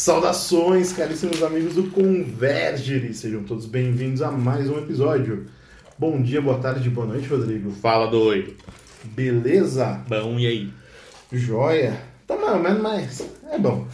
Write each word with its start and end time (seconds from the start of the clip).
Saudações, 0.00 0.94
caríssimos 0.94 1.42
amigos 1.42 1.74
do 1.74 1.90
Convergere, 1.90 3.12
sejam 3.12 3.42
todos 3.42 3.66
bem-vindos 3.66 4.22
a 4.22 4.30
mais 4.30 4.66
um 4.70 4.78
episódio. 4.78 5.44
Bom 5.98 6.22
dia, 6.22 6.40
boa 6.40 6.58
tarde, 6.58 6.88
boa 6.88 7.06
noite, 7.06 7.28
Rodrigo. 7.28 7.70
Fala 7.70 8.06
doido. 8.06 8.54
Beleza? 9.04 10.02
Bom, 10.08 10.38
e 10.38 10.46
aí? 10.46 10.72
Joia. 11.30 12.00
Tá 12.26 12.34
mais 12.34 12.54
ou 12.54 12.60
menos, 12.60 12.80
mas 12.80 13.28
é 13.52 13.58
bom. 13.58 13.86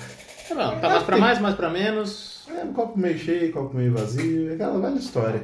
Tá 0.49 0.55
bom, 0.55 0.81
tá 0.81 0.89
mais 0.91 1.03
pra 1.03 1.17
mais, 1.19 1.41
mais 1.41 1.55
pra 1.57 1.71
menos. 1.71 2.47
É 2.57 2.63
um 2.63 2.73
copo 2.73 2.97
meio 2.97 3.19
cheio, 3.19 3.51
copo 3.51 3.77
meio 3.77 3.93
vazio, 3.93 4.51
é 4.53 4.55
aquela 4.55 4.79
velha 4.79 5.01
história. 5.01 5.43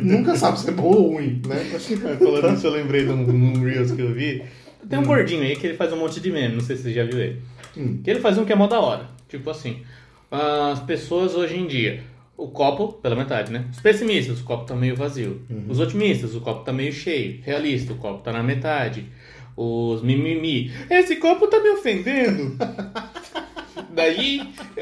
Nunca 0.00 0.34
sabe 0.34 0.58
se 0.58 0.70
é 0.70 0.72
bom 0.72 0.84
ou 0.84 1.12
ruim, 1.12 1.42
né? 1.46 1.56
Falando 2.18 2.56
isso, 2.56 2.66
eu 2.66 2.72
lembrei 2.72 3.04
de 3.04 3.10
um, 3.10 3.28
um 3.28 3.62
Reels 3.64 3.92
que 3.92 4.00
eu 4.00 4.14
vi. 4.14 4.42
Tem 4.88 4.98
um 4.98 5.04
gordinho 5.04 5.42
aí 5.42 5.56
que 5.56 5.66
ele 5.66 5.76
faz 5.76 5.92
um 5.92 5.98
monte 5.98 6.20
de 6.20 6.32
meme, 6.32 6.54
não 6.54 6.62
sei 6.62 6.76
se 6.76 6.84
você 6.84 6.92
já 6.94 7.04
viu 7.04 7.20
ele. 7.20 7.42
Hum. 7.76 8.00
Que 8.02 8.10
ele 8.10 8.20
faz 8.20 8.38
um 8.38 8.44
que 8.44 8.52
é 8.52 8.56
mó 8.56 8.66
da 8.66 8.80
hora. 8.80 9.06
Tipo 9.28 9.50
assim, 9.50 9.82
as 10.30 10.80
pessoas 10.80 11.34
hoje 11.34 11.56
em 11.56 11.66
dia, 11.66 12.02
o 12.36 12.48
copo 12.48 12.94
pela 12.94 13.14
metade, 13.14 13.52
né? 13.52 13.66
Os 13.70 13.80
pessimistas, 13.80 14.40
o 14.40 14.44
copo 14.44 14.64
tá 14.64 14.74
meio 14.74 14.96
vazio. 14.96 15.42
Os 15.68 15.78
otimistas, 15.78 16.34
o 16.34 16.40
copo 16.40 16.64
tá 16.64 16.72
meio 16.72 16.92
cheio. 16.92 17.40
Realista, 17.42 17.92
o 17.92 17.96
copo 17.96 18.22
tá 18.22 18.32
na 18.32 18.42
metade. 18.42 19.06
Os 19.56 20.02
mimimi, 20.02 20.72
esse 20.90 21.16
copo 21.16 21.46
tá 21.46 21.60
me 21.60 21.70
ofendendo. 21.70 22.56
Daí, 23.90 24.40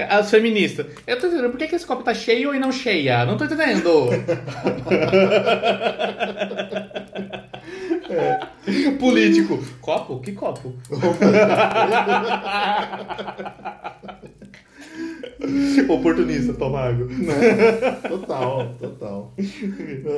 as 0.09 0.31
feministas, 0.31 0.87
eu 1.07 1.21
tô 1.21 1.27
entendendo, 1.27 1.51
por 1.51 1.59
que, 1.59 1.67
que 1.67 1.75
esse 1.75 1.87
copo 1.87 2.03
tá 2.03 2.15
cheio 2.15 2.55
e 2.55 2.59
não 2.59 2.73
cheia? 2.73 3.27
Não 3.27 3.37
tô 3.37 3.45
entendendo. 3.45 4.09
Político, 8.99 9.59
copo? 9.81 10.21
Que 10.21 10.33
copo? 10.33 10.73
Oportunista, 15.89 16.53
toma 16.55 16.81
água. 16.81 17.07
Né? 17.07 17.91
Total, 18.09 18.75
total. 18.79 19.35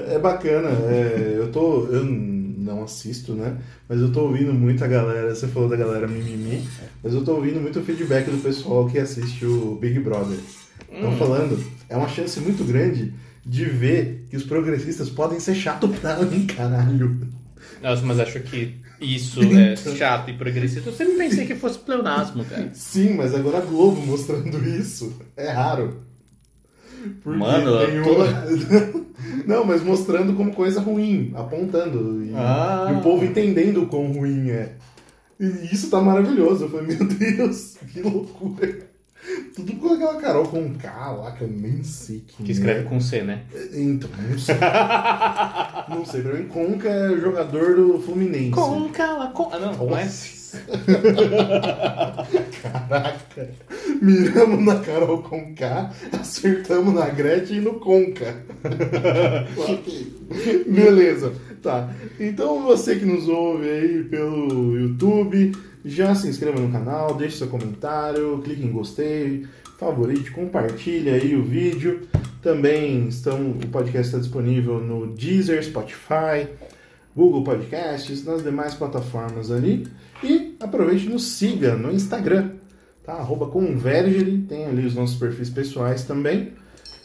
É 0.09 0.19
bacana. 0.19 0.69
é, 0.69 1.35
eu 1.37 1.51
tô. 1.51 1.87
Eu 1.87 2.05
não 2.05 2.83
assisto, 2.83 3.35
né? 3.35 3.57
Mas 3.89 4.01
eu 4.01 4.13
tô 4.13 4.23
ouvindo 4.23 4.53
muita 4.53 4.87
galera. 4.87 5.35
Você 5.35 5.47
falou 5.49 5.69
da 5.69 5.77
galera 5.77 6.07
mimimi, 6.07 6.67
mas 7.03 7.15
eu 7.15 7.25
tô 7.25 7.35
ouvindo 7.35 7.61
muito 7.61 7.81
feedback 7.83 8.31
do 8.31 8.43
pessoal 8.43 8.87
que 8.89 8.99
assiste 8.99 9.45
o 9.47 9.77
Big 9.81 9.99
Brother. 10.01 10.39
Estão 10.93 11.17
falando, 11.17 11.63
é 11.89 11.97
uma 11.97 12.09
chance 12.09 12.39
muito 12.41 12.65
grande 12.65 13.13
de 13.45 13.65
ver 13.65 14.27
que 14.31 14.37
os 14.37 14.45
progressistas 14.45 15.11
podem 15.11 15.39
ser 15.39 15.55
chato 15.55 15.89
pra 15.89 16.17
mim, 16.23 16.47
caralho. 16.57 17.21
Nossa, 17.85 18.03
mas 18.07 18.19
acho 18.19 18.41
que 18.41 18.77
isso 19.01 19.41
é 19.43 19.77
chato 19.77 20.31
e 20.31 20.35
progressista. 20.35 20.89
Eu 20.89 20.95
sempre 20.95 21.15
pensei 21.17 21.47
que 21.47 21.55
fosse 21.55 21.79
pleonasmo, 21.79 22.45
cara. 22.45 22.71
Sim, 22.73 23.15
mas 23.15 23.35
agora 23.35 23.59
a 23.59 23.61
Globo 23.61 24.01
mostrando 24.01 24.59
isso 24.67 25.15
é 25.37 25.51
raro. 25.51 26.03
Porque 27.23 27.39
Mano, 27.39 27.87
tem 27.87 28.01
uma- 28.01 29.05
Não, 29.47 29.65
mas 29.65 29.83
mostrando 29.83 30.33
como 30.35 30.55
coisa 30.55 30.81
ruim, 30.81 31.33
apontando. 31.35 32.25
E, 32.25 32.33
Ah. 32.35 32.91
e 32.91 32.97
o 32.99 33.03
povo 33.03 33.25
entendendo 33.25 33.83
o 33.83 33.87
quão 33.87 34.11
ruim 34.13 34.49
é. 34.51 34.77
E 35.39 35.45
isso 35.75 35.91
tá 35.91 36.01
maravilhoso. 36.01 36.65
Eu 36.65 36.71
falei, 36.71 36.97
meu 36.97 37.07
Deus, 37.07 37.77
que 37.93 38.01
loucura. 38.01 38.84
Tudo 39.55 39.73
com 39.75 39.93
aquela 39.93 40.21
Carol 40.21 40.49
com 40.49 40.75
K 40.75 41.13
lá, 41.13 41.31
que 41.31 41.43
eu 41.43 41.49
nem 41.49 41.85
sei 41.85 42.25
quem 42.27 42.45
Que 42.45 42.51
escreve 42.51 42.81
é. 42.81 42.83
com 42.83 43.01
C, 43.01 43.23
né? 43.23 43.45
Então, 43.73 44.11
não 44.29 44.39
sei. 44.39 44.57
não 45.89 46.05
sei, 46.05 46.23
pra 46.23 46.35
mim, 46.35 46.49
Conca 46.49 46.89
é 46.89 47.17
jogador 47.17 47.77
do 47.77 48.01
Fluminense. 48.01 48.51
Conca, 48.51 49.31
con... 49.33 49.51
Ah, 49.53 49.59
não, 49.61 49.73
não 49.73 49.97
é? 49.97 50.09
Caraca. 52.63 53.51
Miramos 54.03 54.65
na 54.65 54.81
Carol 54.81 55.23
com 55.23 55.55
K, 55.55 55.93
acertamos 56.21 56.93
na 56.93 57.09
Gretchen 57.09 57.59
e 57.59 57.61
no 57.61 57.75
Conca. 57.75 58.43
Beleza. 60.67 61.33
Tá. 61.63 61.95
Então 62.21 62.63
você 62.63 62.97
que 62.97 63.05
nos 63.05 63.29
ouve 63.29 63.69
aí 63.69 64.05
pelo 64.05 64.77
YouTube, 64.77 65.53
já 65.85 66.15
se 66.15 66.29
inscreva 66.29 66.59
no 66.59 66.71
canal, 66.73 67.15
deixe 67.15 67.37
seu 67.39 67.49
comentário, 67.49 68.41
clique 68.43 68.65
em 68.65 68.73
gostei, 68.73 69.47
favorite, 69.79 70.31
compartilhe 70.31 71.11
aí 71.11 71.37
o 71.37 71.43
vídeo. 71.43 72.07
Também 72.43 73.09
estão, 73.09 73.51
o 73.51 73.67
podcast 73.69 74.07
está 74.07 74.19
disponível 74.19 74.79
no 74.81 75.07
Deezer, 75.09 75.63
Spotify, 75.65 76.49
Google 77.17 77.45
Podcasts, 77.45 78.25
nas 78.25 78.43
demais 78.43 78.75
plataformas 78.75 79.51
ali. 79.51 79.87
E 80.23 80.57
aproveite 80.61 81.07
e 81.07 81.09
nos 81.09 81.27
siga 81.33 81.75
no 81.75 81.93
Instagram, 81.93 82.53
tá? 83.05 83.15
Arroba 83.15 83.47
Convergere, 83.47 84.39
tem 84.49 84.67
ali 84.67 84.87
os 84.87 84.95
nossos 84.95 85.17
perfis 85.17 85.51
pessoais 85.51 86.05
também. 86.05 86.53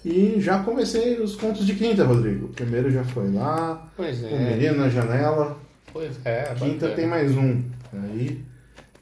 E 0.06 0.36
já 0.40 0.60
comecei 0.64 1.20
os 1.20 1.36
contos 1.36 1.66
de 1.66 1.76
quinta, 1.76 2.06
Rodrigo. 2.06 2.46
O 2.46 2.50
primeiro 2.50 2.90
já 2.90 3.04
foi 3.04 3.30
lá, 3.32 3.92
Pois 3.98 4.24
o 4.24 4.28
é. 4.28 4.56
menino 4.56 4.78
na 4.78 4.90
janela. 4.90 5.58
Pois 5.92 6.12
é. 6.24 6.44
Quinta 6.56 6.74
bacana. 6.88 6.96
tem 6.96 7.08
mais 7.08 7.36
um. 7.36 7.62
Aí. 7.94 8.42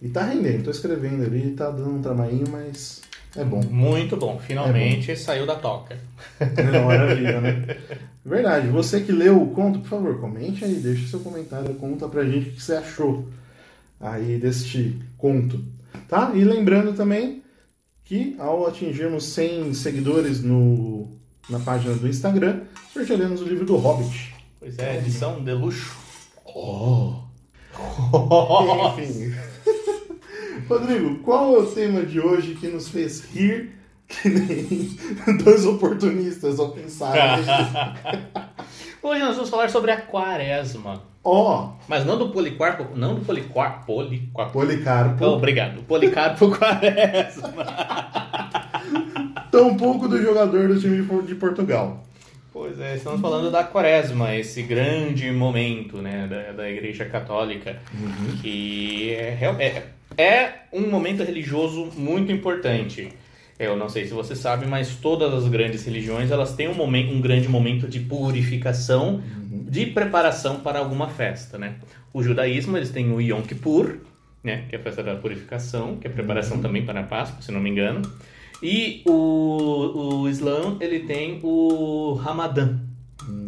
E 0.02 0.10
tá 0.10 0.24
rendendo, 0.24 0.64
tô 0.64 0.72
escrevendo 0.72 1.24
ali, 1.24 1.52
tá 1.52 1.70
dando 1.72 1.96
um 1.96 2.02
trabalhinho, 2.02 2.46
mas 2.52 3.02
é 3.36 3.44
bom. 3.44 3.62
Muito 3.70 4.18
bom. 4.18 4.40
Finalmente 4.40 5.16
saiu 5.16 5.46
da 5.46 5.56
toca. 5.56 5.98
É 6.40 6.80
maravilha, 6.80 7.42
né? 7.42 7.78
Verdade. 8.26 8.68
Você 8.68 9.02
que 9.02 9.12
leu 9.12 9.42
o 9.42 9.52
conto, 9.52 9.80
por 9.80 9.90
favor, 9.90 10.20
comente 10.20 10.64
aí, 10.66 10.76
deixa 10.76 11.08
seu 11.08 11.20
comentário, 11.20 11.74
conta 11.76 12.08
pra 12.08 12.24
gente 12.26 12.50
o 12.50 12.54
que 12.54 12.62
você 12.62 12.74
achou 12.74 13.28
aí 14.00 14.38
deste 14.38 15.00
conto, 15.18 15.64
tá? 16.08 16.32
E 16.36 16.44
lembrando 16.44 16.94
também 16.94 17.44
que 18.04 18.36
ao 18.40 18.68
atingirmos 18.68 19.26
100 19.26 19.74
seguidores 19.74 20.42
no, 20.42 21.08
na 21.50 21.60
página 21.60 21.96
do 21.96 22.08
Instagram, 22.08 22.62
sortearemos 22.94 23.42
o 23.42 23.46
livro 23.46 23.66
do 23.66 23.76
Hobbit. 23.78 24.36
Pois 24.60 24.78
é, 24.80 24.98
edição 24.98 25.44
de 25.44 25.54
luxo. 25.54 25.96
Oh! 26.46 27.16
Enfim. 28.98 29.34
Rodrigo, 30.70 31.20
qual 31.20 31.56
é 31.56 31.60
o 31.60 31.66
tema 31.66 32.02
de 32.04 32.20
hoje 32.20 32.56
que 32.56 32.68
nos 32.68 32.90
fez 32.90 33.24
rir 33.34 33.72
que 34.08 34.28
nem 34.30 35.38
dois 35.44 35.66
oportunistas 35.66 36.60
ao 36.60 36.70
pensar? 36.72 37.40
Hoje 39.02 39.22
nós 39.22 39.36
vamos 39.36 39.50
falar 39.50 39.70
sobre 39.70 39.92
a 39.92 40.02
quaresma. 40.02 41.02
Ó, 41.24 41.72
Mas 41.88 42.06
não 42.06 42.18
do 42.18 42.30
Policarpo, 42.30 42.96
não 42.96 43.16
do 43.16 43.22
Policarpo, 43.22 43.86
Policarpo. 43.86 44.52
Policarpo, 44.52 45.26
Oh, 45.26 45.34
obrigado. 45.36 45.82
Policarpo 45.84 46.50
Quaresma. 46.50 47.66
tampouco 49.52 50.08
do 50.08 50.22
jogador 50.22 50.68
do 50.68 50.80
time 50.80 51.02
de 51.24 51.36
Portugal. 51.36 52.04
Pois 52.52 52.80
é, 52.80 52.96
estamos 52.96 53.22
falando 53.22 53.52
da 53.52 53.64
quaresma, 53.64 54.36
esse 54.36 54.64
grande 54.64 55.32
momento 55.32 56.02
né, 56.02 56.28
da, 56.28 56.54
da 56.54 56.70
Igreja 56.70 57.06
Católica, 57.06 57.80
que 58.42 59.12
é, 59.14 59.38
é, 59.60 59.84
é 60.16 60.52
um 60.72 60.90
momento 60.90 61.24
religioso 61.24 61.92
muito 61.98 62.32
importante. 62.32 63.10
Eu 63.60 63.76
não 63.76 63.90
sei 63.90 64.06
se 64.06 64.14
você 64.14 64.36
sabe, 64.36 64.68
mas 64.68 64.96
todas 64.96 65.34
as 65.34 65.48
grandes 65.50 65.84
religiões 65.84 66.30
elas 66.30 66.54
têm 66.54 66.68
um, 66.68 66.76
momento, 66.76 67.12
um 67.12 67.20
grande 67.20 67.48
momento 67.48 67.88
de 67.88 68.00
purificação, 68.00 69.24
de 69.50 69.88
preparação 69.88 70.60
para 70.60 70.78
alguma 70.78 71.10
festa. 71.10 71.58
Né? 71.58 71.76
O 72.14 72.22
judaísmo 72.22 72.78
eles 72.78 72.92
têm 72.92 73.12
o 73.12 73.20
Yom 73.20 73.42
Kippur, 73.42 73.98
né, 74.44 74.66
que 74.70 74.76
é 74.76 74.80
a 74.80 74.82
festa 74.82 75.02
da 75.02 75.16
purificação, 75.16 75.98
que 75.98 76.08
é 76.08 76.10
a 76.10 76.14
preparação 76.14 76.62
também 76.62 76.86
para 76.86 77.00
a 77.00 77.04
Páscoa, 77.04 77.42
se 77.42 77.52
não 77.52 77.60
me 77.60 77.70
engano. 77.70 78.02
E 78.62 79.02
o, 79.06 80.22
o 80.22 80.30
Islã, 80.30 80.78
ele 80.80 81.02
tem 81.02 81.40
o 81.44 82.14
Ramadã, 82.14 82.80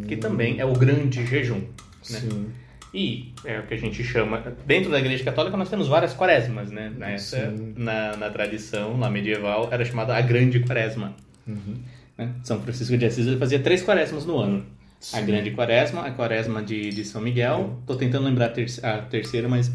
que 0.08 0.18
também 0.18 0.60
é 0.60 0.66
o 0.66 0.74
grande 0.74 1.26
jejum. 1.26 1.62
Né? 2.10 2.20
Sim. 2.20 2.48
E 2.94 3.34
é 3.46 3.60
o 3.60 3.64
que 3.68 3.74
a 3.76 3.78
gente 3.78 4.04
chama... 4.04 4.42
Dentro 4.66 4.90
da 4.90 5.00
Igreja 5.00 5.24
Católica 5.24 5.56
nós 5.56 5.70
temos 5.70 5.88
várias 5.88 6.14
quaresmas, 6.14 6.72
né? 6.72 6.92
Nessa, 6.98 7.54
na, 7.78 8.18
na 8.18 8.30
tradição 8.32 8.98
lá 9.00 9.10
medieval, 9.12 9.70
era 9.72 9.86
chamada 9.86 10.16
a 10.16 10.22
Grande 10.22 10.60
Quaresma. 10.62 11.14
Uhum. 11.48 11.76
né? 12.18 12.32
São 12.44 12.60
Francisco 12.62 12.98
de 12.98 13.06
Assis 13.06 13.38
fazia 13.38 13.60
três 13.60 13.82
quaresmas 13.84 14.26
no 14.26 14.38
ano. 14.40 14.66
A 15.14 15.20
Sim. 15.20 15.26
Grande 15.26 15.52
Quaresma, 15.52 16.02
a 16.06 16.12
Quaresma 16.12 16.62
de, 16.64 16.90
de 16.90 17.06
São 17.06 17.22
Miguel. 17.22 17.80
Tô 17.88 17.96
tentando 17.96 18.26
lembrar 18.26 18.48
a, 18.48 18.50
terce- 18.50 18.86
a 18.86 18.98
terceira, 19.04 19.48
mas 19.48 19.72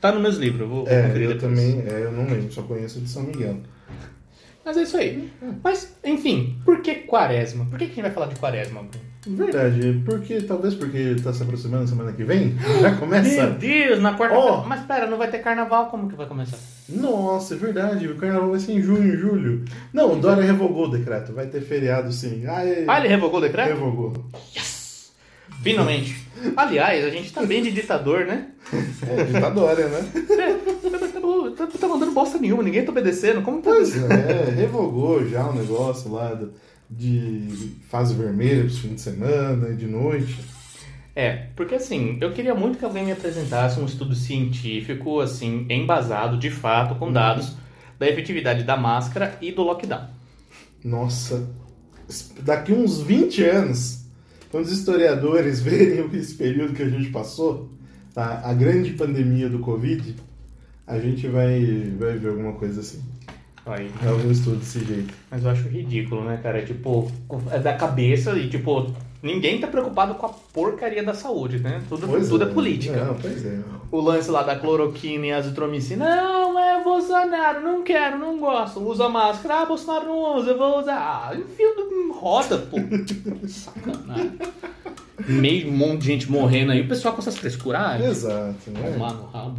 tá 0.00 0.12
nos 0.12 0.20
meus 0.20 0.36
livros. 0.36 0.60
Eu 0.62 0.68
vou, 0.68 0.88
É, 0.88 1.06
eu 1.08 1.14
depois. 1.14 1.40
também, 1.40 1.82
é, 1.86 2.02
eu 2.04 2.12
não 2.12 2.26
lembro, 2.26 2.52
só 2.52 2.62
conheço 2.62 3.00
de 3.00 3.08
São 3.08 3.22
Miguel. 3.22 3.58
Mas 4.64 4.76
é 4.76 4.82
isso 4.82 4.96
aí. 4.96 5.30
Mas, 5.62 5.96
enfim, 6.04 6.58
por 6.64 6.82
que 6.82 6.94
quaresma? 6.96 7.64
Por 7.66 7.78
que 7.78 7.86
que 7.86 7.92
a 7.92 7.94
gente 7.94 8.02
vai 8.04 8.10
falar 8.10 8.26
de 8.26 8.34
quaresma, 8.34 8.82
Bruno? 8.82 9.05
Verdade, 9.26 10.02
porque 10.04 10.40
talvez 10.42 10.74
porque 10.74 11.16
tá 11.22 11.32
se 11.32 11.42
aproximando 11.42 11.88
semana 11.88 12.12
que 12.12 12.22
vem, 12.22 12.54
já 12.80 12.94
começa. 12.96 13.28
Meu 13.28 13.50
Deus, 13.54 14.00
na 14.00 14.16
quarta-feira. 14.16 14.52
Ó. 14.52 14.64
Mas 14.64 14.82
pera, 14.86 15.06
não 15.06 15.18
vai 15.18 15.28
ter 15.30 15.38
carnaval, 15.38 15.86
como 15.86 16.08
que 16.08 16.14
vai 16.14 16.26
começar? 16.26 16.58
Nossa, 16.88 17.54
é 17.54 17.56
verdade, 17.56 18.06
o 18.06 18.16
carnaval 18.16 18.50
vai 18.50 18.60
ser 18.60 18.72
em 18.72 18.80
junho, 18.82 19.16
julho. 19.18 19.64
Não, 19.92 20.12
o 20.12 20.16
Dória 20.16 20.44
revogou 20.44 20.86
o 20.86 20.90
decreto, 20.90 21.32
vai 21.32 21.46
ter 21.46 21.60
feriado 21.60 22.12
sim. 22.12 22.44
Ah, 22.46 22.64
é... 22.64 22.84
Ah, 22.86 23.00
ele 23.00 23.08
revogou 23.08 23.38
o 23.40 23.42
decreto? 23.42 23.68
revogou. 23.68 24.12
Finalmente. 25.62 26.24
Aliás, 26.56 27.04
a 27.04 27.10
gente 27.10 27.32
tá 27.32 27.42
bem 27.44 27.62
de 27.62 27.72
ditador, 27.72 28.26
né? 28.26 28.48
É, 29.08 29.24
ditadória, 29.24 29.88
né? 29.88 30.04
tá, 31.56 31.66
tá 31.66 31.88
mandando 31.88 32.12
bosta 32.12 32.38
nenhuma, 32.38 32.62
ninguém 32.62 32.84
tá 32.84 32.92
obedecendo. 32.92 33.42
Como 33.42 33.60
tá 33.62 33.70
Pois 33.70 33.96
é, 33.96 34.50
revogou 34.54 35.26
já 35.28 35.44
o 35.48 35.54
negócio 35.54 36.12
lá 36.12 36.34
do- 36.34 36.52
de 36.90 37.72
fase 37.88 38.14
vermelha 38.14 38.62
pros 38.62 38.78
fins 38.78 38.94
de 38.94 39.00
semana 39.00 39.68
e 39.68 39.76
de 39.76 39.86
noite. 39.86 40.38
É, 41.14 41.46
porque 41.56 41.74
assim, 41.74 42.18
eu 42.20 42.32
queria 42.32 42.54
muito 42.54 42.78
que 42.78 42.84
alguém 42.84 43.06
me 43.06 43.12
apresentasse 43.12 43.80
um 43.80 43.86
estudo 43.86 44.14
científico, 44.14 45.20
assim, 45.20 45.66
embasado 45.70 46.36
de 46.36 46.50
fato, 46.50 46.94
com 46.96 47.10
dados 47.10 47.54
da 47.98 48.06
efetividade 48.06 48.64
da 48.64 48.76
máscara 48.76 49.38
e 49.40 49.50
do 49.50 49.62
lockdown. 49.62 50.08
Nossa, 50.84 51.48
daqui 52.42 52.72
uns 52.72 53.00
20 53.00 53.42
anos, 53.44 54.04
quando 54.50 54.66
os 54.66 54.72
historiadores 54.72 55.60
verem 55.62 56.06
esse 56.12 56.34
período 56.34 56.74
que 56.74 56.82
a 56.82 56.88
gente 56.88 57.08
passou, 57.10 57.70
tá? 58.14 58.42
a 58.44 58.52
grande 58.52 58.92
pandemia 58.92 59.48
do 59.48 59.60
Covid, 59.60 60.14
a 60.86 60.98
gente 60.98 61.26
vai, 61.28 61.94
vai 61.98 62.18
ver 62.18 62.28
alguma 62.28 62.52
coisa 62.52 62.80
assim. 62.80 63.02
Aí. 63.66 63.90
Algum 64.06 64.30
estudo 64.30 64.56
desse 64.56 64.84
jeito. 64.84 65.12
Mas 65.30 65.44
eu 65.44 65.50
acho 65.50 65.68
ridículo, 65.68 66.24
né, 66.24 66.38
cara? 66.42 66.64
Tipo, 66.64 67.10
é 67.50 67.58
da 67.58 67.74
cabeça 67.74 68.32
e, 68.38 68.48
tipo, 68.48 68.92
ninguém 69.22 69.58
tá 69.60 69.66
preocupado 69.66 70.14
com 70.14 70.26
a 70.26 70.28
porcaria 70.28 71.02
da 71.02 71.14
saúde, 71.14 71.58
né? 71.58 71.82
Tudo, 71.88 72.06
Pois 72.06 72.28
tudo 72.28 72.44
é. 72.44 72.46
política. 72.46 73.04
Não, 73.04 73.14
pois 73.14 73.44
é. 73.44 73.58
O 73.90 74.00
lance 74.00 74.30
lá 74.30 74.42
da 74.44 74.54
cloroquina 74.56 75.26
e 75.26 75.32
azitromicina. 75.32 76.04
Não, 76.04 76.56
é 76.58 76.82
Bolsonaro, 76.84 77.60
não 77.60 77.82
quero, 77.82 78.18
não 78.18 78.38
gosto. 78.38 78.80
Usa 78.80 79.08
máscara. 79.08 79.62
Ah, 79.62 79.66
Bolsonaro 79.66 80.06
não 80.06 80.36
usa, 80.36 80.50
eu 80.52 80.58
vou 80.58 80.78
usar. 80.80 80.96
Ah, 81.30 81.34
enfio 81.36 81.74
do 81.74 82.12
roda, 82.12 82.58
pô. 82.58 82.76
Sacanagem. 83.48 84.32
Meio 85.26 85.68
um 85.68 85.76
monte 85.76 86.02
de 86.02 86.06
gente 86.06 86.30
morrendo 86.30 86.70
aí, 86.72 86.82
o 86.82 86.88
pessoal 86.88 87.14
com 87.14 87.20
essas 87.20 87.36
frescuras. 87.36 87.80
Ah, 87.80 87.98
Exato. 88.00 88.70
né? 88.70 88.92
tomar 88.92 89.12
no 89.12 89.26
rabo. 89.26 89.56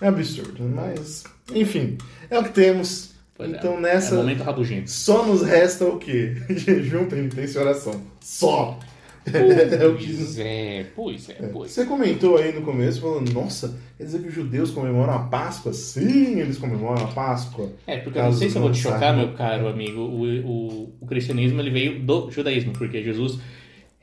É 0.00 0.08
absurdo, 0.08 0.62
mas 0.64 1.22
enfim, 1.54 1.96
é 2.28 2.38
o 2.38 2.42
que 2.42 2.50
temos. 2.50 3.14
Pois 3.36 3.52
é. 3.52 3.56
então 3.56 3.80
nessa 3.80 4.14
É 4.14 4.18
momento 4.18 4.42
rabugento. 4.42 4.90
só 4.90 5.26
nos 5.26 5.42
resta 5.42 5.84
o 5.84 5.98
quê? 5.98 6.36
Jejum, 6.48 7.06
penitência 7.06 7.58
e 7.58 7.62
oração. 7.62 8.00
Só. 8.20 8.78
é 9.26 9.30
Pois 9.32 10.38
é, 10.38 10.86
pois 10.94 11.28
é, 11.28 11.34
pois 11.52 11.72
Você 11.72 11.84
comentou 11.84 12.36
aí 12.36 12.52
no 12.52 12.62
começo, 12.62 13.00
falando, 13.00 13.32
nossa, 13.32 13.76
quer 13.98 14.04
dizer 14.04 14.20
que 14.20 14.28
os 14.28 14.34
judeus 14.34 14.70
comemoram 14.70 15.12
a 15.14 15.18
Páscoa? 15.18 15.72
Sim, 15.72 16.38
eles 16.38 16.58
comemoram 16.58 17.04
a 17.04 17.08
Páscoa. 17.08 17.72
É, 17.88 17.98
porque 17.98 18.18
eu 18.18 18.22
não 18.22 18.32
sei 18.32 18.48
se 18.48 18.56
eu 18.56 18.62
vou 18.62 18.70
te 18.70 18.78
chocar, 18.78 19.16
meu 19.16 19.32
caro 19.34 19.66
amigo. 19.66 20.00
O, 20.00 20.22
o, 20.22 20.94
o 21.00 21.06
cristianismo 21.06 21.60
ele 21.60 21.70
veio 21.70 22.00
do 22.00 22.30
judaísmo, 22.30 22.72
porque 22.72 23.02
Jesus 23.02 23.40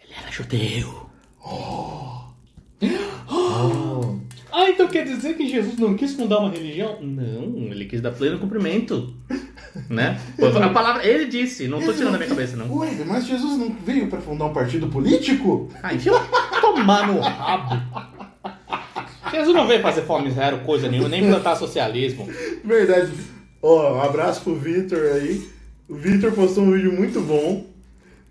ele 0.03 0.13
era 0.21 0.29
judeu. 0.29 1.09
Oh. 1.45 2.23
Ah, 2.81 3.92
então 4.73 4.87
quer 4.87 5.05
dizer 5.05 5.35
que 5.35 5.47
Jesus 5.47 5.77
não 5.77 5.95
quis 5.95 6.13
fundar 6.13 6.39
uma 6.39 6.49
religião? 6.49 6.97
Não, 7.01 7.71
ele 7.71 7.85
quis 7.85 8.01
dar 8.01 8.11
pleno 8.11 8.39
cumprimento. 8.39 9.13
Né? 9.89 10.21
A 10.63 10.69
palavra, 10.69 11.03
ele 11.03 11.25
disse, 11.25 11.67
não 11.67 11.81
tô 11.81 11.91
tirando 11.91 12.11
da 12.11 12.17
minha 12.19 12.29
cabeça, 12.29 12.55
não. 12.55 12.71
Ué, 12.77 12.91
mas 13.07 13.25
Jesus 13.25 13.57
não 13.57 13.75
veio 13.83 14.07
para 14.07 14.21
fundar 14.21 14.45
um 14.45 14.53
partido 14.53 14.85
político? 14.87 15.67
Ah, 15.81 15.91
enfia 15.91 16.11
tomar 16.61 17.07
no 17.07 17.19
rabo. 17.19 17.81
Jesus 19.31 19.55
não 19.55 19.67
veio 19.67 19.81
fazer 19.81 20.03
fome 20.03 20.29
zero, 20.31 20.59
coisa 20.59 20.87
nenhuma, 20.87 21.09
nem 21.09 21.27
plantar 21.27 21.55
socialismo. 21.55 22.29
Verdade. 22.63 23.11
Ó, 23.61 23.95
um 23.95 24.01
abraço 24.01 24.41
pro 24.41 24.55
Vitor 24.55 24.99
aí. 25.13 25.49
O 25.89 25.95
Vitor 25.95 26.31
postou 26.33 26.63
um 26.63 26.71
vídeo 26.71 26.93
muito 26.93 27.19
bom 27.19 27.65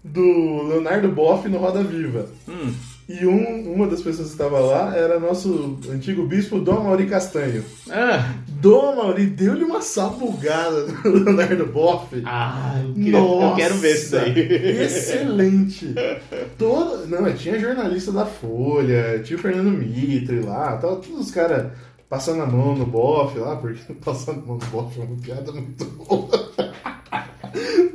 do 0.05 0.69
Leonardo 0.69 1.09
Boff 1.09 1.49
no 1.49 1.59
Roda 1.59 1.83
Viva. 1.83 2.29
Hum, 2.49 2.73
E 3.09 3.27
um, 3.27 3.73
uma 3.75 3.87
das 3.89 4.01
pessoas 4.01 4.29
que 4.29 4.35
estava 4.35 4.59
lá 4.61 4.97
era 4.97 5.19
nosso 5.19 5.79
antigo 5.91 6.25
bispo 6.25 6.61
Dom 6.61 6.85
Mauri 6.85 7.07
Castanho. 7.07 7.65
ah, 7.91 8.33
Dom 8.49 8.95
Mauri 8.97 9.27
deu-lhe 9.27 9.65
uma 9.65 9.83
sabugada 9.83 10.87
no 11.05 11.11
Leonardo 11.25 11.67
Boff. 11.67 12.23
ah 12.25 12.81
eu, 12.83 12.95
queria- 12.95 13.19
eu 13.19 13.55
quero 13.57 13.75
ver 13.75 13.95
isso 13.97 14.15
Nossa, 14.15 14.27
aí. 14.27 14.83
Excelente. 14.85 15.95
Toda, 16.57 17.07
não, 17.07 17.33
tinha 17.35 17.59
jornalista 17.59 18.13
da 18.13 18.25
Folha, 18.25 19.21
tinha 19.25 19.37
o 19.39 19.43
Fernando 19.43 19.71
Mitre 19.71 20.41
lá, 20.41 20.77
tava 20.77 20.97
todos 20.97 21.27
os 21.27 21.31
caras 21.31 21.73
passando 22.09 22.43
a 22.43 22.47
mão 22.47 22.77
no 22.77 22.87
bofe 22.87 23.39
lá, 23.39 23.57
porque 23.57 23.93
passando 24.05 24.43
a 24.43 24.47
mão 24.47 24.59
no 24.59 24.67
bofe 24.67 25.01
é 25.01 25.05
uma 25.05 25.17
piada 25.17 25.51
muito 25.53 25.85
boa. 25.85 26.29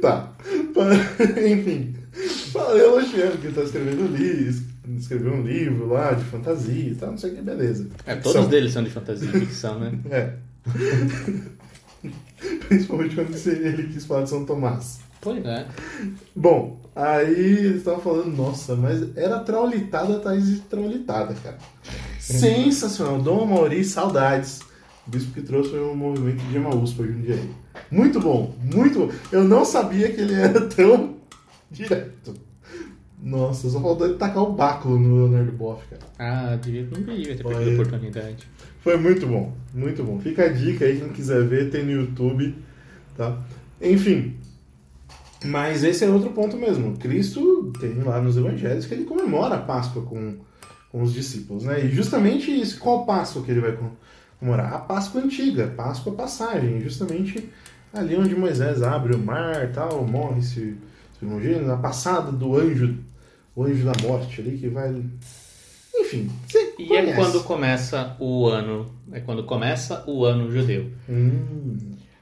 tá. 0.01 0.31
Enfim. 1.49 1.95
Falei 2.51 2.83
elogiando 2.83 3.37
que 3.37 3.51
tá 3.51 3.61
escrevendo 3.61 4.07
livro, 4.15 4.63
escreveu 4.95 5.33
um 5.33 5.41
livro 5.41 5.87
lá 5.87 6.13
de 6.13 6.23
fantasia 6.25 6.91
e 6.91 6.95
tal, 6.95 7.11
não 7.11 7.17
sei 7.17 7.31
o 7.31 7.35
que, 7.35 7.41
beleza. 7.41 7.87
É, 8.05 8.15
todos 8.15 8.47
deles 8.47 8.73
são 8.73 8.83
de 8.83 8.89
fantasia 8.89 9.29
e 9.29 9.39
ficção, 9.41 9.79
né? 9.79 9.97
É. 10.09 10.33
Principalmente 12.67 13.15
quando 13.15 13.35
ele 13.47 13.87
quis 13.87 14.05
falar 14.05 14.23
de 14.23 14.29
São 14.29 14.45
Tomás. 14.45 14.99
Pois 15.21 15.43
é. 15.45 15.65
Bom, 16.35 16.79
aí 16.95 17.31
eles 17.33 17.77
estavam 17.77 18.01
falando, 18.01 18.35
nossa, 18.35 18.75
mas 18.75 19.15
era 19.17 19.39
traulitada 19.39 20.17
atrás 20.17 20.45
de 20.45 20.59
traulitada, 20.61 21.33
cara. 21.35 21.57
Sensacional. 22.19 23.21
Dom 23.21 23.45
Mauri, 23.45 23.83
saudades. 23.83 24.61
O 25.07 25.09
bispo 25.09 25.33
que 25.33 25.41
trouxe 25.41 25.71
foi 25.71 25.81
um 25.81 25.95
movimento 25.95 26.43
de 26.43 26.55
Emaús 26.57 26.93
pra 26.93 27.05
Jundiaí. 27.05 27.49
Muito 27.89 28.19
bom, 28.19 28.53
muito 28.61 28.99
bom. 28.99 29.11
Eu 29.31 29.43
não 29.43 29.63
sabia 29.63 30.11
que 30.11 30.21
ele 30.21 30.33
era 30.33 30.61
tão 30.67 31.15
direto. 31.71 32.33
Nossa, 33.29 33.69
só 33.69 33.81
faltou 33.81 34.07
ele 34.07 34.17
tacar 34.17 34.43
o 34.43 34.53
báculo 34.53 34.97
no 34.97 35.25
Leonardo 35.27 35.51
Boff, 35.51 35.83
cara. 35.89 36.01
Ah, 36.17 36.55
devia, 36.55 36.83
não 36.83 37.01
devia 37.01 37.35
ter 37.35 37.43
perdido 37.43 37.69
a 37.71 37.73
oportunidade. 37.73 38.47
Foi 38.79 38.95
muito 38.95 39.27
bom, 39.27 39.53
muito 39.73 40.03
bom. 40.03 40.17
Fica 40.19 40.45
a 40.45 40.47
dica 40.47 40.85
aí, 40.85 40.97
quem 40.99 41.09
quiser 41.09 41.43
ver, 41.43 41.69
tem 41.69 41.83
no 41.83 41.91
YouTube, 41.91 42.55
tá? 43.17 43.37
Enfim, 43.81 44.35
mas 45.45 45.83
esse 45.83 46.05
é 46.05 46.09
outro 46.09 46.29
ponto 46.31 46.55
mesmo. 46.57 46.95
Cristo 46.97 47.71
tem 47.79 47.93
lá 48.01 48.21
nos 48.21 48.37
evangelhos 48.37 48.85
que 48.85 48.93
ele 48.93 49.03
comemora 49.03 49.55
a 49.55 49.61
Páscoa 49.61 50.03
com, 50.03 50.35
com 50.91 51.01
os 51.01 51.13
discípulos, 51.13 51.63
né? 51.63 51.83
E 51.85 51.89
justamente 51.89 52.49
isso, 52.49 52.79
qual 52.79 53.05
Páscoa 53.05 53.43
que 53.43 53.51
ele 53.51 53.59
vai 53.61 53.73
com- 53.73 53.91
comemorar? 54.39 54.73
A 54.73 54.79
Páscoa 54.79 55.21
antiga, 55.21 55.67
Páscoa 55.67 56.13
passagem, 56.13 56.79
justamente 56.81 57.49
ali 57.93 58.15
onde 58.15 58.35
Moisés 58.35 58.81
abre 58.81 59.15
o 59.15 59.19
mar 59.19 59.69
tal, 59.73 60.05
morre 60.07 60.39
esse, 60.39 60.59
esse 60.61 61.19
primogênito, 61.19 61.69
a 61.71 61.77
passada 61.77 62.31
do 62.31 62.55
anjo, 62.57 62.95
o 63.57 63.63
anjo 63.63 63.83
da 63.83 63.93
morte 64.07 64.39
ali 64.39 64.57
que 64.57 64.67
vai... 64.69 64.95
Enfim, 65.95 66.29
você 66.47 66.73
E 66.77 66.85
conhece. 66.85 67.09
é 67.09 67.15
quando 67.15 67.43
começa 67.43 68.15
o 68.19 68.45
ano. 68.47 68.85
É 69.11 69.19
quando 69.19 69.43
começa 69.43 70.03
o 70.07 70.23
ano 70.25 70.49
judeu. 70.51 70.91
Hum, 71.09 71.75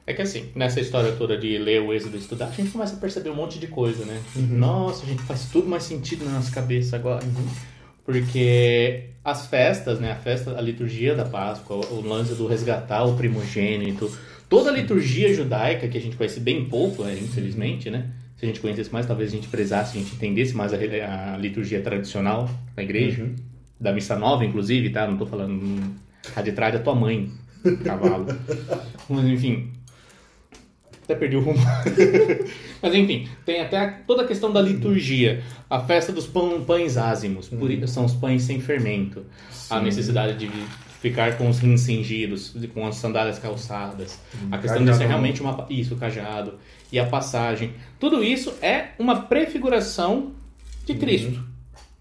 É 0.06 0.14
que 0.14 0.22
assim, 0.22 0.46
nessa 0.54 0.80
história 0.80 1.12
toda 1.12 1.36
de 1.36 1.58
ler 1.58 1.82
o 1.82 1.92
Êxodo 1.92 2.16
e 2.16 2.20
estudar, 2.20 2.46
a 2.46 2.50
gente 2.52 2.70
começa 2.70 2.96
a 2.96 2.98
perceber 2.98 3.28
um 3.30 3.34
monte 3.34 3.58
de 3.58 3.66
coisa, 3.66 4.04
né? 4.06 4.18
Uhum. 4.34 4.46
Nossa, 4.56 5.04
a 5.04 5.06
gente 5.06 5.22
faz 5.24 5.46
tudo 5.52 5.68
mais 5.68 5.82
sentido 5.82 6.24
na 6.24 6.30
nossa 6.32 6.50
cabeça 6.50 6.96
agora. 6.96 7.22
Porque 8.04 9.10
as 9.24 9.46
festas, 9.46 9.98
né? 10.00 10.12
A 10.12 10.16
festa, 10.16 10.56
a 10.56 10.60
liturgia 10.60 11.14
da 11.14 11.24
Páscoa, 11.24 11.76
o 11.90 12.00
lance 12.00 12.34
do 12.34 12.46
resgatar 12.46 13.04
o 13.04 13.16
primogênito, 13.16 14.10
toda 14.48 14.70
a 14.70 14.72
liturgia 14.72 15.34
judaica, 15.34 15.88
que 15.88 15.98
a 15.98 16.00
gente 16.00 16.16
conhece 16.16 16.40
bem 16.40 16.64
pouco, 16.66 17.02
né, 17.04 17.18
infelizmente, 17.20 17.90
né? 17.90 18.06
Se 18.36 18.44
a 18.44 18.48
gente 18.48 18.60
conhecesse 18.60 18.92
mais, 18.92 19.06
talvez 19.06 19.32
a 19.32 19.36
gente 19.36 19.48
prezasse, 19.48 19.96
a 19.96 20.00
gente 20.00 20.14
entendesse 20.14 20.54
mais 20.54 20.72
a, 20.74 20.76
a 21.34 21.36
liturgia 21.38 21.80
tradicional 21.80 22.48
da 22.74 22.82
igreja, 22.82 23.22
Uhum. 23.24 23.34
da 23.80 23.92
missa 23.92 24.16
nova, 24.18 24.44
inclusive, 24.44 24.90
tá? 24.90 25.06
Não 25.06 25.16
tô 25.16 25.26
falando 25.26 25.52
hum, 25.52 25.94
a 26.34 26.42
de 26.42 26.52
trás 26.52 26.72
da 26.74 26.80
tua 26.80 26.94
mãe, 26.94 27.30
cavalo. 27.84 28.26
Mas 29.08 29.24
enfim, 29.26 29.70
até 31.04 31.14
perdi 31.14 31.36
o 31.36 31.40
rumo. 31.40 31.58
Mas 32.82 32.94
enfim, 32.94 33.28
tem 33.44 33.60
até 33.62 33.78
a- 33.78 33.90
toda 34.06 34.22
a 34.22 34.26
questão 34.26 34.52
da 34.52 34.60
liturgia. 34.60 35.42
A 35.70 35.80
festa 35.80 36.12
dos 36.12 36.26
pão- 36.26 36.62
pães 36.64 36.96
ázimos, 36.96 37.48
por 37.48 37.70
isso 37.70 37.88
são 37.88 38.04
os 38.04 38.12
pães 38.12 38.42
sem 38.42 38.60
fermento. 38.60 39.24
A 39.70 39.78
Sim. 39.78 39.84
necessidade 39.84 40.38
de 40.38 40.50
ficar 41.00 41.36
com 41.38 41.48
os 41.48 41.58
rins 41.58 41.80
cingidos, 41.82 42.52
de- 42.54 42.68
com 42.68 42.86
as 42.86 42.96
sandálias 42.96 43.38
calçadas. 43.38 44.18
A 44.50 44.58
questão 44.58 44.80
de 44.80 44.86
Cajado. 44.86 44.98
ser 44.98 45.06
realmente 45.06 45.40
uma... 45.40 45.66
Isso, 45.70 45.96
cajado. 45.96 46.54
E 46.92 46.98
a 46.98 47.06
passagem. 47.06 47.74
Tudo 47.98 48.22
isso 48.22 48.54
é 48.62 48.90
uma 48.98 49.22
prefiguração 49.22 50.32
de 50.84 50.94
Cristo. 50.94 51.44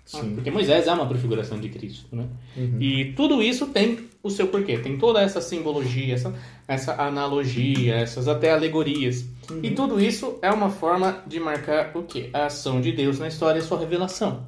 Sim. 0.06 0.36
Porque 0.36 0.52
Moisés 0.52 0.86
é 0.86 0.94
uma 0.94 1.08
prefiguração 1.08 1.60
de 1.60 1.68
Cristo, 1.70 2.16
né? 2.16 2.28
Uhum. 2.56 2.78
E 2.80 3.14
tudo 3.14 3.42
isso 3.42 3.66
tem 3.68 4.08
o 4.22 4.30
seu 4.30 4.48
porquê. 4.48 4.78
Tem 4.78 4.98
toda 4.98 5.20
essa 5.20 5.42
simbologia, 5.42 6.14
essa, 6.14 6.34
essa 6.68 7.02
analogia, 7.02 7.96
essas 7.96 8.28
até 8.28 8.52
alegorias. 8.52 9.26
E 9.64 9.72
tudo 9.72 10.00
isso 10.00 10.38
é 10.44 10.52
uma 10.52 10.70
forma 10.70 11.24
de 11.26 11.40
marcar 11.40 11.92
o 11.98 12.04
quê? 12.04 12.30
A 12.34 12.46
ação 12.46 12.80
de 12.80 12.92
Deus 12.92 13.18
na 13.18 13.28
história 13.28 13.60
e 13.60 13.62
a 13.64 13.66
sua 13.66 13.80
revelação, 13.80 14.46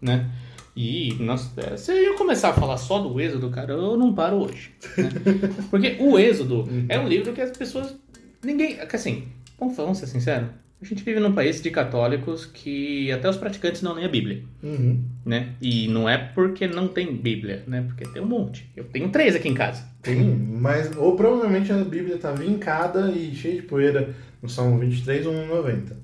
né? 0.00 0.30
E 0.74 1.14
nós, 1.20 1.50
é, 1.56 1.76
se 1.76 1.92
eu 1.92 2.14
começar 2.14 2.50
a 2.50 2.52
falar 2.52 2.76
só 2.76 2.98
do 2.98 3.18
Êxodo, 3.18 3.48
cara, 3.50 3.72
eu 3.72 3.96
não 3.96 4.14
paro 4.14 4.36
hoje. 4.44 4.72
né? 4.96 5.08
Porque 5.70 5.96
o 6.00 6.18
Êxodo 6.18 6.68
é 6.88 6.98
um 6.98 7.08
livro 7.08 7.32
que 7.32 7.40
as 7.40 7.56
pessoas. 7.56 7.94
Ninguém. 8.42 8.78
Assim, 8.80 9.26
vamos, 9.58 9.76
vamos 9.76 9.98
ser 9.98 10.06
sinceros. 10.06 10.48
A 10.80 10.84
gente 10.84 11.02
vive 11.02 11.18
num 11.20 11.32
país 11.32 11.62
de 11.62 11.70
católicos 11.70 12.44
que 12.44 13.10
até 13.10 13.28
os 13.30 13.38
praticantes 13.38 13.80
não 13.80 13.94
leem 13.94 14.06
a 14.06 14.10
Bíblia, 14.10 14.42
Uhum. 14.62 15.02
né? 15.24 15.54
E 15.60 15.88
não 15.88 16.06
é 16.06 16.18
porque 16.18 16.66
não 16.66 16.86
tem 16.86 17.16
Bíblia, 17.16 17.64
né? 17.66 17.82
Porque 17.86 18.04
tem 18.06 18.20
um 18.20 18.26
monte. 18.26 18.70
Eu 18.76 18.84
tenho 18.84 19.08
três 19.08 19.34
aqui 19.34 19.48
em 19.48 19.54
casa. 19.54 19.82
Tem, 20.02 20.16
mas. 20.22 20.94
Ou 20.96 21.16
provavelmente 21.16 21.72
a 21.72 21.76
Bíblia 21.82 22.18
tá 22.18 22.30
vincada 22.32 23.10
e 23.10 23.34
cheia 23.34 23.56
de 23.56 23.62
poeira 23.62 24.14
no 24.42 24.50
Salmo 24.50 24.78
23 24.78 25.24
ou 25.26 25.32
no 25.32 25.46
90. 25.46 25.96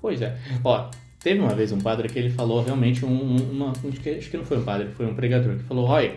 Pois 0.00 0.22
é. 0.22 0.36
Ó, 0.62 0.88
teve 1.20 1.40
uma 1.40 1.52
vez 1.54 1.72
um 1.72 1.80
padre 1.80 2.08
que 2.08 2.16
ele 2.18 2.30
falou 2.30 2.62
realmente 2.62 3.04
um, 3.04 3.08
um- 3.10 3.50
uma. 3.50 3.70
Acho 3.72 4.00
que, 4.00 4.10
acho 4.10 4.30
que 4.30 4.36
não 4.36 4.44
foi 4.44 4.58
um 4.58 4.62
padre, 4.64 4.90
foi 4.96 5.06
um 5.06 5.14
pregador 5.14 5.56
que 5.56 5.64
falou: 5.64 5.86
olha, 5.86 6.14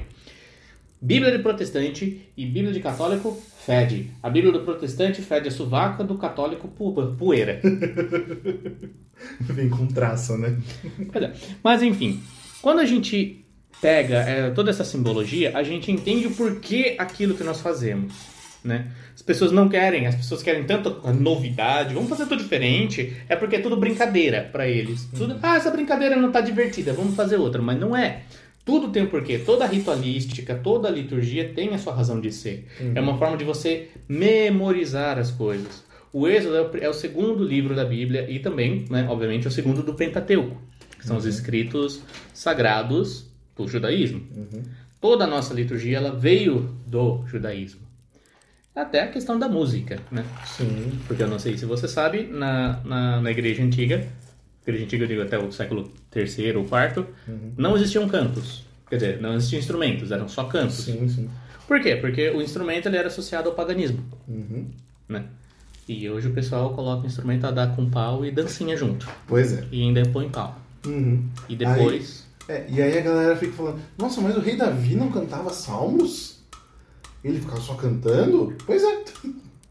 Bíblia 1.01 1.35
de 1.35 1.43
protestante 1.43 2.21
e 2.38 2.45
Bíblia 2.45 2.71
de 2.71 2.79
católico 2.79 3.41
fede. 3.65 4.12
A 4.22 4.29
Bíblia 4.29 4.51
do 4.51 4.62
protestante 4.62 5.22
fede 5.22 5.48
a 5.48 5.51
sovaca, 5.51 6.03
do 6.03 6.17
católico 6.17 6.67
poeira. 6.67 7.60
Vem 9.39 9.70
com 9.70 9.88
traça, 9.88 10.38
né? 10.38 10.58
Pois 11.12 11.24
é. 11.24 11.34
Mas 11.63 11.82
enfim, 11.82 12.22
quando 12.62 12.79
a 12.79 12.86
gente 12.86 13.46
pega 13.82 14.17
é, 14.17 14.50
toda 14.51 14.70
essa 14.70 14.84
simbologia, 14.84 15.58
a 15.58 15.63
gente 15.63 15.91
entende 15.91 16.27
o 16.27 16.32
porquê 16.32 16.96
aquilo 16.98 17.36
que 17.36 17.43
nós 17.43 17.62
fazemos. 17.62 18.13
Né? 18.63 18.88
As 19.13 19.22
pessoas 19.22 19.51
não 19.51 19.67
querem, 19.67 20.08
as 20.08 20.15
pessoas 20.15 20.41
querem 20.41 20.63
tanto 20.63 21.01
a 21.03 21.12
novidade, 21.12 21.93
vamos 21.93 22.10
fazer 22.10 22.25
tudo 22.25 22.41
diferente, 22.41 23.17
é 23.27 23.36
porque 23.36 23.58
é 23.58 23.60
tudo 23.60 23.75
brincadeira 23.75 24.50
para 24.51 24.67
eles. 24.67 25.05
Tudo, 25.15 25.38
ah, 25.43 25.58
essa 25.58 25.70
brincadeira 25.70 26.15
não 26.15 26.32
tá 26.32 26.39
divertida, 26.39 26.93
vamos 26.93 27.13
fazer 27.13 27.36
outra, 27.36 27.62
mas 27.62 27.77
não 27.77 27.96
é. 27.96 28.22
Tudo 28.65 28.89
tem 28.89 29.03
um 29.03 29.08
porquê, 29.08 29.39
toda 29.39 29.65
ritualística, 29.65 30.55
toda 30.55 30.89
liturgia 30.89 31.53
tem 31.53 31.74
a 31.74 31.77
sua 31.77 31.93
razão 31.93 32.22
de 32.22 32.32
ser. 32.32 32.67
É 32.96 33.01
uma 33.01 33.17
forma 33.17 33.36
de 33.36 33.43
você 33.43 33.89
memorizar 34.08 35.20
as 35.20 35.32
coisas. 35.32 35.84
O 36.13 36.27
Êxodo 36.27 36.55
é 36.55 36.62
o, 36.62 36.77
é 36.86 36.89
o 36.89 36.93
segundo 36.93 37.43
livro 37.43 37.75
da 37.75 37.84
Bíblia 37.84 38.29
e 38.29 38.39
também, 38.39 38.86
né, 38.89 39.05
obviamente, 39.10 39.46
é 39.46 39.50
o 39.50 39.51
segundo 39.51 39.84
do 39.84 39.96
Pentateuco, 39.96 40.62
que 40.98 41.05
são 41.05 41.17
os 41.17 41.25
escritos 41.25 42.01
sagrados 42.34 43.29
do 43.55 43.67
judaísmo. 43.67 44.22
Toda 45.01 45.25
a 45.25 45.27
nossa 45.27 45.53
liturgia 45.53 45.98
ela 45.98 46.12
veio 46.12 46.77
do 46.88 47.25
judaísmo. 47.27 47.82
Até 48.75 49.01
a 49.01 49.08
questão 49.08 49.38
da 49.38 49.48
música, 49.48 50.00
né? 50.12 50.25
Sim. 50.46 50.93
Porque 51.08 51.22
eu 51.22 51.27
não 51.27 51.38
sei 51.38 51.58
se 51.58 51.65
você 51.65 51.88
sabe, 51.88 52.24
na, 52.24 52.79
na, 52.84 53.22
na 53.22 53.32
igreja 53.32 53.62
antiga, 53.62 54.08
igreja 54.65 54.86
antiga 54.86 55.03
eu 55.03 55.08
digo 55.08 55.22
até 55.22 55.38
o 55.38 55.51
século 55.51 55.91
III 56.15 56.55
ou 56.58 56.63
IV, 56.63 57.05
não 57.58 57.75
existiam 57.75 58.08
cantos. 58.08 58.63
Quer 58.89 58.96
dizer, 58.98 59.22
não 59.22 59.34
existiam 59.36 59.60
instrumentos, 59.60 60.12
eram 60.12 60.27
só 60.27 60.43
cantos. 60.46 60.75
Sim, 60.86 61.08
sim. 61.08 61.29
Por 61.67 61.82
quê? 61.82 61.96
Porque 61.96 62.29
o 62.29 62.41
instrumento 62.41 62.88
ele 62.88 62.98
era 62.98 63.08
associado 63.08 63.50
ao 63.50 63.55
paganismo, 63.55 64.03
Uhum. 64.27 64.67
né? 65.08 65.25
E 65.88 66.10
hoje 66.10 66.27
o 66.29 66.34
pessoal 66.34 66.74
coloca 66.74 67.03
o 67.03 67.05
instrumento 67.08 67.46
a 67.46 67.51
dar 67.51 67.75
com 67.75 67.89
pau 67.89 68.25
e 68.25 68.32
dancinha 68.32 68.75
junto. 68.77 69.08
Pois 69.27 69.51
é. 69.53 69.65
E 69.72 69.82
ainda 69.82 70.01
põe 70.10 70.29
pau. 70.29 70.58
Uhum. 70.86 71.27
E 71.50 71.55
depois... 71.55 72.24
É, 72.48 72.65
e 72.70 72.82
aí 72.82 72.98
a 72.98 73.01
galera 73.01 73.36
fica 73.38 73.53
falando, 73.53 73.79
nossa, 73.98 74.20
mas 74.22 74.36
o 74.36 74.39
rei 74.41 74.55
Davi 74.58 74.96
não 74.96 75.10
cantava 75.12 75.50
salmos? 75.50 76.41
Ele 77.24 77.39
ficava 77.39 77.62
só 77.62 77.74
cantando? 77.75 78.53
Pois 78.65 78.84
é. 78.84 79.03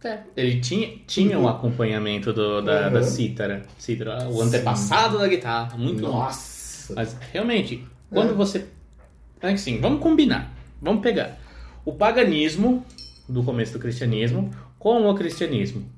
É, 0.04 0.20
ele 0.36 0.60
tinha, 0.60 0.96
tinha 1.06 1.38
o 1.38 1.48
acompanhamento 1.48 2.32
do, 2.32 2.60
da, 2.60 2.86
Uhum. 2.88 2.92
da 2.94 3.02
cítara, 3.02 3.62
cítara, 3.78 4.28
o 4.28 4.40
antepassado 4.42 5.18
da 5.18 5.28
guitarra, 5.28 5.76
muito 5.78 6.02
bom. 6.02 6.12
Nossa. 6.12 6.92
Mas 6.94 7.16
realmente, 7.32 7.84
quando 8.10 8.34
você. 8.34 8.66
É 9.40 9.52
que 9.52 9.58
sim, 9.58 9.80
vamos 9.80 10.00
combinar. 10.00 10.52
Vamos 10.80 11.02
pegar 11.02 11.38
o 11.84 11.92
paganismo 11.92 12.84
do 13.28 13.42
começo 13.42 13.72
do 13.72 13.78
cristianismo 13.78 14.50
com 14.78 15.08
o 15.08 15.14
cristianismo. 15.14 15.88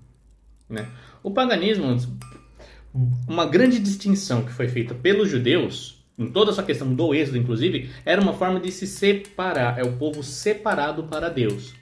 Né? 0.68 0.86
O 1.22 1.30
paganismo, 1.30 1.96
uma 3.28 3.46
grande 3.46 3.78
distinção 3.78 4.42
que 4.42 4.52
foi 4.52 4.68
feita 4.68 4.94
pelos 4.94 5.28
judeus, 5.28 6.04
em 6.18 6.30
toda 6.30 6.50
essa 6.52 6.62
questão 6.62 6.94
do 6.94 7.14
êxodo, 7.14 7.38
inclusive, 7.38 7.90
era 8.04 8.20
uma 8.20 8.32
forma 8.34 8.60
de 8.60 8.70
se 8.70 8.86
separar. 8.86 9.78
É 9.78 9.82
o 9.82 9.92
povo 9.96 10.22
separado 10.22 11.04
para 11.04 11.28
Deus. 11.28 11.72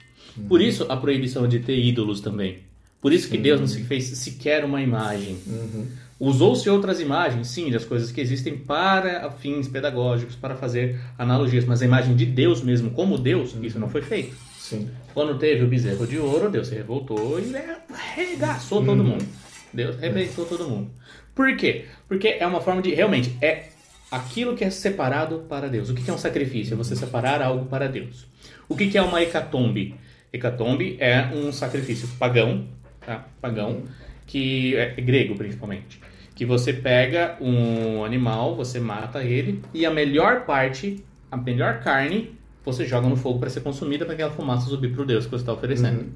Por 0.47 0.61
isso 0.61 0.85
a 0.89 0.97
proibição 0.97 1.47
de 1.47 1.59
ter 1.59 1.77
ídolos 1.77 2.21
também. 2.21 2.59
Por 3.01 3.11
isso 3.11 3.29
que 3.29 3.37
Deus 3.37 3.59
não 3.59 3.67
se 3.67 3.83
fez 3.83 4.05
sequer 4.05 4.63
uma 4.63 4.81
imagem. 4.81 5.37
Uhum. 5.45 5.87
Usou-se 6.19 6.69
outras 6.69 7.01
imagens, 7.01 7.47
sim, 7.49 7.69
das 7.69 7.83
coisas 7.83 8.11
que 8.11 8.21
existem 8.21 8.57
para 8.57 9.29
fins 9.31 9.67
pedagógicos, 9.67 10.35
para 10.35 10.55
fazer 10.55 10.97
analogias, 11.17 11.65
mas 11.65 11.81
a 11.81 11.85
imagem 11.85 12.15
de 12.15 12.25
Deus 12.25 12.61
mesmo, 12.61 12.91
como 12.91 13.17
Deus, 13.17 13.55
isso 13.61 13.77
não 13.77 13.89
foi 13.89 14.01
feito. 14.01 14.35
Sim. 14.57 14.89
Quando 15.13 15.37
teve 15.37 15.65
o 15.65 15.67
bezerro 15.67 16.07
de 16.07 16.17
ouro, 16.17 16.49
Deus 16.49 16.67
se 16.67 16.75
revoltou 16.75 17.37
e 17.39 17.53
arregaçou 17.93 18.85
todo 18.85 19.03
mundo. 19.03 19.25
Deus 19.73 19.97
arrebentou 19.97 20.45
todo 20.45 20.69
mundo. 20.69 20.89
Por 21.35 21.57
quê? 21.57 21.85
Porque 22.07 22.37
é 22.39 22.47
uma 22.47 22.61
forma 22.61 22.81
de, 22.81 22.93
realmente, 22.93 23.35
é 23.41 23.65
aquilo 24.09 24.55
que 24.55 24.63
é 24.63 24.69
separado 24.69 25.39
para 25.49 25.67
Deus. 25.67 25.89
O 25.89 25.93
que 25.93 26.09
é 26.09 26.13
um 26.13 26.17
sacrifício? 26.17 26.73
É 26.73 26.77
você 26.77 26.95
separar 26.95 27.41
algo 27.41 27.65
para 27.65 27.89
Deus. 27.89 28.25
O 28.69 28.77
que 28.77 28.87
que 28.87 28.97
é 28.97 29.01
uma 29.01 29.21
hecatombe? 29.21 29.95
Hecatombe 30.33 30.97
é 30.99 31.27
um 31.31 31.51
sacrifício 31.51 32.07
pagão, 32.17 32.65
tá? 33.05 33.27
Pagão, 33.39 33.83
que 34.25 34.75
é 34.75 34.89
grego 34.95 35.35
principalmente. 35.35 36.01
Que 36.33 36.43
você 36.43 36.73
pega 36.73 37.37
um 37.39 38.03
animal, 38.03 38.55
você 38.55 38.79
mata 38.79 39.23
ele 39.23 39.61
e 39.71 39.85
a 39.85 39.91
melhor 39.91 40.45
parte, 40.45 41.05
a 41.31 41.37
melhor 41.37 41.81
carne, 41.81 42.35
você 42.65 42.85
joga 42.87 43.07
no 43.07 43.15
fogo 43.15 43.37
para 43.37 43.49
ser 43.49 43.61
consumida 43.61 44.05
para 44.05 44.15
aquela 44.15 44.31
fumaça 44.31 44.67
subir 44.67 44.91
para 44.91 45.03
o 45.03 45.05
Deus 45.05 45.25
que 45.25 45.31
você 45.31 45.43
está 45.43 45.53
oferecendo. 45.53 46.11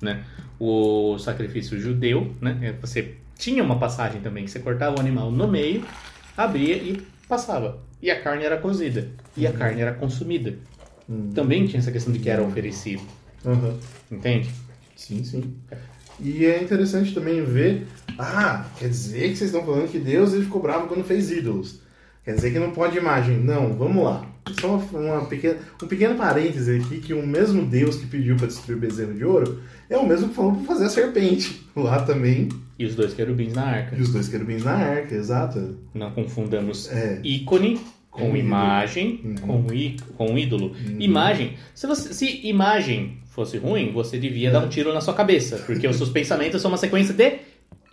Né? 0.00 0.24
O 0.58 1.18
sacrifício 1.18 1.78
judeu, 1.78 2.32
né? 2.40 2.58
é, 2.62 2.72
você 2.72 3.16
tinha 3.36 3.62
uma 3.62 3.78
passagem 3.78 4.22
também 4.22 4.44
que 4.44 4.50
você 4.50 4.60
cortava 4.60 4.96
o 4.96 5.00
animal 5.00 5.30
no 5.30 5.46
meio, 5.46 5.84
abria 6.36 6.76
e 6.76 7.02
passava. 7.28 7.78
E 8.00 8.10
a 8.10 8.20
carne 8.20 8.44
era 8.44 8.56
cozida. 8.56 9.08
E 9.36 9.46
a 9.46 9.52
carne 9.52 9.80
era 9.82 9.92
consumida. 9.92 10.56
Também 11.34 11.66
tinha 11.66 11.80
essa 11.80 11.92
questão 11.92 12.12
de 12.12 12.18
que 12.18 12.30
era 12.30 12.42
oferecido. 12.42 13.02
Uhum. 13.52 13.78
Entende? 14.10 14.50
Sim, 14.96 15.22
sim. 15.24 15.54
E 16.20 16.44
é 16.44 16.62
interessante 16.62 17.14
também 17.14 17.44
ver. 17.44 17.86
Ah, 18.18 18.66
quer 18.78 18.88
dizer 18.88 19.30
que 19.30 19.36
vocês 19.36 19.50
estão 19.50 19.64
falando 19.64 19.88
que 19.90 19.98
Deus 19.98 20.32
ele 20.32 20.44
ficou 20.44 20.60
bravo 20.60 20.88
quando 20.88 21.04
fez 21.04 21.30
ídolos. 21.30 21.80
Quer 22.24 22.34
dizer 22.34 22.52
que 22.52 22.58
não 22.58 22.72
pode 22.72 22.98
imagem. 22.98 23.38
Não, 23.38 23.74
vamos 23.74 24.04
lá. 24.04 24.26
Só 24.60 24.76
uma, 24.92 25.24
pequena, 25.26 25.58
um 25.82 25.86
pequeno 25.86 26.14
parêntese 26.16 26.76
aqui 26.78 26.98
que 27.00 27.14
o 27.14 27.24
mesmo 27.26 27.64
Deus 27.64 27.96
que 27.96 28.06
pediu 28.06 28.36
para 28.36 28.46
destruir 28.48 28.76
o 28.76 28.80
bezerro 28.80 29.14
de 29.14 29.24
ouro 29.24 29.62
é 29.88 29.96
o 29.96 30.06
mesmo 30.06 30.28
que 30.30 30.34
falou 30.34 30.54
para 30.56 30.64
fazer 30.64 30.86
a 30.86 30.90
serpente. 30.90 31.64
Lá 31.76 32.02
também. 32.02 32.48
E 32.78 32.84
os 32.84 32.94
dois 32.94 33.12
querubins 33.14 33.52
na 33.54 33.64
arca. 33.64 33.96
E 33.96 34.00
os 34.02 34.12
dois 34.12 34.28
querubins 34.28 34.64
na 34.64 34.72
arca, 34.72 35.14
exato. 35.14 35.78
Não 35.94 36.10
confundamos 36.12 36.90
É. 36.90 37.20
ícone 37.24 37.80
com, 38.10 38.20
Com 38.20 38.26
ídolo. 38.28 38.38
imagem, 38.38 39.20
Uhum. 39.24 39.34
com, 39.66 39.72
í, 39.74 39.96
com 40.16 40.38
ídolo. 40.38 40.74
Imagem. 40.98 41.54
Se, 41.74 41.86
você, 41.86 42.12
se 42.14 42.46
imagem 42.46 43.18
fosse 43.38 43.56
ruim, 43.56 43.92
você 43.92 44.18
devia 44.18 44.50
dar 44.50 44.58
um 44.58 44.68
tiro 44.68 44.92
na 44.92 45.00
sua 45.00 45.14
cabeça, 45.14 45.58
porque 45.64 45.86
os 45.86 45.94
seus 45.96 46.08
pensamentos 46.10 46.60
são 46.60 46.72
uma 46.72 46.76
sequência 46.76 47.14
de 47.14 47.38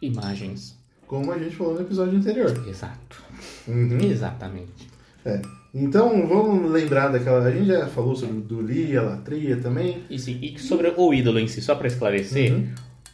imagens. 0.01 0.75
Como 1.05 1.31
a 1.31 1.37
gente 1.37 1.55
falou 1.55 1.75
no 1.75 1.81
episódio 1.81 2.17
anterior. 2.17 2.51
Exato. 2.67 3.21
Uhum. 3.67 3.99
Exatamente. 4.01 4.87
É. 5.23 5.39
Então 5.71 6.27
vamos 6.27 6.71
lembrar 6.71 7.09
daquela. 7.09 7.45
A 7.45 7.51
gente 7.51 7.67
já 7.67 7.85
falou 7.85 8.15
sobre 8.15 8.41
Dulia, 8.41 9.03
Latria 9.03 9.57
também. 9.57 9.99
E, 10.09 10.17
sim, 10.17 10.39
e 10.41 10.57
sobre 10.57 10.91
o 10.97 11.13
ídolo 11.13 11.37
em 11.39 11.47
si, 11.47 11.61
só 11.61 11.75
para 11.75 11.85
esclarecer, 11.87 12.51
Uhum. 12.51 12.69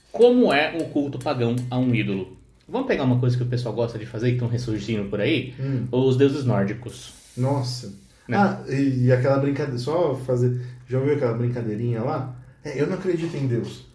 como 0.10 0.54
é 0.54 0.78
o 0.78 0.86
culto 0.86 1.20
pagão 1.20 1.54
a 1.70 1.78
um 1.78 1.94
ídolo? 1.94 2.38
Vamos 2.66 2.88
pegar 2.88 3.04
uma 3.04 3.20
coisa 3.20 3.36
que 3.36 3.44
o 3.44 3.48
pessoal 3.48 3.76
gosta 3.76 4.00
de 4.00 4.06
fazer, 4.06 4.28
que 4.30 4.36
estão 4.36 4.48
ressurgindo 4.48 5.10
por 5.10 5.20
aí? 5.20 5.54
Hum. 5.60 5.86
Os 5.92 6.16
deuses 6.16 6.46
nórdicos. 6.46 7.12
Nossa. 7.36 7.94
Né? 8.32 8.38
Ah, 8.38 8.64
e, 8.70 9.12
aquela 9.12 9.40
brincadeira, 9.40 9.78
só 9.78 10.16
fazer. 10.16 10.62
Já 10.88 11.00
ouviu 11.00 11.16
aquela 11.16 11.34
brincadeirinha 11.34 12.02
lá? 12.02 12.34
É, 12.64 12.82
eu 12.82 12.88
não 12.88 12.94
acredito 12.94 13.36
em 13.36 13.46
Deus. 13.46 13.86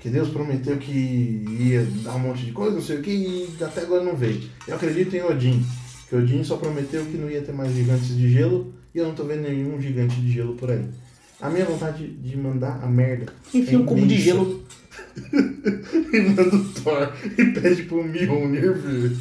Que 0.00 0.10
Deus 0.10 0.28
prometeu 0.28 0.76
que 0.76 1.44
ia 1.60 1.86
dar 2.02 2.16
um 2.16 2.18
monte 2.18 2.44
de 2.44 2.50
coisa, 2.50 2.74
não 2.74 2.82
sei 2.82 2.98
o 2.98 3.02
que, 3.02 3.10
e 3.10 3.56
até 3.62 3.82
agora 3.82 4.02
não 4.02 4.16
veio. 4.16 4.42
Eu 4.66 4.74
acredito 4.74 5.14
em 5.14 5.22
Odin. 5.22 5.64
Que 6.08 6.16
Odin 6.16 6.42
só 6.42 6.56
prometeu 6.56 7.04
que 7.06 7.16
não 7.16 7.30
ia 7.30 7.42
ter 7.42 7.52
mais 7.52 7.72
gigantes 7.72 8.16
de 8.16 8.28
gelo, 8.28 8.74
e 8.92 8.98
eu 8.98 9.06
não 9.06 9.14
tô 9.14 9.22
vendo 9.24 9.42
nenhum 9.42 9.80
gigante 9.80 10.20
de 10.20 10.32
gelo 10.32 10.54
por 10.54 10.68
aí. 10.68 10.84
A 11.40 11.48
minha 11.48 11.64
vontade 11.64 12.08
de 12.08 12.36
mandar 12.36 12.80
a 12.82 12.88
merda. 12.88 13.32
Enfia 13.54 13.76
é 13.76 13.80
um 13.80 13.86
cubo 13.86 14.04
de 14.04 14.20
gelo. 14.20 14.64
e 15.32 16.20
manda 16.20 16.56
o 16.56 16.64
Thor 16.72 17.12
e 17.38 17.44
pede 17.52 17.84
pro 17.84 18.02
Mjolnir 18.02 18.74
vir. 18.74 19.16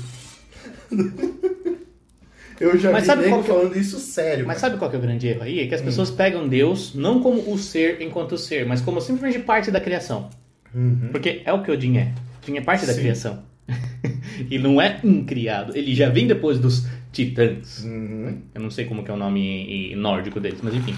Eu 2.60 2.78
já 2.78 2.92
Mas 2.92 3.02
vi 3.02 3.08
sabe 3.08 3.22
nego 3.24 3.34
qual 3.36 3.44
que 3.44 3.52
é- 3.52 3.54
falando 3.54 3.78
isso 3.78 4.00
sério. 4.00 4.46
Mas 4.48 4.60
cara. 4.60 4.72
sabe 4.72 4.80
qual 4.80 4.90
que 4.90 4.96
é 4.96 5.00
o 5.00 5.02
grande 5.02 5.28
erro 5.28 5.44
aí? 5.44 5.60
É 5.60 5.68
que 5.68 5.76
as 5.76 5.82
pessoas 5.82 6.10
pegam 6.10 6.48
Deus 6.48 6.94
não 6.96 7.22
como 7.22 7.52
o 7.52 7.58
ser 7.58 8.02
enquanto 8.02 8.38
ser, 8.38 8.66
mas 8.66 8.82
como 8.82 9.02
simplesmente 9.02 9.44
parte 9.44 9.72
da 9.72 9.80
criação. 9.82 10.30
Uhum. 10.74 11.10
Porque 11.12 11.42
é 11.46 11.52
o 11.52 11.62
que 11.64 11.72
Odin 11.72 11.98
é. 11.98 12.14
Odin 12.42 12.58
é 12.58 12.62
parte 12.62 12.86
da 12.86 12.94
Sim. 12.94 13.02
criação. 13.02 13.44
e 14.50 14.58
não 14.58 14.82
é 14.82 15.00
um 15.04 15.26
criado. 15.26 15.76
Ele 15.76 15.94
já 15.94 16.10
vem 16.10 16.28
depois 16.28 16.60
dos 16.60 16.86
titãs. 17.12 17.84
Uhum. 17.84 18.42
Eu 18.54 18.62
não 18.62 18.70
sei 18.70 18.86
como 18.86 19.04
que 19.04 19.12
é 19.12 19.14
o 19.14 19.18
nome 19.18 19.94
nórdico 19.96 20.40
deles, 20.40 20.60
mas 20.62 20.74
enfim. 20.74 20.96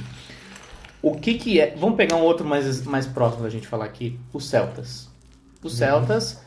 O 1.01 1.15
que 1.15 1.35
que 1.35 1.59
é... 1.59 1.75
Vamos 1.77 1.95
pegar 1.95 2.15
um 2.17 2.21
outro 2.21 2.45
mais, 2.45 2.83
mais 2.85 3.05
próximo 3.05 3.43
da 3.43 3.49
gente 3.49 3.67
falar 3.67 3.85
aqui. 3.85 4.19
Os 4.33 4.47
celtas. 4.47 5.07
Os 5.63 5.75
celtas, 5.77 6.41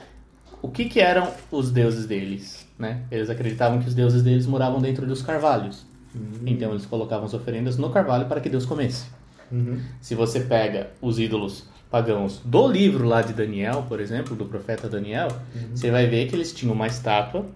o 0.60 0.68
que, 0.68 0.84
que 0.86 1.00
eram 1.00 1.32
os 1.50 1.70
deuses 1.70 2.06
deles? 2.06 2.59
Né? 2.80 3.02
Eles 3.10 3.28
acreditavam 3.28 3.78
que 3.78 3.86
os 3.86 3.94
deuses 3.94 4.22
deles 4.22 4.46
moravam 4.46 4.80
dentro 4.80 5.06
dos 5.06 5.20
carvalhos. 5.20 5.84
Uhum. 6.14 6.42
Então 6.46 6.70
eles 6.70 6.86
colocavam 6.86 7.26
as 7.26 7.34
oferendas 7.34 7.76
no 7.76 7.90
carvalho 7.90 8.26
para 8.26 8.40
que 8.40 8.48
Deus 8.48 8.64
comesse. 8.64 9.06
Uhum. 9.52 9.80
Se 10.00 10.14
você 10.14 10.40
pega 10.40 10.90
os 11.00 11.18
ídolos 11.18 11.68
pagãos 11.90 12.40
do 12.44 12.66
livro 12.68 13.06
lá 13.06 13.20
de 13.20 13.32
Daniel, 13.32 13.84
por 13.88 14.00
exemplo, 14.00 14.34
do 14.34 14.46
profeta 14.46 14.88
Daniel, 14.88 15.28
uhum. 15.54 15.76
você 15.76 15.90
vai 15.90 16.06
ver 16.06 16.28
que 16.28 16.34
eles 16.34 16.52
tinham 16.52 16.72
uma 16.72 16.86
estátua, 16.86 17.46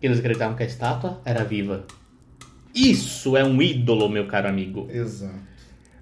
que 0.00 0.06
eles 0.06 0.18
acreditavam 0.18 0.54
que 0.54 0.62
a 0.62 0.66
estátua 0.66 1.20
era 1.24 1.42
viva. 1.42 1.84
Isso 2.74 3.36
é 3.36 3.42
um 3.44 3.62
ídolo, 3.62 4.08
meu 4.08 4.26
caro 4.26 4.48
amigo. 4.48 4.86
Exato. 4.90 5.34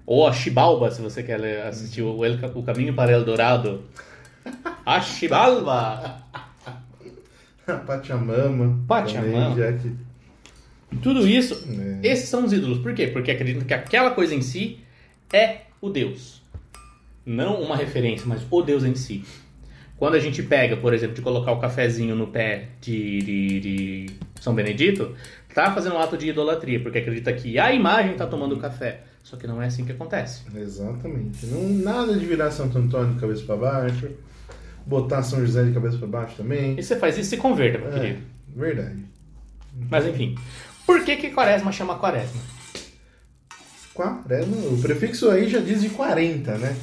Ou 0.05 0.27
a 0.27 0.33
Xibalba, 0.33 0.91
se 0.91 1.01
você 1.01 1.23
quer 1.23 1.65
assistir 1.65 2.01
o, 2.01 2.19
o 2.55 2.63
Caminho 2.63 2.93
para 2.93 3.13
Eldorado. 3.13 3.83
A 4.85 5.01
Xibalba! 5.01 6.24
Pachamama. 7.85 8.83
Pachamama. 8.87 9.55
Também, 9.55 9.97
Tudo 11.01 11.27
isso, 11.27 11.63
é. 11.69 12.07
esses 12.07 12.29
são 12.29 12.45
os 12.45 12.53
ídolos. 12.53 12.79
Por 12.79 12.93
quê? 12.93 13.07
Porque 13.07 13.31
acreditam 13.31 13.65
que 13.65 13.73
aquela 13.73 14.11
coisa 14.11 14.35
em 14.35 14.41
si 14.41 14.79
é 15.33 15.61
o 15.81 15.89
Deus. 15.89 16.41
Não 17.25 17.61
uma 17.61 17.75
referência, 17.75 18.25
mas 18.27 18.45
o 18.49 18.61
Deus 18.61 18.83
em 18.83 18.95
si. 18.95 19.23
Quando 19.97 20.15
a 20.15 20.19
gente 20.19 20.43
pega, 20.43 20.75
por 20.75 20.93
exemplo, 20.93 21.15
de 21.15 21.21
colocar 21.21 21.51
o 21.53 21.59
cafezinho 21.59 22.15
no 22.15 22.27
pé 22.27 22.69
de, 22.81 23.21
de, 23.21 23.59
de 23.59 24.05
São 24.41 24.53
Benedito, 24.53 25.15
tá 25.53 25.73
fazendo 25.73 25.95
um 25.95 25.99
ato 25.99 26.17
de 26.17 26.29
idolatria, 26.29 26.81
porque 26.81 26.97
acredita 26.97 27.31
que 27.31 27.57
a 27.57 27.71
imagem 27.71 28.11
está 28.11 28.27
tomando 28.27 28.57
café. 28.57 29.03
Só 29.23 29.37
que 29.37 29.47
não 29.47 29.59
é 29.59 29.65
assim 29.65 29.83
que 29.83 29.91
acontece. 29.91 30.43
Exatamente. 30.55 31.47
Não, 31.47 31.67
nada 31.67 32.15
de 32.15 32.25
virar 32.25 32.51
Santo 32.51 32.77
Antônio 32.77 33.15
de 33.15 33.19
cabeça 33.19 33.43
para 33.43 33.55
baixo, 33.55 34.09
botar 34.85 35.23
São 35.23 35.39
José 35.45 35.63
de 35.63 35.73
cabeça 35.73 35.97
para 35.97 36.07
baixo 36.07 36.35
também. 36.37 36.77
E 36.77 36.83
você 36.83 36.95
faz 36.95 37.17
isso 37.17 37.27
e 37.27 37.29
se 37.29 37.37
converta, 37.37 37.79
meu 37.79 37.89
é, 37.89 37.99
querido. 37.99 38.21
Verdade. 38.55 39.05
Mas 39.89 40.05
enfim. 40.05 40.35
Por 40.85 41.03
que 41.03 41.15
que 41.17 41.31
quaresma 41.31 41.71
chama 41.71 41.97
quaresma? 41.97 42.41
Quaresma, 43.93 44.57
o 44.71 44.77
prefixo 44.81 45.29
aí 45.29 45.49
já 45.49 45.59
diz 45.59 45.81
de 45.81 45.89
40, 45.89 46.57
né? 46.57 46.75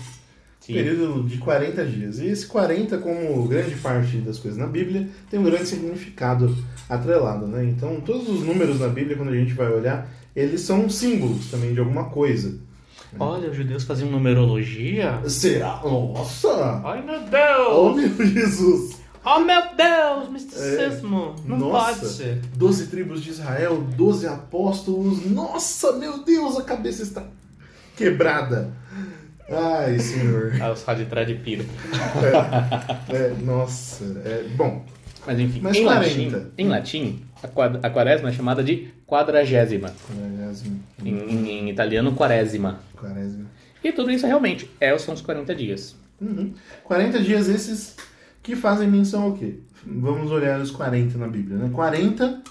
Sim. 0.61 0.75
Período 0.75 1.29
de 1.29 1.39
40 1.39 1.85
dias. 1.85 2.19
E 2.21 2.27
esse 2.27 2.47
40, 2.47 2.99
como 2.99 3.47
grande 3.49 3.75
parte 3.77 4.19
das 4.19 4.39
coisas 4.39 4.59
na 4.59 4.67
Bíblia, 4.67 5.09
tem 5.29 5.41
um 5.41 5.43
grande 5.43 5.67
significado 5.67 6.57
atrelado, 6.89 7.49
né? 7.49 7.65
Então, 7.65 8.01
todos 8.01 8.29
os 8.29 8.43
números 8.43 8.79
na 8.79 8.89
Bíblia, 8.89 9.17
quando 9.17 9.31
a 9.31 9.37
gente 9.37 9.55
vai 9.55 9.73
olhar, 9.73 10.09
eles 10.35 10.61
são 10.61 10.89
símbolos 10.89 11.51
também 11.51 11.75
de 11.75 11.81
alguma 11.81 12.05
coisa. 12.11 12.59
Olha, 13.19 13.51
os 13.51 13.57
judeus 13.57 13.85
faziam 13.85 14.11
numerologia? 14.11 15.21
Será? 15.29 15.81
Nossa! 15.85 16.81
Ai, 16.85 17.03
meu 17.03 17.21
Deus! 17.21 17.69
Oh, 17.71 17.93
meu 17.95 18.27
Jesus! 18.27 19.01
Oh, 19.25 19.41
meu 19.41 19.63
Deus! 19.77 20.31
Misticismo! 20.31 21.37
É, 21.39 21.49
Não 21.49 21.59
nossa, 21.59 22.01
pode 22.01 22.13
ser. 22.13 22.41
Doze 22.57 22.87
tribos 22.87 23.23
de 23.23 23.31
Israel, 23.31 23.81
doze 23.97 24.27
apóstolos. 24.27 25.25
Nossa, 25.31 25.93
meu 25.93 26.25
Deus, 26.25 26.57
a 26.59 26.63
cabeça 26.63 27.03
está 27.03 27.23
quebrada. 27.97 28.73
Ai, 29.49 29.99
senhor. 29.99 30.53
Ah, 30.61 30.73
os 30.73 30.85
de 31.27 31.35
pira. 31.35 31.65
É, 33.11 33.17
é, 33.17 33.35
nossa. 33.43 34.05
É, 34.25 34.45
bom. 34.57 34.85
Mas 35.27 35.39
enfim, 35.39 35.61
Mas 35.63 35.77
em, 35.77 35.85
latim, 35.85 36.33
em 36.59 36.69
latim, 36.69 37.23
a 37.83 37.91
quaresma 37.91 38.31
é 38.31 38.33
chamada 38.33 38.63
de 38.65 38.93
quadragésima. 39.13 39.93
Em, 41.05 41.11
em, 41.11 41.51
em, 41.51 41.69
italiano, 41.69 42.15
quaresima. 42.15 42.81
Quaresma. 42.97 43.45
E 43.85 43.93
tudo 43.93 44.11
isso 44.11 44.27
realmente 44.27 44.71
é, 44.81 44.97
são 44.97 45.13
os 45.13 45.21
40 45.21 45.55
dias. 45.55 45.95
Uhum. 46.19 46.55
40 46.85 47.21
dias 47.21 47.47
esses 47.47 47.95
que 48.43 48.57
fazem 48.57 48.89
menção 48.89 49.25
ao 49.25 49.35
quê? 49.35 49.57
Vamos 49.85 50.31
olhar 50.31 50.59
os 50.59 50.71
40 50.71 51.19
na 51.19 51.29
Bíblia, 51.29 51.59
né? 51.59 51.71
40... 51.75 52.43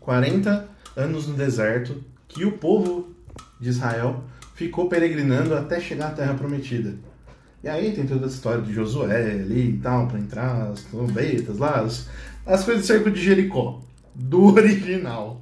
40 0.00 0.68
anos 0.94 1.26
no 1.26 1.34
deserto 1.34 2.04
que 2.28 2.44
o 2.44 2.52
povo 2.52 3.08
de 3.58 3.70
Israel 3.70 4.22
ficou 4.54 4.86
peregrinando 4.86 5.54
até 5.54 5.80
chegar 5.80 6.08
à 6.08 6.10
Terra 6.10 6.34
Prometida. 6.34 6.94
E 7.64 7.68
aí 7.68 7.92
tem 7.92 8.06
toda 8.06 8.26
a 8.26 8.28
história 8.28 8.60
de 8.60 8.72
Josué 8.72 9.32
ali 9.32 9.70
e 9.70 9.78
tal, 9.78 10.06
para 10.06 10.18
entrar, 10.18 10.70
as 10.70 10.82
trombetas 10.82 11.56
lá, 11.56 11.80
as, 11.80 12.06
as 12.44 12.64
coisas 12.64 12.82
do 12.82 12.86
cerco 12.86 13.10
de 13.10 13.20
Jericó, 13.20 13.82
do 14.16 14.46
original. 14.54 15.40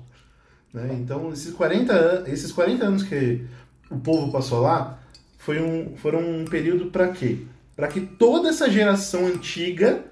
Né? 0.73 0.97
Então, 1.01 1.33
esses 1.33 1.53
40, 1.53 2.25
esses 2.27 2.51
40 2.51 2.85
anos 2.85 3.03
que 3.05 3.43
o 3.91 3.99
povo 3.99 4.33
passou 4.33 4.61
lá 4.61 4.99
foi 5.39 5.61
um, 5.61 5.97
foram 5.97 6.21
um 6.21 6.45
período 6.45 6.87
para 6.87 7.09
quê? 7.09 7.39
Para 7.77 7.89
que 7.89 8.01
toda 8.01 8.49
essa 8.49 8.69
geração 8.71 9.27
antiga 9.27 10.05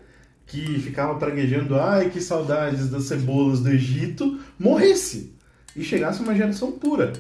que 0.46 0.79
ficava 0.81 1.18
praguejando, 1.18 1.77
ai 1.77 2.11
que 2.11 2.20
saudades 2.20 2.88
das 2.90 3.05
cebolas 3.05 3.61
do 3.61 3.70
Egito, 3.70 4.38
morresse 4.59 5.33
e 5.75 5.83
chegasse 5.83 6.22
uma 6.22 6.35
geração 6.35 6.72
pura 6.72 7.12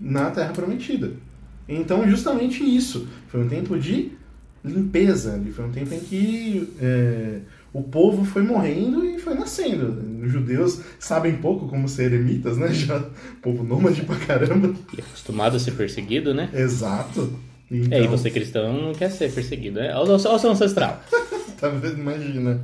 na 0.00 0.30
Terra 0.30 0.52
Prometida. 0.52 1.12
Então, 1.68 2.08
justamente 2.08 2.64
isso. 2.64 3.08
Foi 3.28 3.42
um 3.42 3.48
tempo 3.48 3.78
de 3.78 4.12
limpeza. 4.64 5.40
Foi 5.54 5.64
um 5.64 5.72
tempo 5.72 5.94
em 5.94 6.00
que 6.00 6.72
é, 6.80 7.40
o 7.78 7.82
povo 7.82 8.24
foi 8.24 8.42
morrendo 8.42 9.04
e 9.04 9.18
foi 9.18 9.34
nascendo. 9.34 10.24
Os 10.24 10.32
judeus 10.32 10.80
sabem 10.98 11.36
pouco 11.36 11.68
como 11.68 11.86
ser 11.88 12.12
eremitas, 12.12 12.56
né? 12.56 12.72
Já 12.72 13.04
povo 13.42 13.62
nômade 13.62 14.00
pra 14.02 14.16
caramba. 14.16 14.74
E 14.96 15.00
acostumado 15.00 15.56
a 15.56 15.60
ser 15.60 15.72
perseguido, 15.72 16.32
né? 16.32 16.48
Exato. 16.54 17.38
Então... 17.70 17.98
É, 17.98 18.02
e 18.02 18.06
você 18.06 18.30
cristão 18.30 18.72
não 18.80 18.94
quer 18.94 19.10
ser 19.10 19.30
perseguido, 19.30 19.78
né? 19.78 19.94
Olha 19.94 20.14
o 20.14 20.18
seu 20.18 20.50
ancestral. 20.50 21.02
tá 21.60 21.70
imagina. 21.70 22.62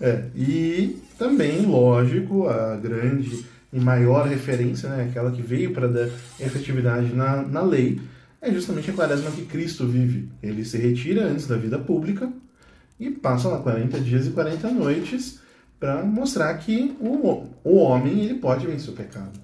É, 0.00 0.24
e 0.34 0.96
também, 1.18 1.60
lógico, 1.66 2.48
a 2.48 2.76
grande 2.76 3.44
e 3.70 3.78
maior 3.78 4.26
referência, 4.26 4.88
né, 4.88 5.08
aquela 5.10 5.30
que 5.30 5.42
veio 5.42 5.72
para 5.72 5.86
dar 5.86 6.08
efetividade 6.40 7.12
na, 7.12 7.42
na 7.42 7.60
lei, 7.60 8.00
é 8.40 8.50
justamente 8.50 8.90
a 8.90 8.94
quaresma 8.94 9.30
que 9.30 9.44
Cristo 9.44 9.86
vive. 9.86 10.30
Ele 10.42 10.64
se 10.64 10.78
retira 10.78 11.26
antes 11.26 11.46
da 11.46 11.56
vida 11.58 11.78
pública 11.78 12.32
e 12.98 13.10
passa 13.10 13.48
lá 13.48 13.58
40 13.58 14.00
dias 14.00 14.26
e 14.26 14.30
40 14.30 14.70
noites 14.70 15.40
para 15.78 16.02
mostrar 16.04 16.54
que 16.54 16.96
o, 17.00 17.46
o 17.62 17.76
homem 17.76 18.24
ele 18.24 18.34
pode 18.34 18.66
vencer 18.66 18.90
o 18.90 18.96
pecado. 18.96 19.38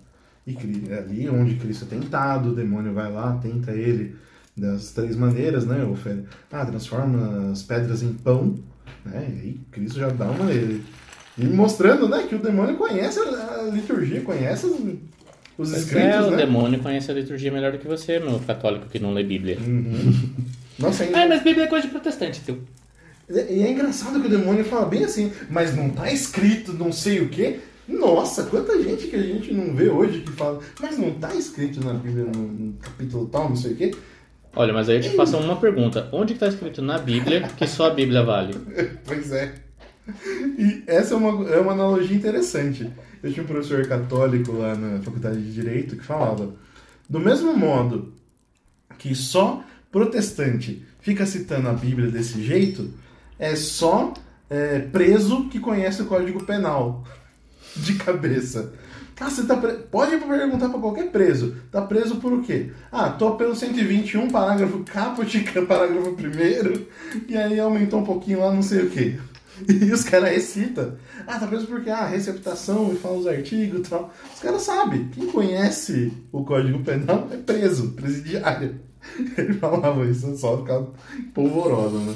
E 0.47 0.57
é 0.91 0.99
ali 0.99 1.29
onde 1.29 1.57
Cristo 1.57 1.85
é 1.85 1.89
tentado, 1.89 2.51
o 2.51 2.55
demônio 2.55 2.93
vai 2.93 3.13
lá, 3.13 3.39
tenta 3.41 3.73
ele 3.73 4.17
das 4.57 4.91
três 4.93 5.15
maneiras, 5.17 5.65
né? 5.65 5.77
Ah, 6.51 6.67
transforma 6.67 7.51
as 7.53 7.63
pedras 7.63 8.03
em 8.03 8.13
pão, 8.13 8.57
né? 9.05 9.29
E 9.29 9.41
aí 9.41 9.61
Cristo 9.71 9.99
já 9.99 10.09
dá 10.09 10.31
uma 10.31 10.51
e 11.37 11.45
mostrando, 11.45 12.09
né, 12.09 12.27
que 12.29 12.35
o 12.35 12.39
demônio 12.39 12.77
conhece 12.77 13.19
a 13.19 13.63
liturgia, 13.73 14.21
conhece 14.21 14.67
os, 14.67 14.79
os 15.57 15.73
escritos, 15.73 16.11
é, 16.11 16.21
o 16.21 16.31
né? 16.31 16.37
demônio 16.37 16.81
conhece 16.81 17.11
a 17.11 17.15
liturgia 17.15 17.51
melhor 17.51 17.73
do 17.73 17.79
que 17.79 17.89
você, 17.89 18.19
meu 18.19 18.39
católico 18.41 18.87
que 18.89 18.99
não 18.99 19.15
lê 19.15 19.25
Bíblia. 19.25 19.59
Uhum. 19.59 20.31
Nossa, 20.79 21.05
ainda... 21.05 21.23
Ah, 21.23 21.29
mas 21.29 21.43
Bíblia 21.43 21.65
é 21.65 21.69
coisa 21.69 21.87
de 21.87 21.91
protestante, 21.93 22.43
tio. 22.45 22.63
E 23.33 23.63
é 23.63 23.71
engraçado 23.71 24.21
que 24.21 24.27
o 24.27 24.31
demônio 24.31 24.65
fala 24.65 24.87
bem 24.87 25.05
assim, 25.05 25.33
mas 25.49 25.75
não 25.75 25.89
tá 25.91 26.13
escrito 26.13 26.73
não 26.73 26.93
sei 26.93 27.21
o 27.21 27.29
quê. 27.29 27.61
Nossa, 27.89 28.45
quanta 28.45 28.81
gente 28.83 29.09
que 29.09 29.17
a 29.17 29.23
gente 29.23 29.53
não 29.53 29.75
vê 29.75 29.89
hoje 29.89 30.21
que 30.21 30.33
fala, 30.33 30.61
mas 30.81 30.99
não 30.99 31.13
tá 31.13 31.35
escrito 31.35 31.85
na 31.85 31.95
Bíblia, 31.95 32.25
no, 32.25 32.43
no 32.43 32.73
capítulo 32.75 33.27
tal, 33.27 33.49
não 33.49 33.57
sei 33.57 33.73
o 33.73 33.77
quê. 33.77 33.95
Olha, 34.55 34.73
mas 34.73 34.89
aí 34.89 34.97
eu 34.97 35.03
te 35.03 35.17
faço 35.17 35.37
uma 35.39 35.57
pergunta. 35.57 36.09
Onde 36.13 36.35
está 36.35 36.47
escrito 36.47 36.83
na 36.83 36.99
Bíblia 36.99 37.49
que 37.57 37.67
só 37.67 37.87
a 37.87 37.91
Bíblia 37.91 38.23
vale? 38.23 38.55
pois 39.05 39.33
é. 39.33 39.55
E 40.59 40.83
essa 40.87 41.15
é 41.15 41.17
uma, 41.17 41.49
é 41.49 41.59
uma 41.59 41.73
analogia 41.73 42.17
interessante. 42.17 42.91
Eu 43.23 43.33
tinha 43.33 43.43
um 43.43 43.47
professor 43.47 43.87
católico 43.87 44.53
lá 44.53 44.75
na 44.75 45.01
faculdade 45.01 45.41
de 45.41 45.53
Direito 45.53 45.97
que 45.97 46.05
falava: 46.05 46.55
do 47.09 47.19
mesmo 47.19 47.57
modo 47.57 48.13
que 48.99 49.15
só 49.15 49.65
protestante 49.91 50.85
fica 51.01 51.25
citando 51.25 51.69
a 51.69 51.73
Bíblia 51.73 52.11
desse 52.11 52.43
jeito, 52.43 52.93
é 53.43 53.57
só 53.57 54.15
é, 54.49 54.79
preso 54.79 55.49
que 55.49 55.59
conhece 55.59 56.01
o 56.01 56.07
Código 56.07 56.45
Penal 56.45 57.03
de 57.75 57.95
cabeça. 57.95 58.73
Ah, 59.21 59.29
você 59.29 59.45
tá 59.45 59.57
pre... 59.57 59.73
Pode 59.73 60.17
perguntar 60.17 60.69
para 60.69 60.81
qualquer 60.81 61.11
preso. 61.11 61.57
Tá 61.71 61.83
preso 61.83 62.17
por 62.17 62.33
o 62.33 62.43
quê? 62.43 62.71
Ah, 62.91 63.11
tô 63.11 63.33
pelo 63.33 63.55
121, 63.55 64.31
parágrafo 64.31 64.85
caput, 64.85 65.39
parágrafo 65.67 66.13
primeiro, 66.13 66.87
e 67.29 67.37
aí 67.37 67.59
aumentou 67.59 68.01
um 68.01 68.05
pouquinho 68.05 68.41
lá, 68.41 68.53
não 68.53 68.63
sei 68.63 68.83
o 68.83 68.91
quê. 68.91 69.19
E 69.69 69.93
os 69.93 70.03
caras 70.03 70.31
recitam. 70.31 70.95
Ah, 71.27 71.39
tá 71.39 71.47
preso 71.47 71.67
porque 71.67 71.91
ah, 71.91 72.07
receptação 72.07 72.91
e 72.93 72.97
fala 72.97 73.19
os 73.19 73.27
artigos 73.29 73.87
e 73.87 73.91
tal. 73.91 74.13
Os 74.35 74.41
caras 74.41 74.63
sabem. 74.63 75.09
Quem 75.09 75.27
conhece 75.27 76.13
o 76.33 76.43
Código 76.43 76.83
Penal 76.83 77.29
é 77.31 77.37
preso, 77.37 77.91
presidiário. 77.91 78.81
Ele 79.37 79.53
falava 79.55 80.05
isso, 80.07 80.37
só 80.37 80.59
ficava 80.59 80.91
polvorosa, 81.33 81.99
né? 81.99 82.15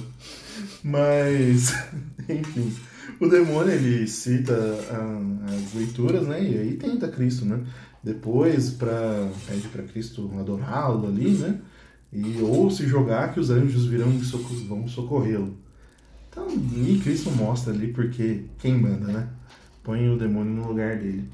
Mas, 0.86 1.74
enfim. 2.30 2.72
O 3.18 3.26
demônio, 3.28 3.72
ele 3.72 4.06
cita 4.06 4.54
ah, 4.88 5.20
as 5.48 5.74
leituras, 5.74 6.28
né? 6.28 6.40
E 6.40 6.58
aí 6.58 6.76
tenta 6.76 7.08
Cristo, 7.08 7.44
né? 7.44 7.66
Depois, 8.04 8.70
pra, 8.70 9.28
pede 9.48 9.66
para 9.66 9.82
Cristo 9.82 10.30
adorá-lo 10.38 11.08
ali, 11.08 11.30
né? 11.30 11.60
E, 12.12 12.40
ou 12.40 12.70
se 12.70 12.86
jogar 12.86 13.34
que 13.34 13.40
os 13.40 13.50
anjos 13.50 13.86
virão 13.86 14.12
e 14.12 14.64
vão 14.68 14.86
socorrê-lo. 14.86 15.56
Então, 16.30 16.46
e 16.50 17.00
Cristo 17.02 17.32
mostra 17.32 17.72
ali 17.72 17.88
porque 17.88 18.44
quem 18.58 18.78
manda, 18.78 19.08
né? 19.08 19.28
Põe 19.82 20.08
o 20.08 20.16
demônio 20.16 20.52
no 20.52 20.68
lugar 20.68 20.98
dele. 20.98 21.28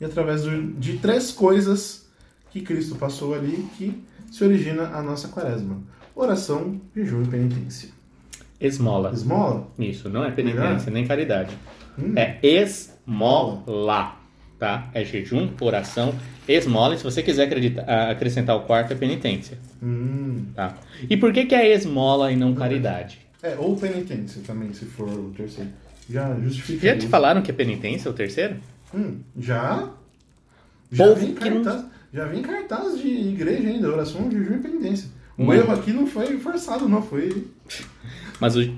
E 0.00 0.04
através 0.04 0.42
de 0.78 0.98
três 0.98 1.30
coisas 1.30 2.08
que 2.50 2.60
Cristo 2.60 2.96
passou 2.96 3.34
ali 3.34 3.68
que 3.78 4.02
se 4.32 4.42
origina 4.42 4.88
a 4.88 5.00
nossa 5.00 5.28
quaresma: 5.28 5.80
oração, 6.16 6.80
jejum 6.92 7.22
e 7.22 7.28
penitência. 7.28 7.99
Esmola. 8.60 9.12
Esmola? 9.12 9.68
Isso, 9.78 10.08
não 10.08 10.24
é 10.24 10.30
penitência 10.30 10.90
nem 10.92 11.06
caridade. 11.06 11.50
Hum. 11.98 12.12
É 12.16 12.38
esmola, 12.42 14.16
tá? 14.58 14.88
É 14.92 15.04
jejum, 15.04 15.48
oração, 15.60 16.14
esmola. 16.46 16.94
E 16.94 16.98
se 16.98 17.04
você 17.04 17.22
quiser 17.22 17.48
ah, 17.86 18.10
acrescentar 18.10 18.56
o 18.56 18.60
quarto, 18.62 18.92
é 18.92 18.96
penitência, 18.96 19.58
Hum. 19.82 20.46
tá? 20.54 20.74
E 21.08 21.16
por 21.16 21.32
que, 21.32 21.46
que 21.46 21.54
é 21.54 21.72
esmola 21.72 22.30
e 22.30 22.36
não 22.36 22.54
caridade? 22.54 23.18
É, 23.42 23.56
ou 23.58 23.74
penitência 23.76 24.42
também, 24.46 24.72
se 24.74 24.84
for 24.84 25.08
o 25.08 25.30
terceiro. 25.34 25.70
Já 26.08 26.34
justifica. 26.40 26.86
Já 26.88 26.96
te 26.98 27.06
falaram 27.08 27.40
que 27.40 27.50
é 27.50 27.54
penitência 27.54 28.10
o 28.10 28.14
terceiro? 28.14 28.56
Hum, 28.94 29.20
já? 29.38 29.88
Já 30.92 31.04
Povo 31.06 31.20
vem, 31.20 31.34
que 31.34 31.48
não- 31.48 31.62
cartaz, 31.62 31.84
já 32.12 32.24
vem 32.26 32.42
cartaz 32.42 33.00
de 33.00 33.08
igreja 33.08 33.68
ainda, 33.68 33.88
oração, 33.88 34.30
jejum 34.30 34.56
e 34.56 34.58
penitência. 34.58 35.08
O 35.38 35.44
Mas- 35.44 35.60
erro 35.60 35.72
aqui 35.72 35.92
não 35.92 36.06
foi 36.06 36.38
forçado, 36.38 36.86
não, 36.88 37.00
foi. 37.00 37.46
Mas 38.40 38.56
o- 38.56 38.74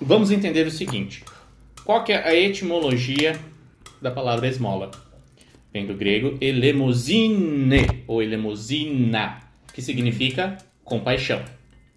vamos 0.00 0.30
entender 0.30 0.66
o 0.66 0.70
seguinte: 0.70 1.24
qual 1.84 2.04
que 2.04 2.12
é 2.12 2.22
a 2.26 2.34
etimologia 2.34 3.38
da 4.00 4.10
palavra 4.10 4.46
esmola? 4.48 4.90
Vem 5.72 5.86
do 5.86 5.94
grego 5.94 6.36
elemosine 6.40 8.02
ou 8.06 8.22
elemosina, 8.22 9.38
que 9.72 9.82
significa 9.82 10.56
compaixão. 10.84 11.42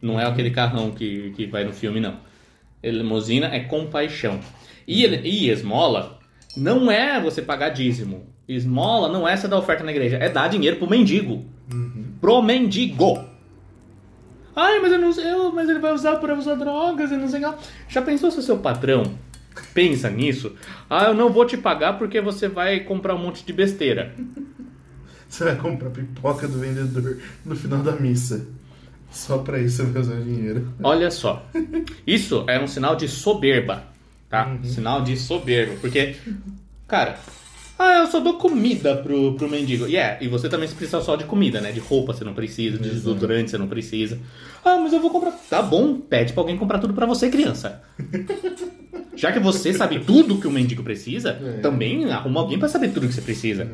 Não 0.02 0.20
é 0.20 0.26
aquele 0.26 0.52
carrão 0.52 0.92
que, 0.92 1.32
que 1.36 1.46
vai 1.46 1.64
no 1.64 1.74
filme, 1.74 2.00
não. 2.00 2.18
Elemosina 2.82 3.48
é 3.54 3.60
compaixão. 3.62 4.40
E, 4.88 5.06
e 5.06 5.50
esmola 5.50 6.20
não 6.58 6.90
é 6.90 7.20
você 7.22 7.42
pagar 7.42 7.70
dízimo. 7.70 8.26
Esmola 8.48 9.10
não 9.10 9.28
é 9.28 9.38
você 9.38 9.48
dar 9.48 9.58
oferta 9.60 9.84
na 9.84 9.92
igreja, 9.92 10.18
é 10.18 10.28
dar 10.30 10.48
dinheiro 10.48 10.78
pro 10.78 10.90
mendigo. 10.90 11.46
Pro 12.20 12.42
mendigo. 12.42 13.24
Ai, 14.62 14.80
mas 14.80 14.92
eu 14.92 15.00
não 15.00 15.14
sei, 15.14 15.32
eu- 15.32 15.52
mas 15.54 15.70
ele 15.70 15.80
vai 15.80 15.94
usar 15.94 16.18
para 16.18 16.34
usar 16.36 16.56
drogas 16.56 17.12
e 17.12 17.16
não 17.16 17.28
sei 17.30 17.40
o 17.40 17.44
que. 17.44 17.48
lá. 17.50 17.58
Já 17.88 18.02
pensou 18.02 18.30
se 18.30 18.40
o 18.40 18.42
seu 18.42 18.58
patrão 18.58 19.04
pensa 19.74 20.10
nisso? 20.10 20.54
Ah, 20.90 21.06
eu 21.06 21.14
não 21.14 21.32
vou 21.32 21.46
te 21.46 21.56
pagar 21.58 21.98
porque 21.98 22.20
você 22.20 22.48
vai 22.50 22.82
comprar 22.82 23.16
um 23.16 23.20
monte 23.20 23.46
de 23.46 23.54
besteira. 23.54 24.14
Você 25.30 25.44
vai 25.44 25.56
comprar 25.58 25.92
pipoca 25.92 26.48
do 26.48 26.58
vendedor 26.58 27.20
no 27.46 27.56
final 27.56 27.84
da 27.84 27.92
missa. 27.92 28.48
Só 29.12 29.38
pra 29.38 29.60
isso 29.60 29.78
você 29.84 29.92
vai 29.92 30.02
usar 30.02 30.16
dinheiro. 30.22 30.74
Olha 30.82 31.12
só. 31.12 31.46
Isso 32.08 32.44
é 32.48 32.60
um 32.60 32.66
sinal 32.66 32.96
de 32.96 33.08
soberba, 33.08 33.84
tá? 34.28 34.58
Sinal 34.64 35.04
de 35.04 35.16
soberba. 35.16 35.76
Porque, 35.80 36.16
cara, 36.88 37.20
ah, 37.80 38.00
eu 38.00 38.08
só 38.08 38.20
dou 38.20 38.34
comida 38.38 38.98
pro, 38.98 39.34
pro 39.36 39.50
mendigo. 39.50 39.88
E 39.88 39.96
é, 39.96 40.18
e 40.22 40.28
você 40.28 40.50
também 40.50 40.68
precisa 40.70 41.00
só 41.02 41.16
de 41.16 41.24
comida, 41.24 41.62
né? 41.62 41.72
De 41.72 41.80
roupa 41.80 42.14
você 42.14 42.24
não 42.26 42.34
precisa, 42.34 42.78
de 42.78 42.90
desodorante 42.90 43.50
você 43.50 43.58
não 43.58 43.68
precisa. 43.68 44.20
Ah, 44.64 44.78
mas 44.78 44.92
eu 44.94 45.00
vou 45.00 45.10
comprar. 45.10 45.32
Tá 45.50 45.62
bom, 45.62 45.96
pede 46.00 46.34
pra 46.34 46.42
alguém 46.44 46.58
comprar 46.58 46.80
tudo 46.80 46.94
pra 46.94 47.06
você, 47.06 47.30
criança. 47.30 47.82
Já 49.16 49.32
que 49.32 49.40
você 49.40 49.74
sabe 49.74 50.00
tudo 50.00 50.38
que 50.40 50.48
o 50.48 50.52
mendigo 50.52 50.84
precisa, 50.84 51.32
É. 51.32 51.60
também 51.62 52.10
arruma 52.12 52.40
alguém 52.42 52.60
pra 52.60 52.70
saber 52.70 52.90
tudo 52.90 53.08
que 53.08 53.14
você 53.14 53.22
precisa. 53.22 53.68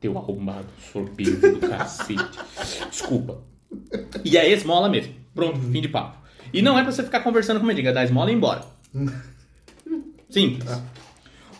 Teu 0.00 0.16
arrombado, 0.16 0.66
sorbido 0.92 1.52
do 1.52 1.58
cacete. 1.68 2.22
Desculpa. 2.90 3.42
E 4.24 4.36
é 4.36 4.50
esmola 4.50 4.88
mesmo. 4.88 5.12
Pronto, 5.34 5.58
fim 5.60 5.80
de 5.80 5.88
papo. 5.88 6.18
E 6.52 6.62
não 6.62 6.78
é 6.78 6.82
pra 6.82 6.92
você 6.92 7.02
ficar 7.02 7.20
conversando 7.20 7.58
com 7.58 7.64
o 7.64 7.66
mendigo, 7.68 7.88
é 7.88 7.92
dar 7.92 8.04
esmola 8.04 8.30
e 8.30 8.34
ir 8.34 8.36
embora. 8.36 8.62
Simples. 10.30 10.68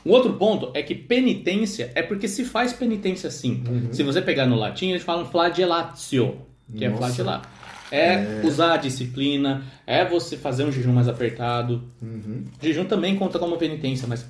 O 0.04 0.10
outro 0.10 0.34
ponto 0.34 0.70
é 0.74 0.82
que 0.82 0.94
penitência 0.94 1.90
é 1.94 2.02
porque 2.02 2.28
se 2.28 2.44
faz 2.44 2.72
penitência 2.72 3.30
sim. 3.30 3.64
Se 3.90 4.02
você 4.02 4.20
pegar 4.20 4.46
no 4.46 4.54
latim, 4.54 4.90
eles 4.90 5.02
falam 5.02 5.24
flagelatio, 5.24 6.36
que 6.76 6.84
é 6.84 6.88
Nossa. 6.88 7.00
flagelar. 7.00 7.50
É, 7.90 8.42
usar 8.44 8.74
a 8.74 8.76
disciplina, 8.76 9.64
é 9.86 10.04
você 10.04 10.36
fazer 10.36 10.64
um 10.64 10.72
jejum 10.72 10.92
mais 10.92 11.08
apertado. 11.08 11.84
Uhum. 12.02 12.44
Jejum 12.60 12.84
também 12.84 13.16
conta 13.16 13.38
como 13.38 13.56
penitência, 13.56 14.06
mas 14.06 14.26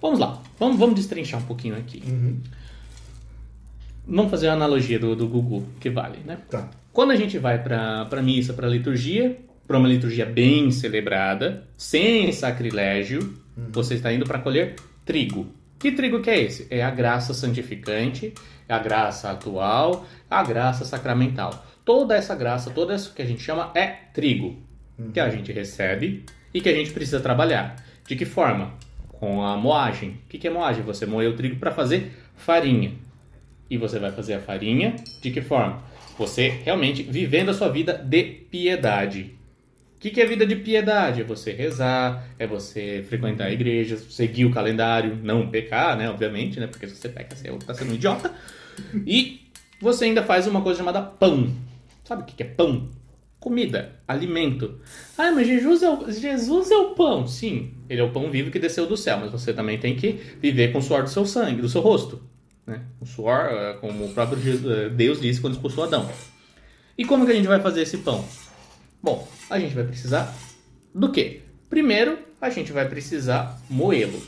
vamos 0.00 0.18
lá. 0.18 0.42
Vamos, 0.58 0.78
vamos 0.78 0.94
destrinchar 0.96 1.40
um 1.40 1.44
pouquinho 1.44 1.76
aqui. 1.76 2.02
Uhum. 2.06 2.40
Vamos 4.06 4.30
fazer 4.30 4.48
a 4.48 4.54
analogia 4.54 4.98
do, 4.98 5.14
do 5.14 5.28
Gugu, 5.28 5.66
que 5.78 5.90
vale, 5.90 6.18
né? 6.24 6.38
Tá. 6.50 6.70
Quando 6.92 7.10
a 7.10 7.16
gente 7.16 7.38
vai 7.38 7.62
para 7.62 8.22
missa, 8.22 8.52
para 8.52 8.68
liturgia, 8.68 9.38
para 9.66 9.78
uma 9.78 9.88
liturgia 9.88 10.26
bem 10.26 10.70
celebrada, 10.70 11.66
sem 11.76 12.32
sacrilégio, 12.32 13.34
você 13.70 13.94
está 13.94 14.12
indo 14.12 14.24
para 14.24 14.38
colher 14.38 14.76
trigo. 15.04 15.46
Que 15.78 15.92
trigo 15.92 16.22
que 16.22 16.30
é 16.30 16.40
esse? 16.40 16.66
É 16.70 16.82
a 16.82 16.90
graça 16.90 17.34
santificante, 17.34 18.32
é 18.68 18.74
a 18.74 18.78
graça 18.78 19.30
atual, 19.30 20.06
a 20.30 20.42
graça 20.42 20.84
sacramental. 20.84 21.64
Toda 21.84 22.16
essa 22.16 22.34
graça, 22.34 22.70
toda 22.70 22.94
isso 22.94 23.12
que 23.12 23.20
a 23.20 23.26
gente 23.26 23.42
chama 23.42 23.70
é 23.74 23.86
trigo, 24.14 24.56
que 25.12 25.20
a 25.20 25.28
gente 25.28 25.52
recebe 25.52 26.24
e 26.52 26.60
que 26.60 26.68
a 26.68 26.74
gente 26.74 26.92
precisa 26.92 27.20
trabalhar. 27.20 27.76
De 28.06 28.16
que 28.16 28.24
forma? 28.24 28.72
Com 29.08 29.44
a 29.44 29.56
moagem. 29.56 30.20
O 30.24 30.28
que 30.28 30.38
que 30.38 30.48
é 30.48 30.50
moagem? 30.50 30.82
Você 30.82 31.04
moe 31.04 31.26
o 31.26 31.36
trigo 31.36 31.56
para 31.56 31.70
fazer 31.70 32.12
farinha. 32.36 32.92
E 33.68 33.76
você 33.76 33.98
vai 33.98 34.12
fazer 34.12 34.34
a 34.34 34.40
farinha 34.40 34.96
de 35.22 35.30
que 35.30 35.40
forma? 35.40 35.82
Você 36.16 36.48
realmente 36.48 37.02
vivendo 37.02 37.50
a 37.50 37.54
sua 37.54 37.68
vida 37.68 37.94
de 37.94 38.22
piedade. 38.22 39.36
O 40.04 40.06
que, 40.06 40.10
que 40.10 40.20
é 40.20 40.26
vida 40.26 40.46
de 40.46 40.54
piedade? 40.56 41.22
É 41.22 41.24
você 41.24 41.50
rezar, 41.50 42.28
é 42.38 42.46
você 42.46 43.02
frequentar 43.08 43.46
a 43.46 43.50
igreja, 43.50 43.96
seguir 43.96 44.44
o 44.44 44.50
calendário, 44.50 45.18
não 45.22 45.48
pecar, 45.48 45.96
né? 45.96 46.10
Obviamente, 46.10 46.60
né? 46.60 46.66
Porque 46.66 46.86
se 46.86 46.94
você 46.94 47.08
peca, 47.08 47.34
você 47.34 47.48
está 47.48 47.72
sendo 47.72 47.92
um 47.92 47.94
idiota. 47.94 48.30
E 49.06 49.48
você 49.80 50.04
ainda 50.04 50.22
faz 50.22 50.46
uma 50.46 50.60
coisa 50.60 50.76
chamada 50.76 51.00
pão. 51.00 51.50
Sabe 52.04 52.20
o 52.20 52.26
que, 52.26 52.34
que 52.34 52.42
é 52.42 52.46
pão? 52.46 52.90
Comida, 53.40 53.98
alimento. 54.06 54.78
Ah, 55.16 55.30
mas 55.30 55.46
Jesus 55.46 55.82
é, 55.82 55.88
o, 55.88 56.12
Jesus 56.12 56.70
é 56.70 56.76
o 56.76 56.90
pão. 56.90 57.26
Sim, 57.26 57.72
ele 57.88 58.02
é 58.02 58.04
o 58.04 58.12
pão 58.12 58.30
vivo 58.30 58.50
que 58.50 58.58
desceu 58.58 58.86
do 58.86 58.98
céu, 58.98 59.16
mas 59.18 59.32
você 59.32 59.54
também 59.54 59.78
tem 59.78 59.96
que 59.96 60.20
viver 60.38 60.70
com 60.70 60.80
o 60.80 60.82
suor 60.82 61.04
do 61.04 61.08
seu 61.08 61.24
sangue, 61.24 61.62
do 61.62 61.68
seu 61.70 61.80
rosto. 61.80 62.22
Né? 62.66 62.82
O 63.00 63.06
suor, 63.06 63.46
eh, 63.50 63.78
como 63.80 64.04
o 64.04 64.12
próprio 64.12 64.38
eh, 64.70 64.90
Deus 64.90 65.18
disse 65.18 65.40
quando 65.40 65.54
expulsou 65.54 65.84
Adão. 65.84 66.06
E 66.98 67.06
como 67.06 67.24
que 67.24 67.32
a 67.32 67.34
gente 67.34 67.48
vai 67.48 67.60
fazer 67.60 67.80
esse 67.80 67.96
pão? 67.96 68.22
Bom, 69.02 69.26
a 69.50 69.58
gente 69.58 69.74
vai 69.74 69.84
precisar 69.84 70.34
do 70.94 71.10
quê? 71.10 71.40
Primeiro, 71.68 72.18
a 72.40 72.50
gente 72.50 72.72
vai 72.72 72.88
precisar 72.88 73.60
moê-lo, 73.68 74.22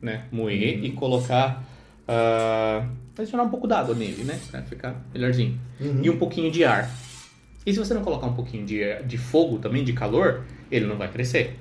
né? 0.00 0.24
Moer 0.30 0.84
e 0.84 0.92
colocar, 0.92 1.64
ah, 2.06 2.86
adicionar 3.16 3.44
um 3.44 3.48
pouco 3.48 3.66
d'água 3.66 3.94
nele, 3.94 4.24
né? 4.24 4.38
Pra 4.50 4.62
ficar 4.62 5.02
melhorzinho. 5.14 5.58
E 6.02 6.10
um 6.10 6.18
pouquinho 6.18 6.50
de 6.50 6.64
ar. 6.64 6.90
E 7.64 7.72
se 7.72 7.78
você 7.78 7.94
não 7.94 8.02
colocar 8.02 8.26
um 8.26 8.34
pouquinho 8.34 8.64
de, 8.64 9.02
de 9.04 9.18
fogo 9.18 9.58
também, 9.58 9.84
de 9.84 9.92
calor, 9.92 10.44
ele 10.70 10.86
não 10.86 10.96
vai 10.96 11.08
crescer, 11.10 11.56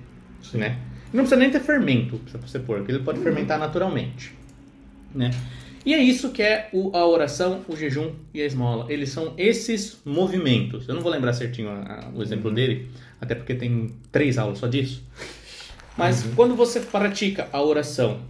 né? 0.53 0.77
E 1.13 1.15
não 1.15 1.23
precisa 1.23 1.39
nem 1.39 1.49
ter 1.49 1.59
fermento 1.59 2.17
pra 2.31 2.39
você 2.39 2.59
pôr, 2.59 2.77
porque 2.77 2.91
ele 2.91 3.03
pode 3.03 3.19
fermentar 3.19 3.59
naturalmente, 3.59 4.33
né? 5.13 5.31
E 5.89 5.93
é 5.95 5.97
isso 5.97 6.29
que 6.29 6.43
é 6.43 6.69
o- 6.71 6.95
a 6.95 7.03
oração, 7.07 7.61
o 7.67 7.75
jejum 7.75 8.11
e 8.31 8.39
a 8.43 8.45
esmola. 8.45 8.85
Eles 8.93 9.09
são 9.09 9.33
esses 9.37 9.97
movimentos. 10.05 10.87
Eu 10.87 10.93
não 10.93 11.01
vou 11.01 11.11
lembrar 11.11 11.33
certinho 11.33 11.67
a- 11.67 11.81
a- 12.05 12.09
o 12.15 12.21
exemplo 12.21 12.51
dele, 12.51 12.91
até 13.19 13.33
porque 13.33 13.55
tem 13.55 13.95
três 14.11 14.37
aulas 14.37 14.59
só 14.59 14.67
disso. 14.67 15.01
Mas 15.97 16.23
quando 16.35 16.55
você 16.55 16.81
pratica 16.81 17.49
a 17.51 17.59
oração 17.63 18.21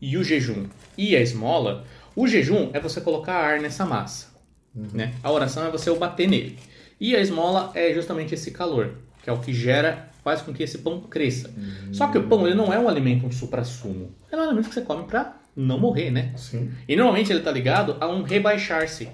e 0.00 0.16
o 0.16 0.22
jejum 0.22 0.66
e 0.96 1.16
a 1.16 1.20
esmola, 1.20 1.84
o 2.14 2.28
jejum 2.28 2.70
é 2.72 2.78
você 2.78 3.00
colocar 3.00 3.34
ar 3.34 3.60
nessa 3.60 3.84
massa. 3.84 4.28
Né? 4.72 5.12
A 5.20 5.32
oração 5.32 5.66
é 5.66 5.70
você 5.72 5.90
o 5.90 5.96
bater 5.96 6.28
nele. 6.28 6.56
E 7.00 7.16
a 7.16 7.20
esmola 7.20 7.72
é 7.74 7.92
justamente 7.92 8.32
esse 8.34 8.52
calor, 8.52 8.94
que 9.24 9.28
é 9.28 9.32
o 9.32 9.38
que 9.40 9.52
gera, 9.52 10.08
faz 10.22 10.40
com 10.40 10.52
que 10.54 10.62
esse 10.62 10.78
pão 10.78 11.00
cresça. 11.00 11.50
Só 11.90 12.06
que 12.06 12.18
o 12.18 12.28
pão 12.28 12.46
ele 12.46 12.54
não 12.54 12.72
é 12.72 12.78
um 12.78 12.88
alimento 12.88 13.26
um 13.26 13.32
supra-sumo. 13.32 14.12
É 14.30 14.36
um 14.36 14.40
alimento 14.40 14.68
que 14.68 14.74
você 14.74 14.82
come 14.82 15.02
pra 15.02 15.36
não 15.60 15.78
morrer, 15.78 16.10
né? 16.10 16.32
Sim. 16.36 16.70
E 16.86 16.94
normalmente 16.94 17.32
ele 17.32 17.40
está 17.40 17.50
ligado 17.50 17.96
a 18.00 18.06
um 18.08 18.22
rebaixar-se. 18.22 19.08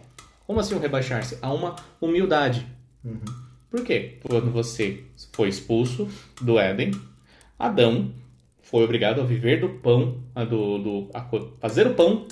Como 0.47 0.61
assim 0.61 0.75
um 0.75 0.79
rebaixar-se? 0.79 1.39
A 1.41 1.53
uma 1.53 1.75
humildade. 2.01 2.67
Por 3.71 3.83
quê? 3.83 4.19
Quando 4.29 4.51
você 4.51 5.03
foi 5.33 5.49
expulso 5.49 6.07
do 6.41 6.59
Éden, 6.59 6.91
Adão 7.59 8.13
foi 8.63 8.85
obrigado 8.85 9.21
a 9.21 9.25
viver 9.25 9.61
do 9.61 9.69
pão, 9.71 10.19
a 10.35 10.45
do, 10.45 10.79
do- 10.79 11.11
a 11.15 11.27
fazer 11.61 11.87
o 11.87 11.95
pão 11.95 12.27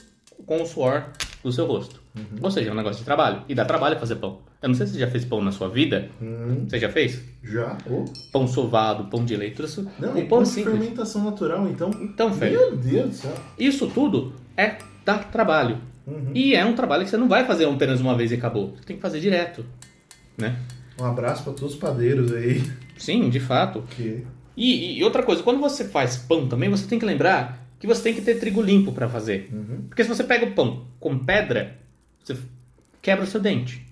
com 0.46 0.62
o 0.62 0.66
suor 0.66 1.06
do 1.42 1.50
seu 1.52 1.66
rosto. 1.66 2.00
Ou 2.40 2.50
seja, 2.50 2.68
é 2.70 2.72
um 2.72 2.76
negócio 2.76 2.98
de 2.98 3.04
trabalho. 3.04 3.42
E 3.48 3.54
dá 3.54 3.64
trabalho 3.64 3.98
fazer 3.98 4.16
pão. 4.16 4.40
Eu 4.62 4.68
não 4.68 4.74
sei 4.76 4.86
se 4.86 4.92
você 4.92 5.00
já 5.00 5.08
fez 5.08 5.24
pão 5.24 5.42
na 5.42 5.50
sua 5.50 5.68
vida. 5.68 6.08
Hum, 6.22 6.66
Você 6.68 6.78
já 6.78 6.88
fez? 6.88 7.20
já? 7.42 7.76
Oh. 7.90 8.04
Pão 8.32 8.46
sovado, 8.46 9.04
pão 9.06 9.24
de 9.24 9.34
leite, 9.36 9.60
isso. 9.62 9.84
Não, 9.98 10.16
e 10.16 10.24
pão 10.24 10.44
simples. 10.44 10.78
fermentação 10.78 11.24
natural, 11.24 11.68
então. 11.68 11.90
Então, 12.00 12.32
velho. 12.32 12.58
Meu 12.58 12.76
Deus 12.76 13.08
do 13.10 13.14
céu. 13.16 13.34
Isso 13.58 13.88
tudo 13.88 14.32
é 14.56 14.76
dar 15.04 15.30
trabalho. 15.30 15.78
Uhum. 16.06 16.30
E 16.34 16.54
é 16.54 16.64
um 16.64 16.74
trabalho 16.74 17.02
que 17.04 17.10
você 17.10 17.16
não 17.16 17.28
vai 17.28 17.44
fazer 17.44 17.64
apenas 17.64 18.00
uma 18.00 18.16
vez 18.16 18.30
e 18.30 18.34
acabou. 18.34 18.74
Você 18.76 18.84
tem 18.84 18.96
que 18.96 19.02
fazer 19.02 19.18
direto. 19.18 19.64
Né? 20.38 20.56
Um 21.00 21.04
abraço 21.04 21.42
pra 21.42 21.52
todos 21.52 21.74
os 21.74 21.80
padeiros 21.80 22.32
aí. 22.32 22.62
Sim, 22.96 23.28
de 23.30 23.40
fato. 23.40 23.82
Que 23.90 24.24
E, 24.56 24.98
e 24.98 25.02
outra 25.04 25.24
coisa, 25.24 25.42
quando 25.42 25.58
você 25.60 25.84
faz 25.88 26.16
pão 26.16 26.46
também, 26.46 26.68
você 26.70 26.86
tem 26.86 26.98
que 27.00 27.04
lembrar 27.04 27.66
que 27.80 27.86
você 27.86 28.00
tem 28.00 28.14
que 28.14 28.20
ter 28.20 28.36
trigo 28.36 28.62
limpo 28.62 28.92
para 28.92 29.08
fazer. 29.08 29.48
Uhum. 29.52 29.86
Porque 29.88 30.04
se 30.04 30.08
você 30.08 30.22
pega 30.22 30.46
o 30.46 30.52
pão 30.52 30.86
com 31.00 31.18
pedra, 31.18 31.78
você 32.22 32.36
quebra 33.00 33.24
o 33.24 33.26
seu 33.26 33.40
dente. 33.40 33.84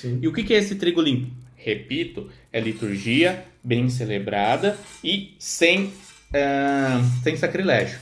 Sim. 0.00 0.18
E 0.20 0.28
o 0.28 0.32
que 0.32 0.44
que 0.44 0.52
é 0.52 0.58
esse 0.58 0.74
trigo 0.74 1.00
limpo? 1.00 1.34
Repito, 1.56 2.30
é 2.52 2.60
liturgia 2.60 3.46
bem 3.64 3.88
celebrada 3.88 4.76
e 5.02 5.34
sem, 5.38 5.90
ah, 6.34 7.00
sem 7.22 7.34
sacrilégio. 7.34 7.98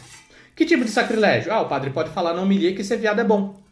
Que 0.56 0.66
tipo 0.66 0.84
de 0.84 0.90
sacrilégio? 0.90 1.52
Ah, 1.52 1.60
o 1.60 1.68
padre 1.68 1.90
pode 1.90 2.10
falar 2.10 2.34
na 2.34 2.42
homilia 2.42 2.74
que 2.74 2.80
esse 2.80 2.96
viado 2.96 3.20
é 3.20 3.24
bom. 3.24 3.62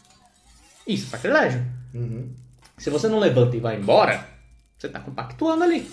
Isso 0.87 1.07
é 1.07 1.11
sacrilégio. 1.11 1.67
Uhum. 1.93 2.31
Se 2.79 2.91
você 2.91 3.09
não 3.09 3.19
levanta 3.19 3.57
e 3.57 3.61
vai 3.61 3.77
embora, 3.77 4.25
você 4.79 4.87
está 4.87 5.01
compactuando 5.01 5.65
ali. 5.65 5.91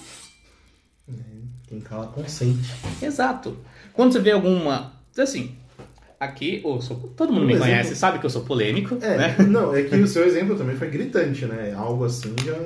Quem 1.67 1.81
cala 1.81 2.07
consente. 2.07 2.71
Exato. 3.01 3.57
Quando 3.91 4.13
você 4.13 4.19
vê 4.19 4.31
alguma. 4.31 4.93
Assim, 5.17 5.55
aqui, 6.19 6.61
sou- 6.81 6.97
todo 7.15 7.31
mundo 7.31 7.43
Um 7.43 7.47
me 7.47 7.53
exemplo. 7.53 7.69
conhece, 7.71 7.95
sabe 7.95 8.19
que 8.19 8.25
eu 8.25 8.29
sou 8.29 8.43
polêmico, 8.43 8.97
É, 9.01 9.17
né? 9.17 9.35
não, 9.47 9.75
é 9.75 9.83
que 9.83 9.95
o 9.95 10.07
seu 10.07 10.25
exemplo 10.25 10.55
também 10.57 10.75
foi 10.75 10.89
gritante, 10.89 11.45
né? 11.45 11.73
Algo 11.75 12.05
assim 12.05 12.33
já, 12.45 12.57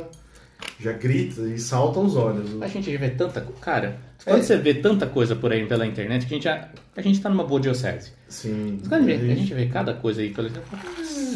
já 0.79 0.91
grita 0.93 1.41
e 1.41 1.59
salta 1.59 1.99
aos 1.99 2.15
olhos. 2.15 2.61
A 2.61 2.67
gente 2.67 2.95
vê 2.97 3.09
tanta. 3.09 3.41
Cara, 3.61 3.97
quando 4.25 4.39
É. 4.39 4.43
você 4.43 4.57
vê 4.57 4.73
tanta 4.73 5.05
coisa 5.07 5.35
por 5.35 5.51
aí 5.51 5.65
pela 5.65 5.85
internet, 5.85 6.25
que 6.25 6.33
a 6.33 6.37
gente, 6.37 6.43
já, 6.45 6.69
a 6.95 7.01
gente 7.01 7.21
tá 7.21 7.29
numa 7.29 7.43
boa 7.43 7.59
diocese. 7.61 8.11
Sim. 8.27 8.79
Mas 8.79 8.87
Quando 8.89 9.07
a 9.07 9.11
gente, 9.11 9.31
a 9.31 9.35
gente 9.35 9.53
vê 9.53 9.65
cada 9.67 9.93
coisa 9.93 10.21
aí 10.21 10.29
pela 10.33 10.47
internet, 10.47 10.71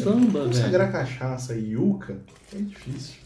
caramba, 0.04 0.38
velho. 0.40 0.46
Consagrar 0.46 0.90
cachaça 0.92 1.54
e 1.54 1.70
yuca 1.72 2.16
é 2.54 2.58
difícil. 2.60 3.16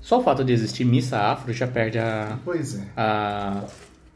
Só 0.00 0.20
o 0.20 0.22
fato 0.22 0.42
de 0.44 0.52
existir 0.52 0.84
missa 0.84 1.18
afro 1.18 1.52
já 1.52 1.66
perde 1.66 1.98
a, 1.98 2.38
Pois 2.44 2.78
é. 2.78 2.82
a, 2.96 3.64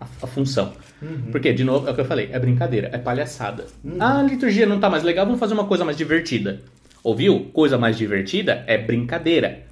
a, 0.02 0.24
a 0.24 0.26
função. 0.26 0.72
Uhum. 1.00 1.30
Porque, 1.30 1.52
de 1.52 1.64
novo, 1.64 1.88
é 1.88 1.90
o 1.90 1.94
que 1.94 2.00
eu 2.00 2.04
falei, 2.04 2.28
é 2.32 2.38
brincadeira, 2.38 2.90
é 2.92 2.98
palhaçada. 2.98 3.66
Ah, 3.98 4.18
a 4.18 4.22
liturgia 4.22 4.66
não 4.66 4.78
tá 4.78 4.88
mais 4.90 5.02
legal, 5.02 5.24
vamos 5.24 5.40
fazer 5.40 5.54
uma 5.54 5.66
coisa 5.66 5.84
mais 5.84 5.96
divertida. 5.96 6.60
Ouviu? 7.02 7.50
Coisa 7.52 7.76
mais 7.76 7.96
divertida 7.96 8.64
é 8.66 8.78
brincadeira. 8.78 9.64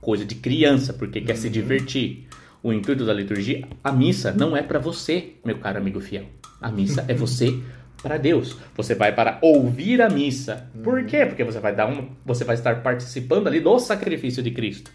Coisa 0.00 0.24
de 0.24 0.34
criança, 0.34 0.92
porque 0.92 1.20
quer 1.20 1.36
se 1.36 1.50
divertir. 1.50 2.26
O 2.62 2.72
intuito 2.72 3.04
da 3.04 3.12
liturgia, 3.12 3.66
a 3.82 3.92
missa 3.92 4.32
não 4.32 4.56
é 4.56 4.62
pra 4.62 4.78
você, 4.78 5.32
meu 5.44 5.58
caro 5.58 5.78
amigo 5.78 6.00
fiel. 6.00 6.24
A 6.60 6.70
missa 6.70 7.04
é 7.08 7.14
você 7.14 7.58
para 8.02 8.16
Deus. 8.16 8.56
Você 8.76 8.94
vai 8.94 9.14
para 9.14 9.38
ouvir 9.42 10.00
a 10.00 10.08
missa. 10.08 10.68
Por 10.82 11.04
quê? 11.04 11.26
Porque 11.26 11.44
você 11.44 11.58
vai 11.58 11.74
dar 11.74 11.86
um, 11.86 12.08
você 12.24 12.44
vai 12.44 12.54
estar 12.54 12.82
participando 12.82 13.46
ali 13.46 13.60
do 13.60 13.78
sacrifício 13.78 14.42
de 14.42 14.50
Cristo. 14.50 14.90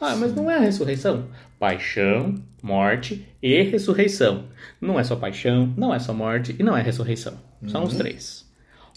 Ah, 0.00 0.16
mas 0.16 0.34
não 0.34 0.50
é 0.50 0.56
a 0.56 0.60
ressurreição. 0.60 1.26
Paixão, 1.60 2.42
morte 2.62 3.26
e 3.42 3.62
ressurreição. 3.62 4.46
Não 4.80 4.98
é 4.98 5.04
só 5.04 5.14
paixão, 5.14 5.72
não 5.76 5.94
é 5.94 5.98
só 5.98 6.14
morte 6.14 6.56
e 6.58 6.62
não 6.62 6.74
é 6.74 6.80
ressurreição. 6.80 7.34
São 7.68 7.84
os 7.84 7.94
três. 7.94 8.50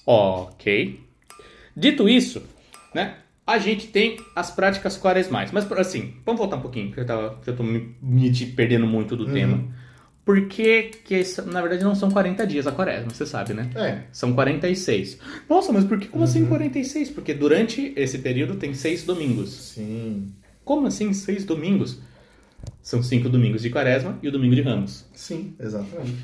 Ok. 0.06 1.00
Dito 1.76 2.08
isso, 2.08 2.42
né? 2.96 3.18
A 3.46 3.58
gente 3.58 3.88
tem 3.88 4.18
as 4.34 4.50
práticas 4.50 4.98
quaresmais. 4.98 5.52
Mas 5.52 5.70
assim, 5.74 6.14
vamos 6.26 6.40
voltar 6.40 6.56
um 6.56 6.62
pouquinho, 6.62 6.88
porque 6.88 7.02
eu 7.02 7.06
tava, 7.06 7.38
já 7.46 7.52
tô 7.52 7.64
me, 7.64 7.94
me 8.02 8.32
perdendo 8.56 8.88
muito 8.88 9.18
do 9.18 9.26
tema. 9.26 9.62
Por 10.24 10.48
que, 10.48 10.92
na 11.48 11.60
verdade 11.60 11.84
não 11.84 11.96
são 11.96 12.10
40 12.10 12.48
dias 12.48 12.66
a 12.66 12.72
quaresma, 12.72 13.10
você 13.10 13.26
sabe, 13.26 13.54
né? 13.54 13.70
É. 13.76 14.04
São 14.14 14.32
46. 14.32 15.20
Nossa, 15.50 15.74
mas 15.74 15.84
por 15.84 16.00
que 16.00 16.08
como 16.08 16.24
assim 16.24 16.46
46? 16.46 17.10
Porque 17.10 17.34
durante 17.34 17.92
esse 17.98 18.20
período 18.20 18.56
tem 18.56 18.74
seis 18.74 19.04
domingos. 19.04 19.50
Sim. 19.50 20.32
Como 20.64 20.88
assim 20.88 21.12
seis 21.12 21.44
domingos? 21.44 22.00
São 22.84 23.02
cinco 23.02 23.30
domingos 23.30 23.62
de 23.64 23.70
quaresma 23.72 24.20
e 24.22 24.28
o 24.28 24.32
domingo 24.32 24.54
de 24.56 24.62
ramos. 24.62 25.06
Sim, 25.16 25.56
exatamente. 25.60 26.18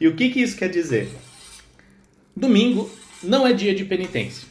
E 0.00 0.08
o 0.08 0.16
que, 0.16 0.30
que 0.30 0.40
isso 0.40 0.56
quer 0.56 0.68
dizer? 0.70 1.08
Domingo 2.36 2.90
não 3.22 3.46
é 3.46 3.52
dia 3.52 3.74
de 3.74 3.84
penitência. 3.84 4.50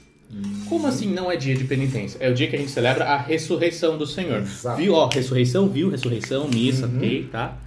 Como 0.69 0.88
assim 0.88 1.08
não 1.12 1.30
é 1.30 1.36
dia 1.36 1.54
de 1.56 1.65
penitência? 1.65 2.17
É 2.21 2.30
o 2.30 2.34
dia 2.34 2.47
que 2.47 2.56
a 2.56 2.60
gente 2.60 2.71
celebra 2.71 3.04
a 3.06 3.17
ressurreição 3.17 3.97
do 3.97 4.06
Senhor. 4.08 4.38
Exato. 4.41 4.77
Viu? 4.77 4.93
Ó, 4.93 5.10
ressurreição, 5.10 5.67
viu? 5.67 5.89
Ressurreição, 5.89 6.47
missa, 6.47 6.86
ok, 6.86 7.27
tá? 7.30 7.58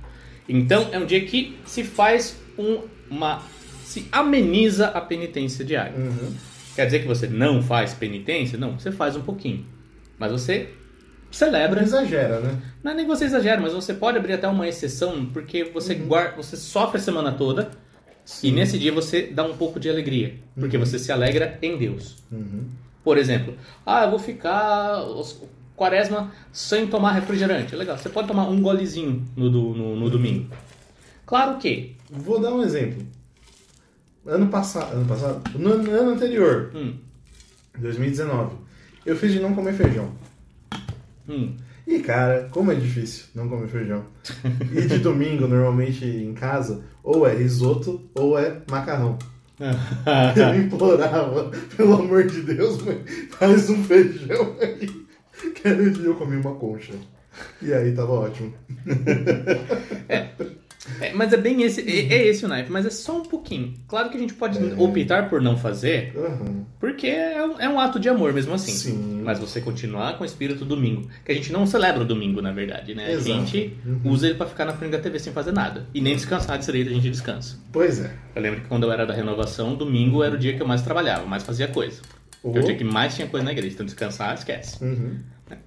Então 0.48 0.88
é 0.92 0.98
um 0.98 1.04
dia 1.04 1.22
que 1.26 1.56
se 1.66 1.84
faz 1.84 2.36
um- 2.56 2.80
uma. 3.10 3.42
se 3.84 4.06
ameniza 4.10 4.86
a 4.88 5.00
penitência 5.00 5.62
diária. 5.64 5.94
Uhum. 5.98 6.32
Quer 6.74 6.86
dizer 6.86 7.00
que 7.00 7.06
você 7.06 7.26
não 7.26 7.62
faz 7.62 7.92
penitência? 7.92 8.56
Não, 8.58 8.78
você 8.78 8.90
faz 8.90 9.14
um 9.14 9.20
pouquinho. 9.22 9.64
Mas 10.18 10.32
você 10.32 10.70
celebra. 11.36 11.76
Não 11.80 11.86
exagera, 11.86 12.40
né? 12.40 12.60
Não 12.82 12.92
é 12.92 12.94
nem 12.94 13.06
você 13.06 13.24
exagera, 13.24 13.60
mas 13.60 13.72
você 13.72 13.92
pode 13.94 14.18
abrir 14.18 14.34
até 14.34 14.46
uma 14.48 14.66
exceção, 14.68 15.26
porque 15.26 15.64
você 15.64 15.94
guarda, 15.94 16.36
você 16.36 16.56
sofre 16.56 16.98
a 16.98 17.00
semana 17.02 17.32
toda 17.32 17.70
e 18.42 18.50
nesse 18.50 18.78
dia 18.78 18.92
você 18.92 19.22
dá 19.26 19.44
um 19.44 19.56
pouco 19.56 19.78
de 19.80 19.88
alegria, 19.90 20.34
porque 20.58 20.78
você 20.78 20.98
se 20.98 21.10
alegra 21.12 21.58
em 21.60 21.76
Deus. 21.76 22.16
Uhum. 22.32 22.64
Por 23.02 23.18
exemplo, 23.18 23.54
ah, 23.84 24.04
eu 24.04 24.10
vou 24.10 24.18
ficar 24.18 25.02
os- 25.04 25.42
quaresma 25.76 26.32
sem 26.52 26.86
tomar 26.86 27.12
refrigerante. 27.12 27.74
Legal, 27.74 27.98
você 27.98 28.08
pode 28.08 28.28
tomar 28.28 28.48
um 28.48 28.62
golezinho 28.62 29.24
no, 29.36 29.50
no, 29.50 29.96
no 29.96 30.08
domingo. 30.10 30.48
Claro 31.26 31.58
que. 31.58 31.96
Vou 32.10 32.40
dar 32.40 32.52
um 32.54 32.62
exemplo. 32.62 33.04
Ano 34.26 34.46
passado, 34.48 34.92
ano 34.94 35.04
passado, 35.04 35.42
no 35.58 35.72
ano, 35.72 35.90
ano 35.90 36.10
anterior, 36.12 36.70
Hum, 36.74 36.94
2019, 37.78 38.56
eu 39.04 39.14
fiz 39.16 39.32
de 39.32 39.40
não 39.40 39.54
comer 39.54 39.74
feijão. 39.74 40.12
Hum. 41.28 41.56
E 41.86 42.00
cara, 42.00 42.48
como 42.50 42.72
é 42.72 42.74
difícil 42.74 43.26
não 43.34 43.48
comer 43.48 43.68
feijão. 43.68 44.04
E 44.72 44.86
de 44.86 44.98
domingo, 44.98 45.46
normalmente 45.46 46.04
em 46.04 46.32
casa, 46.32 46.82
ou 47.02 47.26
é 47.26 47.34
risoto 47.34 48.08
ou 48.14 48.38
é 48.38 48.62
macarrão. 48.70 49.18
Eu 50.36 50.60
implorava, 50.60 51.50
pelo 51.76 51.94
amor 51.94 52.24
de 52.26 52.42
Deus, 52.42 52.82
mãe, 52.82 53.04
faz 53.30 53.70
um 53.70 53.84
feijão 53.84 54.56
aí. 54.60 55.04
Quero 55.54 55.90
dia 55.90 56.06
eu 56.06 56.14
comi 56.14 56.36
uma 56.36 56.54
concha. 56.54 56.94
E 57.60 57.72
aí 57.72 57.92
tava 57.92 58.12
ótimo. 58.12 58.52
É, 60.08 60.28
mas 61.14 61.32
é 61.32 61.36
bem 61.36 61.62
esse, 61.62 61.80
é, 61.80 62.14
é 62.14 62.26
esse 62.28 62.44
o 62.44 62.48
naipe, 62.48 62.70
mas 62.70 62.84
é 62.84 62.90
só 62.90 63.18
um 63.18 63.22
pouquinho. 63.22 63.74
Claro 63.88 64.10
que 64.10 64.16
a 64.16 64.20
gente 64.20 64.34
pode 64.34 64.58
optar 64.78 65.28
por 65.30 65.40
não 65.40 65.56
fazer, 65.56 66.12
Aham. 66.16 66.64
Porque 66.78 67.06
é 67.06 67.42
um, 67.44 67.60
é 67.60 67.68
um 67.68 67.80
ato 67.80 67.98
de 67.98 68.08
amor 68.08 68.32
mesmo 68.34 68.52
assim. 68.54 68.72
Sim. 68.72 69.22
Mas 69.24 69.38
você 69.38 69.60
continuar 69.60 70.18
com 70.18 70.22
o 70.22 70.26
espírito 70.26 70.64
domingo. 70.64 71.08
Que 71.24 71.32
a 71.32 71.34
gente 71.34 71.50
não 71.50 71.66
celebra 71.66 72.02
o 72.02 72.04
domingo, 72.04 72.42
na 72.42 72.52
verdade, 72.52 72.94
né? 72.94 73.12
Exato. 73.12 73.30
A 73.32 73.34
gente 73.44 73.76
Uhum. 73.86 74.00
usa 74.12 74.26
ele 74.26 74.34
pra 74.36 74.46
ficar 74.46 74.66
na 74.66 74.74
frente 74.74 74.90
da 74.92 74.98
TV 74.98 75.18
sem 75.18 75.32
fazer 75.32 75.52
nada. 75.52 75.86
E 75.94 76.00
nem 76.00 76.14
descansar 76.14 76.58
de 76.58 76.66
direito 76.66 76.90
a 76.90 76.92
gente 76.94 77.10
descansa. 77.10 77.56
Pois 77.72 78.00
é. 78.00 78.10
Eu 78.34 78.42
lembro 78.42 78.60
que 78.60 78.68
quando 78.68 78.82
eu 78.82 78.92
era 78.92 79.06
da 79.06 79.14
renovação, 79.14 79.74
domingo 79.74 80.22
era 80.22 80.34
o 80.34 80.38
dia 80.38 80.54
que 80.54 80.60
eu 80.62 80.66
mais 80.68 80.82
trabalhava, 80.82 81.24
mais 81.24 81.42
fazia 81.42 81.68
coisa. 81.68 82.02
É 82.44 82.48
o 82.48 82.62
dia 82.62 82.74
que 82.76 82.84
mais 82.84 83.14
tinha 83.14 83.26
coisa 83.26 83.42
na 83.44 83.52
igreja. 83.52 83.72
Então 83.72 83.86
descansar, 83.86 84.34
esquece. 84.34 84.84
Uhum. 84.84 85.16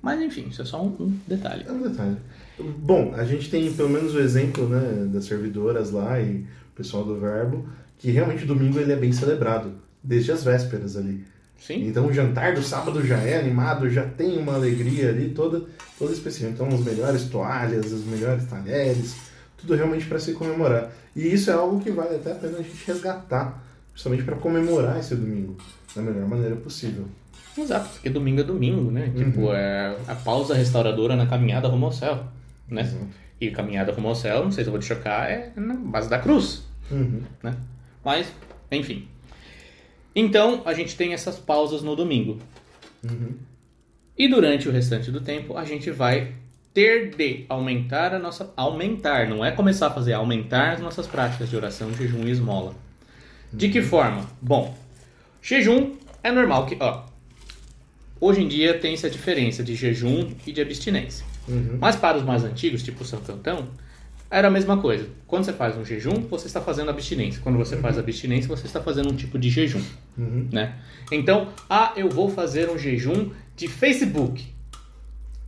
Mas 0.01 0.21
enfim, 0.21 0.47
isso 0.51 0.61
é 0.61 0.65
só 0.65 0.81
um, 0.83 0.87
um 0.99 1.19
detalhe. 1.27 1.63
É 1.67 1.71
um 1.71 1.81
detalhe. 1.81 2.17
Bom, 2.59 3.13
a 3.15 3.23
gente 3.23 3.49
tem 3.49 3.71
pelo 3.73 3.89
menos 3.89 4.15
o 4.15 4.19
exemplo 4.19 4.67
né, 4.67 5.05
das 5.11 5.25
servidoras 5.25 5.91
lá 5.91 6.19
e 6.19 6.45
o 6.71 6.75
pessoal 6.75 7.03
do 7.03 7.19
Verbo, 7.19 7.67
que 7.97 8.11
realmente 8.11 8.43
o 8.43 8.47
domingo 8.47 8.79
ele 8.79 8.91
é 8.91 8.95
bem 8.95 9.11
celebrado, 9.11 9.73
desde 10.03 10.31
as 10.31 10.43
vésperas 10.43 10.95
ali. 10.95 11.23
Sim? 11.59 11.87
Então 11.87 12.07
o 12.07 12.13
jantar 12.13 12.53
do 12.53 12.61
sábado 12.61 13.05
já 13.05 13.17
é 13.17 13.39
animado, 13.39 13.89
já 13.89 14.03
tem 14.05 14.37
uma 14.37 14.55
alegria 14.55 15.09
ali 15.09 15.29
toda, 15.29 15.63
toda 15.97 16.13
especial. 16.13 16.51
Então 16.51 16.67
as 16.67 16.81
melhores 16.81 17.25
toalhas, 17.25 17.91
os 17.91 18.05
melhores 18.05 18.45
talheres, 18.45 19.15
tudo 19.57 19.75
realmente 19.75 20.05
para 20.05 20.19
se 20.19 20.33
comemorar. 20.33 20.91
E 21.15 21.33
isso 21.33 21.49
é 21.49 21.53
algo 21.53 21.79
que 21.79 21.91
vale 21.91 22.15
até 22.15 22.31
a 22.31 22.35
pena 22.35 22.59
a 22.59 22.61
gente 22.61 22.85
resgatar, 22.85 23.63
justamente 23.93 24.23
para 24.23 24.35
comemorar 24.35 24.99
esse 24.99 25.15
domingo 25.15 25.57
da 25.95 26.01
melhor 26.01 26.27
maneira 26.27 26.55
possível. 26.55 27.05
Exato, 27.57 27.89
porque 27.89 28.09
domingo 28.09 28.41
é 28.41 28.43
domingo, 28.43 28.91
né? 28.91 29.11
Uhum. 29.15 29.23
Tipo, 29.23 29.51
é 29.51 29.97
a 30.07 30.13
pausa 30.13 30.53
restauradora 30.53 31.15
na 31.15 31.25
caminhada 31.25 31.67
rumo 31.67 31.87
ao 31.87 31.91
céu, 31.91 32.23
né? 32.69 32.81
Exato. 32.81 33.07
E 33.39 33.51
caminhada 33.51 33.91
rumo 33.91 34.07
ao 34.07 34.15
céu, 34.15 34.43
não 34.43 34.51
sei 34.51 34.63
se 34.63 34.69
eu 34.69 34.71
vou 34.71 34.79
te 34.79 34.87
chocar, 34.87 35.29
é 35.29 35.51
na 35.55 35.75
base 35.75 36.09
da 36.09 36.17
cruz. 36.17 36.65
Uhum. 36.89 37.21
né? 37.43 37.55
Mas, 38.03 38.31
enfim. 38.71 39.07
Então, 40.15 40.61
a 40.65 40.73
gente 40.73 40.95
tem 40.95 41.13
essas 41.13 41.37
pausas 41.37 41.81
no 41.81 41.95
domingo. 41.95 42.39
Uhum. 43.03 43.35
E 44.17 44.27
durante 44.27 44.67
o 44.67 44.71
restante 44.71 45.11
do 45.11 45.21
tempo, 45.21 45.55
a 45.55 45.63
gente 45.63 45.91
vai 45.91 46.33
ter 46.73 47.15
de 47.15 47.45
aumentar 47.49 48.13
a 48.13 48.19
nossa. 48.19 48.51
Aumentar, 48.57 49.27
não 49.27 49.45
é 49.45 49.51
começar 49.51 49.87
a 49.87 49.91
fazer, 49.91 50.13
aumentar 50.13 50.73
as 50.73 50.79
nossas 50.79 51.05
práticas 51.05 51.49
de 51.49 51.55
oração, 51.55 51.93
jejum 51.93 52.27
e 52.27 52.31
esmola. 52.31 52.73
De 53.53 53.69
que 53.69 53.81
forma? 53.81 54.25
Bom, 54.41 54.75
jejum 55.41 55.95
é 56.23 56.31
normal 56.31 56.65
que. 56.65 56.77
Ó, 56.79 57.03
hoje 58.19 58.41
em 58.41 58.47
dia 58.47 58.77
tem 58.79 58.93
essa 58.93 59.09
diferença 59.09 59.63
de 59.63 59.75
jejum 59.75 60.31
e 60.45 60.51
de 60.51 60.61
abstinência. 60.61 61.25
Uhum. 61.47 61.77
Mas 61.79 61.95
para 61.95 62.17
os 62.17 62.23
mais 62.23 62.43
antigos, 62.43 62.83
tipo 62.83 63.03
Santo 63.05 63.31
Antão, 63.31 63.67
era 64.29 64.47
a 64.49 64.51
mesma 64.51 64.77
coisa. 64.77 65.07
Quando 65.25 65.45
você 65.45 65.53
faz 65.53 65.77
um 65.77 65.85
jejum, 65.85 66.21
você 66.29 66.47
está 66.47 66.59
fazendo 66.61 66.89
abstinência. 66.89 67.39
Quando 67.41 67.57
você 67.57 67.77
faz 67.77 67.97
abstinência, 67.97 68.47
você 68.49 68.65
está 68.65 68.81
fazendo 68.81 69.09
um 69.11 69.15
tipo 69.15 69.39
de 69.39 69.49
jejum, 69.49 69.81
Uhum. 70.17 70.49
né? 70.51 70.75
Então, 71.11 71.47
ah, 71.69 71.93
eu 71.95 72.09
vou 72.09 72.29
fazer 72.29 72.69
um 72.69 72.77
jejum 72.77 73.29
de 73.55 73.67
Facebook. 73.69 74.45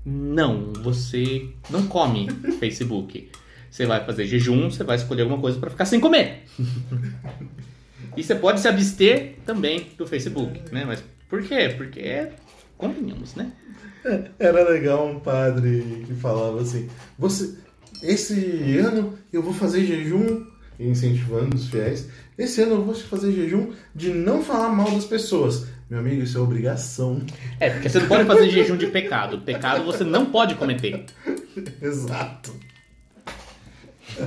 Não, 0.05 0.71
você 0.81 1.49
não 1.69 1.85
come 1.87 2.27
Facebook. 2.59 3.29
você 3.69 3.85
vai 3.85 4.03
fazer 4.05 4.25
jejum, 4.25 4.71
você 4.71 4.83
vai 4.83 4.95
escolher 4.95 5.23
alguma 5.23 5.39
coisa 5.41 5.59
para 5.59 5.69
ficar 5.69 5.85
sem 5.85 5.99
comer. 5.99 6.43
e 8.15 8.23
você 8.23 8.33
pode 8.35 8.59
se 8.61 8.67
abster 8.67 9.35
também 9.45 9.87
do 9.97 10.07
Facebook, 10.07 10.61
né? 10.71 10.85
Mas 10.85 11.03
por 11.27 11.43
quê? 11.43 11.73
Porque 11.77 12.27
convenhamos, 12.79 13.35
né? 13.35 13.51
É, 14.03 14.23
era 14.39 14.67
legal 14.69 15.07
um 15.07 15.19
padre 15.19 16.03
que 16.07 16.13
falava 16.15 16.61
assim: 16.61 16.89
você, 17.17 17.53
esse 18.01 18.77
ano 18.79 19.13
eu 19.31 19.43
vou 19.43 19.53
fazer 19.53 19.85
jejum, 19.85 20.45
incentivando 20.79 21.55
os 21.55 21.67
fiéis. 21.67 22.07
Esse 22.37 22.61
ano 22.61 22.75
eu 22.75 22.83
vou 22.85 22.95
fazer 22.95 23.31
jejum 23.33 23.73
de 23.93 24.09
não 24.11 24.41
falar 24.41 24.69
mal 24.69 24.89
das 24.91 25.05
pessoas. 25.05 25.67
Meu 25.89 25.99
amigo, 25.99 26.21
isso 26.23 26.37
é 26.37 26.41
obrigação. 26.41 27.21
É, 27.59 27.69
porque 27.71 27.89
você 27.89 27.99
não 27.99 28.07
pode 28.07 28.25
fazer 28.25 28.49
jejum 28.49 28.77
de 28.77 28.87
pecado. 28.87 29.39
Pecado 29.41 29.83
você 29.83 30.03
não 30.03 30.27
pode 30.27 30.55
cometer. 30.55 31.03
Exato. 31.81 32.53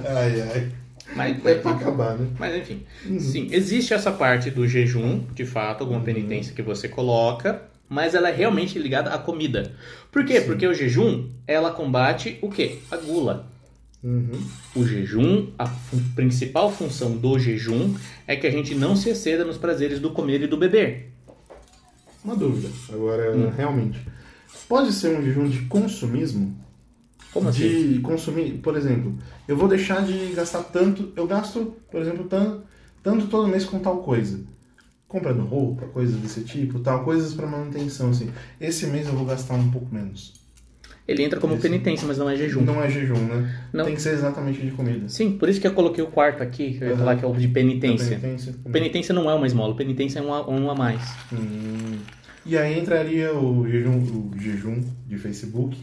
Ai, 0.05 0.41
ai. 0.43 0.73
Mas, 1.15 1.45
É 1.47 1.55
pra 1.57 1.73
acabar, 1.73 2.17
né? 2.19 2.27
Mas 2.39 2.57
enfim, 2.57 2.85
sim, 3.19 3.49
existe 3.51 3.93
essa 3.93 4.11
parte 4.11 4.51
do 4.51 4.67
jejum, 4.67 5.25
de 5.35 5.45
fato, 5.45 5.83
alguma 5.83 5.99
Uhum. 5.99 6.05
penitência 6.05 6.55
que 6.55 6.63
você 6.63 6.89
coloca, 6.89 7.63
mas 7.93 8.15
ela 8.15 8.31
é 8.31 8.33
realmente 8.35 8.79
ligada 8.79 9.11
à 9.13 9.19
comida. 9.19 9.75
Por 10.11 10.25
quê? 10.25 10.41
Porque 10.41 10.67
o 10.67 10.73
jejum, 10.73 11.29
ela 11.47 11.71
combate 11.71 12.39
o 12.41 12.49
quê? 12.49 12.79
A 12.91 12.97
gula. 12.97 13.47
Uhum. 14.03 14.33
O 14.75 14.85
jejum, 14.85 15.49
a 15.59 15.69
principal 16.17 16.73
função 16.73 17.17
do 17.19 17.39
jejum 17.39 17.95
é 18.27 18.35
que 18.35 18.47
a 18.47 18.51
gente 18.51 18.75
não 18.75 18.97
se 18.97 19.11
exceda 19.11 19.45
nos 19.45 19.59
prazeres 19.59 20.01
do 20.01 20.11
comer 20.11 20.41
e 20.43 20.47
do 20.47 20.57
beber. 20.57 21.13
Uma 22.25 22.35
dúvida, 22.35 22.69
agora, 22.91 23.37
Hum. 23.37 23.51
realmente. 23.55 24.01
Pode 24.67 24.91
ser 24.93 25.19
um 25.19 25.23
jejum 25.23 25.47
de 25.47 25.61
consumismo? 25.67 26.57
Como 27.31 27.49
assim? 27.51 27.95
de 27.95 28.01
consumir, 28.01 28.53
por 28.63 28.77
exemplo, 28.77 29.17
eu 29.49 29.57
vou 29.57 29.69
deixar 29.69 30.05
de 30.05 30.33
gastar 30.35 30.63
tanto, 30.65 31.13
eu 31.17 31.27
gasto, 31.27 31.77
por 31.91 32.01
exemplo, 32.01 32.25
tanto, 32.25 32.63
tanto 33.03 33.27
todo 33.27 33.49
mês 33.49 33.65
com 33.65 33.79
tal 33.79 33.99
coisa. 34.03 34.41
Comprando 35.13 35.45
roupa, 35.45 35.87
coisas 35.89 36.17
desse 36.17 36.43
tipo, 36.43 36.79
tal, 36.81 37.05
coisas 37.05 37.35
para 37.35 37.47
manutenção, 37.47 38.09
assim. 38.09 38.31
Esse 38.59 38.87
mês 38.87 39.07
eu 39.07 39.13
vou 39.13 39.27
gastar 39.27 39.55
um 39.57 39.71
pouco 39.71 39.95
menos. 39.95 40.33
Ele 41.07 41.23
entra 41.23 41.39
como 41.39 41.53
Isso. 41.53 41.61
penitência, 41.61 42.09
mas 42.09 42.17
não 42.17 42.31
é 42.31 42.35
jejum. 42.35 42.63
Não 42.63 42.83
é 42.83 42.89
jejum, 42.89 43.19
né? 43.19 43.67
Não. 43.75 43.85
Tem 43.85 43.95
que 43.95 44.01
ser 44.01 44.15
exatamente 44.15 44.63
de 44.63 44.71
comida. 44.71 45.07
Sim, 45.11 45.33
por 45.33 45.51
isso 45.51 45.61
que 45.61 45.67
eu 45.67 45.75
coloquei 45.75 46.03
o 46.03 46.07
quarto 46.07 46.43
aqui, 46.43 46.79
que 46.79 46.85
eu 46.85 46.89
ia 46.89 46.97
falar 46.97 47.17
que 47.17 47.25
é 47.27 47.29
o 47.29 47.35
de 47.35 47.47
penitência. 47.47 48.19
Penitência. 48.19 48.55
Penitência 48.73 49.15
não 49.15 49.31
é 49.31 49.35
uma 49.35 49.47
esmola, 49.47 49.77
penitência 49.77 50.21
é 50.21 50.23
um 50.23 50.33
a, 50.33 50.49
um 50.49 50.71
a 50.71 50.75
mais. 50.75 51.03
Hum. 51.31 51.99
E 52.47 52.57
aí 52.57 52.81
entraria 52.81 53.37
o 53.37 53.69
jejum, 53.69 53.99
o 53.99 54.31
jejum 54.41 54.83
de 55.07 55.19
Facebook, 55.19 55.77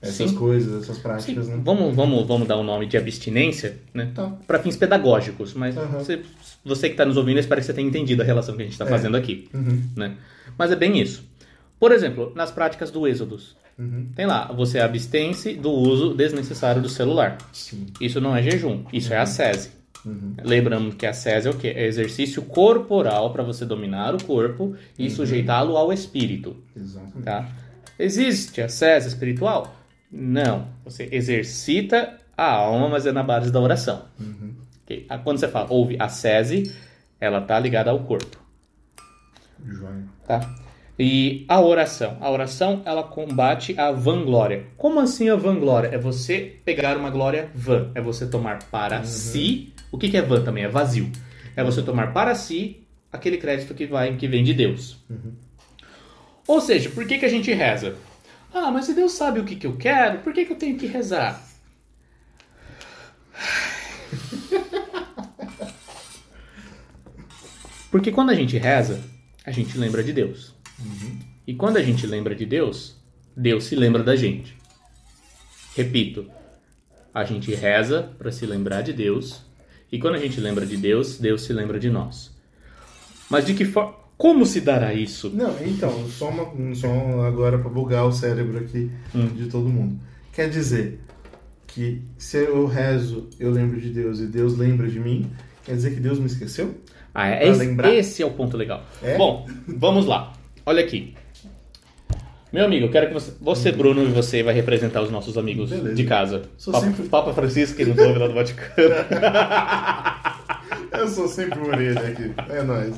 essas 0.00 0.30
Sim. 0.30 0.36
coisas, 0.36 0.82
essas 0.82 0.96
Sim, 0.96 1.02
práticas, 1.02 1.48
né? 1.48 1.60
vamos, 1.62 1.94
vamos, 1.94 2.26
vamos 2.26 2.48
dar 2.48 2.56
o 2.56 2.62
nome 2.62 2.86
de 2.86 2.96
abstinência, 2.96 3.76
né? 3.92 4.10
Tá. 4.14 4.32
Para 4.46 4.60
fins 4.60 4.76
pedagógicos, 4.76 5.52
mas 5.52 5.76
Aham. 5.76 5.98
você, 5.98 6.22
você 6.68 6.88
que 6.88 6.94
está 6.94 7.04
nos 7.04 7.16
ouvindo, 7.16 7.36
eu 7.36 7.40
espero 7.40 7.60
que 7.60 7.66
você 7.66 7.72
tenha 7.74 7.88
entendido 7.88 8.22
a 8.22 8.24
relação 8.24 8.54
que 8.56 8.62
a 8.62 8.64
gente 8.64 8.72
está 8.74 8.84
É. 8.84 8.88
fazendo 8.88 9.16
aqui, 9.16 9.48
Uhum. 9.54 9.82
né? 9.96 10.16
Mas 10.56 10.70
é 10.70 10.76
bem 10.76 11.00
isso. 11.00 11.24
Por 11.80 11.92
exemplo, 11.92 12.32
nas 12.34 12.50
práticas 12.50 12.90
do 12.90 13.06
Êxodos, 13.06 13.56
Uhum. 13.78 14.08
tem 14.14 14.26
lá, 14.26 14.50
você 14.52 14.80
abstém-se 14.80 15.54
do 15.54 15.70
uso 15.70 16.14
desnecessário 16.14 16.82
do 16.82 16.88
celular. 16.88 17.38
Sim. 17.52 17.86
Isso 18.00 18.20
não 18.20 18.34
é 18.36 18.42
jejum, 18.42 18.84
isso 18.92 19.12
é 19.12 19.18
ascese. 19.18 19.70
Uhum. 20.04 20.34
Lembrando 20.44 20.94
que 20.96 21.04
a 21.06 21.10
ascese 21.10 21.48
é 21.48 21.50
o 21.50 21.54
quê? 21.54 21.68
É 21.76 21.86
exercício 21.86 22.42
corporal 22.42 23.32
para 23.32 23.42
você 23.42 23.64
dominar 23.64 24.14
o 24.14 24.22
corpo 24.24 24.74
e 24.98 25.04
Uhum. 25.04 25.10
sujeitá-lo 25.10 25.76
ao 25.76 25.92
espírito. 25.92 26.56
Exatamente. 26.76 27.22
Tá? 27.24 27.48
Existe 27.98 28.60
ascese 28.62 29.08
espiritual? 29.08 29.76
Não. 30.10 30.68
Você 30.84 31.08
exercita 31.12 32.16
a 32.36 32.50
alma, 32.52 32.88
mas 32.88 33.06
é 33.06 33.12
na 33.12 33.22
base 33.22 33.50
da 33.50 33.60
oração. 33.60 34.04
Uhum. 34.18 34.52
Ok? 34.88 35.04
Ah, 35.06 35.18
Quando 35.18 35.38
você 35.38 35.48
fala 35.48 35.70
ouve 35.70 35.96
ascese, 36.00 36.74
ela 37.20 37.42
tá 37.42 37.60
ligada 37.60 37.90
ao 37.90 38.00
corpo. 38.00 38.38
Joia. 39.66 40.04
Tá? 40.26 40.54
E 40.98 41.44
a 41.46 41.60
oração. 41.60 42.16
A 42.20 42.30
oração, 42.30 42.82
ela 42.86 43.02
combate 43.02 43.78
a 43.78 43.92
vanglória. 43.92 44.66
Como 44.76 44.98
assim 44.98 45.28
a 45.28 45.36
vanglória? 45.36 45.88
É 45.88 45.98
você 45.98 46.56
pegar 46.64 46.96
uma 46.96 47.10
glória 47.10 47.50
vã. 47.54 47.90
É 47.94 48.00
você 48.00 48.26
tomar 48.26 48.64
para 48.70 49.04
si. 49.04 49.72
O 49.92 49.98
que, 49.98 50.08
que 50.08 50.16
é 50.16 50.22
vã 50.22 50.42
também? 50.42 50.64
É 50.64 50.68
vazio. 50.68 51.12
É 51.54 51.62
você 51.62 51.82
tomar 51.82 52.12
para 52.12 52.34
si 52.34 52.82
aquele 53.12 53.36
crédito 53.36 53.74
que, 53.74 53.86
vai, 53.86 54.16
que 54.16 54.26
vem 54.26 54.42
de 54.42 54.54
Deus. 54.54 55.04
Ou 56.46 56.60
seja, 56.60 56.88
por 56.90 57.06
que, 57.06 57.18
que 57.18 57.26
a 57.26 57.28
gente 57.28 57.52
reza? 57.52 57.94
Ah, 58.52 58.70
mas 58.70 58.86
se 58.86 58.94
Deus 58.94 59.12
sabe 59.12 59.38
o 59.38 59.44
que, 59.44 59.54
que 59.54 59.66
eu 59.66 59.76
quero, 59.76 60.20
por 60.20 60.32
que, 60.32 60.46
que 60.46 60.52
eu 60.52 60.56
tenho 60.56 60.78
que 60.78 60.86
rezar? 60.86 61.40
Porque 67.90 68.10
quando 68.12 68.30
a 68.30 68.34
gente 68.34 68.56
reza, 68.58 69.00
a 69.44 69.50
gente 69.50 69.76
lembra 69.78 70.02
de 70.02 70.12
Deus. 70.12 70.54
E 71.46 71.54
quando 71.54 71.78
a 71.78 71.82
gente 71.82 72.06
lembra 72.06 72.34
de 72.34 72.44
Deus, 72.44 72.96
Deus 73.36 73.64
se 73.64 73.74
lembra 73.74 74.02
da 74.02 74.14
gente. 74.14 74.56
Repito, 75.74 76.26
a 77.14 77.24
gente 77.24 77.54
reza 77.54 78.10
para 78.18 78.30
se 78.30 78.44
lembrar 78.44 78.82
de 78.82 78.92
Deus, 78.92 79.42
e 79.90 79.98
quando 79.98 80.16
a 80.16 80.18
gente 80.18 80.40
lembra 80.40 80.66
de 80.66 80.76
Deus, 80.76 81.18
Deus 81.18 81.42
se 81.42 81.52
lembra 81.52 81.78
de 81.78 81.88
nós. 81.88 82.36
Mas 83.30 83.46
de 83.46 83.54
que 83.54 83.64
forma? 83.64 83.94
Como 84.16 84.44
se 84.44 84.60
dará 84.60 84.92
isso? 84.92 85.30
Não, 85.30 85.54
então, 85.64 86.08
só, 86.08 86.28
uma, 86.28 86.74
só 86.74 86.88
agora 87.24 87.56
para 87.56 87.70
bugar 87.70 88.04
o 88.04 88.12
cérebro 88.12 88.58
aqui 88.58 88.90
Hum. 89.14 89.28
de 89.28 89.46
todo 89.46 89.68
mundo. 89.68 89.98
Quer 90.32 90.50
dizer 90.50 90.98
que 91.68 92.02
se 92.18 92.38
eu 92.38 92.66
rezo, 92.66 93.28
eu 93.38 93.50
lembro 93.52 93.80
de 93.80 93.90
Deus 93.90 94.18
e 94.18 94.26
Deus 94.26 94.58
lembra 94.58 94.88
de 94.88 94.98
mim, 94.98 95.30
quer 95.64 95.76
dizer 95.76 95.94
que 95.94 96.00
Deus 96.00 96.18
me 96.18 96.26
esqueceu? 96.26 96.74
Ah, 97.20 97.28
é, 97.30 97.48
esse, 97.48 97.58
lembrar? 97.58 97.92
esse 97.92 98.22
é 98.22 98.26
o 98.26 98.30
ponto 98.30 98.56
legal. 98.56 98.84
É? 99.02 99.16
Bom, 99.16 99.44
vamos 99.66 100.06
lá. 100.06 100.32
Olha 100.64 100.84
aqui. 100.84 101.14
Meu 102.52 102.64
amigo, 102.64 102.86
eu 102.86 102.90
quero 102.90 103.08
que 103.08 103.12
você, 103.14 103.32
você 103.40 103.72
Bruno, 103.72 104.02
e 104.04 104.06
você 104.06 104.42
vai 104.42 104.54
representar 104.54 105.02
os 105.02 105.10
nossos 105.10 105.36
amigos 105.36 105.70
Beleza. 105.70 105.94
de 105.94 106.04
casa. 106.04 106.42
Sou 106.56 106.72
Papa, 106.72 106.86
sempre- 106.86 107.08
Papa 107.08 107.32
Francisco, 107.34 107.76
que 107.76 107.84
nos 107.84 107.98
ouve 107.98 108.18
lá 108.20 108.28
do 108.28 108.34
Vaticano. 108.34 108.94
Eu 110.92 111.08
sou 111.08 111.26
sempre 111.28 111.58
o 111.58 111.66
orelha 111.68 112.00
aqui. 112.08 112.32
É 112.48 112.62
nóis. 112.62 112.94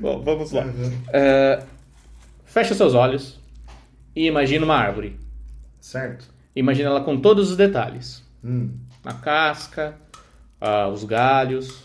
Bom, 0.00 0.20
vamos 0.22 0.52
lá. 0.52 0.62
Uhum. 0.64 0.92
É, 1.12 1.62
fecha 2.44 2.74
seus 2.74 2.94
olhos 2.94 3.38
e 4.14 4.26
imagina 4.26 4.64
uma 4.64 4.76
árvore. 4.76 5.18
Certo. 5.80 6.26
Imagina 6.54 6.90
ela 6.90 7.00
com 7.02 7.20
todos 7.20 7.50
os 7.50 7.56
detalhes. 7.56 8.22
Hum. 8.44 8.70
A 9.04 9.12
casca, 9.14 9.96
ah, 10.60 10.88
os 10.88 11.04
galhos, 11.04 11.84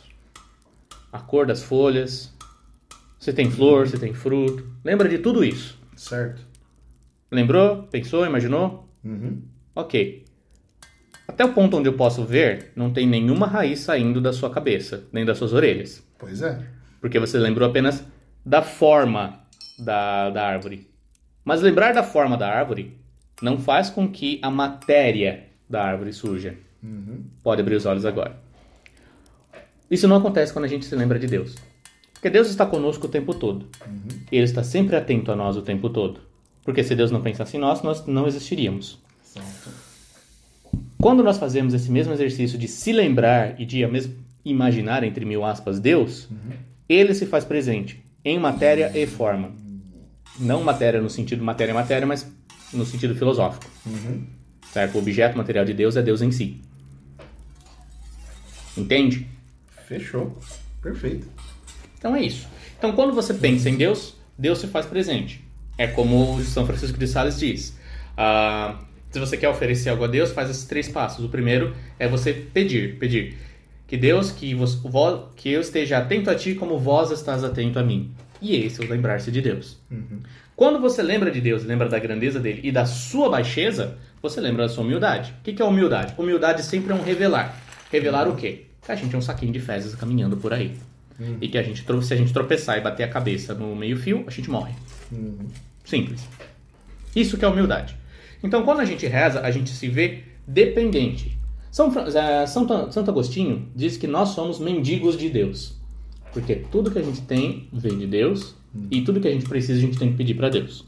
a 1.14 1.20
cor 1.20 1.46
das 1.46 1.62
folhas. 1.62 2.34
Se 3.20 3.32
tem 3.32 3.50
flor, 3.50 3.88
se 3.88 4.00
tem 4.00 4.14
fruto. 4.14 4.68
Lembra 4.84 5.08
de 5.08 5.20
tudo 5.20 5.46
isso. 5.46 5.80
Certo. 5.96 6.42
Lembrou? 7.32 7.84
Pensou? 7.84 8.26
Imaginou? 8.26 8.90
Uhum. 9.06 9.44
Ok. 9.76 10.26
Até 11.28 11.46
o 11.46 11.54
ponto 11.54 11.78
onde 11.78 11.88
eu 11.88 11.94
posso 11.94 12.26
ver, 12.26 12.72
não 12.76 12.92
tem 12.92 13.08
nenhuma 13.08 13.48
raiz 13.48 13.80
saindo 13.80 14.20
da 14.20 14.34
sua 14.34 14.50
cabeça, 14.50 15.08
nem 15.12 15.24
das 15.24 15.38
suas 15.38 15.54
orelhas. 15.54 16.04
Pois 16.18 16.42
é. 16.42 16.60
Porque 17.00 17.20
você 17.20 17.38
lembrou 17.38 17.70
apenas 17.70 18.04
da 18.46 18.62
forma 18.62 19.40
da, 19.80 20.30
da 20.32 20.46
árvore. 20.46 20.88
Mas 21.46 21.62
lembrar 21.62 21.94
da 21.94 22.04
forma 22.04 22.38
da 22.38 22.50
árvore 22.50 22.98
não 23.42 23.58
faz 23.58 23.90
com 23.90 24.08
que 24.08 24.40
a 24.42 24.50
matéria 24.50 25.46
da 25.70 25.84
árvore 25.84 26.12
surja. 26.12 26.58
Uhum. 26.82 27.24
Pode 27.42 27.62
abrir 27.62 27.76
os 27.76 27.86
olhos 27.86 28.06
agora. 28.06 28.43
Isso 29.90 30.08
não 30.08 30.18
acontece 30.18 30.52
quando 30.52 30.66
a 30.66 30.68
gente 30.68 30.86
se 30.86 30.96
lembra 30.96 31.20
de 31.20 31.28
Deus. 31.28 31.56
Porque 32.14 32.30
Deus 32.30 32.50
está 32.50 32.66
conosco 32.66 33.08
o 33.08 33.10
tempo 33.10 33.34
todo. 33.34 33.68
E 34.32 34.36
Ele 34.36 34.46
está 34.46 34.64
sempre 34.64 34.96
atento 34.96 35.32
a 35.32 35.36
nós 35.36 35.58
o 35.58 35.62
tempo 35.62 35.90
todo. 35.90 36.22
Porque 36.64 36.84
se 36.84 36.96
Deus 36.96 37.12
não 37.12 37.22
pensasse 37.22 37.58
em 37.58 37.60
nós, 37.60 37.82
nós 37.82 38.06
não 38.06 38.26
existiríamos. 38.26 38.98
Certo. 39.24 39.70
Quando 41.02 41.22
nós 41.22 41.38
fazemos 41.38 41.74
esse 41.74 41.92
mesmo 41.92 42.14
exercício 42.14 42.58
de 42.58 42.68
se 42.68 42.94
lembrar 42.94 43.60
e 43.60 43.66
de 43.66 43.86
mesmo 43.88 44.16
imaginar, 44.46 45.04
entre 45.04 45.26
mil 45.26 45.44
aspas, 45.44 45.80
Deus, 45.80 46.30
ele 46.88 47.14
se 47.14 47.26
faz 47.26 47.44
presente 47.44 48.02
em 48.24 48.40
matéria 48.40 48.90
e 48.98 49.06
forma. 49.06 49.52
Não 50.40 50.64
matéria 50.64 51.02
no 51.02 51.10
sentido 51.10 51.44
matéria-matéria, 51.44 52.08
mas 52.08 52.26
no 52.72 52.86
sentido 52.86 53.16
filosófico. 53.16 53.70
Uhum. 53.86 54.26
Certo? 54.72 54.96
O 54.96 55.00
objeto 55.00 55.38
material 55.38 55.66
de 55.66 55.74
Deus 55.74 55.98
é 55.98 56.02
Deus 56.02 56.22
em 56.22 56.32
si. 56.32 56.62
Entende? 58.78 59.28
Fechou. 60.00 60.38
Perfeito. 60.82 61.28
Então 61.98 62.16
é 62.16 62.22
isso. 62.22 62.48
Então 62.78 62.92
quando 62.94 63.14
você 63.14 63.34
pensa 63.34 63.70
em 63.70 63.76
Deus, 63.78 64.16
Deus 64.38 64.60
se 64.60 64.68
faz 64.68 64.86
presente. 64.86 65.44
É 65.78 65.88
como 65.88 66.36
o 66.36 66.44
São 66.44 66.66
Francisco 66.66 66.98
de 66.98 67.08
Sales 67.08 67.40
diz. 67.40 67.78
ah, 68.18 68.80
se 69.12 69.20
você 69.20 69.38
quer 69.38 69.48
oferecer 69.50 69.90
algo 69.90 70.04
a 70.04 70.08
Deus, 70.08 70.32
faz 70.32 70.50
esses 70.50 70.66
três 70.66 70.88
passos. 70.90 71.24
O 71.24 71.30
primeiro 71.30 71.76
é 72.00 72.08
você 72.08 72.34
pedir, 72.34 72.98
pedir 72.98 73.38
que 73.88 73.96
Deus, 73.96 74.32
que, 74.32 74.56
vos, 74.56 74.74
vo- 74.76 75.30
que 75.36 75.50
eu 75.52 75.62
esteja 75.62 76.00
atento 76.00 76.32
a 76.32 76.36
ti 76.36 76.56
como 76.56 76.80
vós 76.80 77.12
estás 77.12 77.44
atento 77.44 77.78
a 77.78 77.84
mim. 77.84 78.12
E 78.42 78.56
esse 78.56 78.82
é 78.82 78.86
o 78.86 78.90
lembrar-se 78.90 79.32
de 79.32 79.40
Deus. 79.40 79.78
Uhum. 79.92 80.20
Quando 80.56 80.80
você 80.80 81.02
lembra 81.04 81.30
de 81.32 81.40
Deus, 81.40 81.64
lembra 81.64 81.88
da 81.88 82.00
grandeza 82.00 82.40
dele 82.40 82.62
e 82.64 82.72
da 82.72 82.86
sua 82.88 83.30
baixeza, 83.30 83.98
você 84.22 84.42
lembra 84.42 84.64
da 84.64 84.70
sua 84.70 84.84
humildade. 84.84 85.34
O 85.40 85.44
que 85.44 85.62
é 85.62 85.66
humildade? 85.66 86.14
Humildade 86.18 86.64
sempre 86.64 86.92
é 86.92 86.96
um 86.96 87.04
revelar. 87.04 87.56
Revelar 87.92 88.28
o 88.28 88.36
quê? 88.36 88.66
Que 88.86 88.92
a 88.92 88.96
gente 88.96 89.14
é 89.16 89.18
um 89.18 89.22
saquinho 89.22 89.52
de 89.52 89.60
fezes 89.60 89.96
caminhando 89.96 90.38
por 90.38 90.54
aí. 90.54 90.76
Uhum. 91.20 91.38
E 91.42 91.48
que 91.48 91.58
a 91.58 91.64
gente, 91.64 91.86
se 92.02 92.14
a 92.14 92.18
gente 92.18 92.34
tropeçar 92.34 92.78
e 92.78 92.82
bater 92.82 93.04
a 93.04 93.08
cabeça 93.08 93.54
no 93.54 93.76
meio-fio, 93.76 94.24
a 94.28 94.32
gente 94.32 94.50
morre. 94.50 94.74
Uhum. 95.12 95.48
Simples. 95.86 96.28
Isso 97.16 97.38
que 97.38 97.46
é 97.46 97.48
humildade. 97.48 97.96
Então, 98.44 98.64
quando 98.64 98.80
a 98.80 98.86
gente 98.86 99.06
reza, 99.08 99.42
a 99.42 99.52
gente 99.52 99.70
se 99.70 99.88
vê 99.88 100.24
dependente. 100.46 101.38
São, 101.72 101.92
é, 101.98 102.46
São, 102.46 102.92
Santo 102.92 103.10
Agostinho 103.10 103.68
diz 103.76 103.98
que 103.98 104.08
nós 104.08 104.30
somos 104.30 104.60
mendigos 104.60 105.18
de 105.18 105.30
Deus. 105.30 105.76
Porque 106.32 106.56
tudo 106.56 106.92
que 106.92 107.00
a 107.00 107.04
gente 107.04 107.22
tem 107.22 107.68
vem 107.72 107.98
de 107.98 108.08
Deus 108.08 108.56
e 108.90 109.02
tudo 109.02 109.20
que 109.20 109.28
a 109.28 109.32
gente 109.32 109.48
precisa 109.48 109.78
a 109.78 109.82
gente 109.82 109.98
tem 109.98 110.12
que 110.12 110.18
pedir 110.18 110.34
para 110.34 110.50
Deus. 110.50 110.86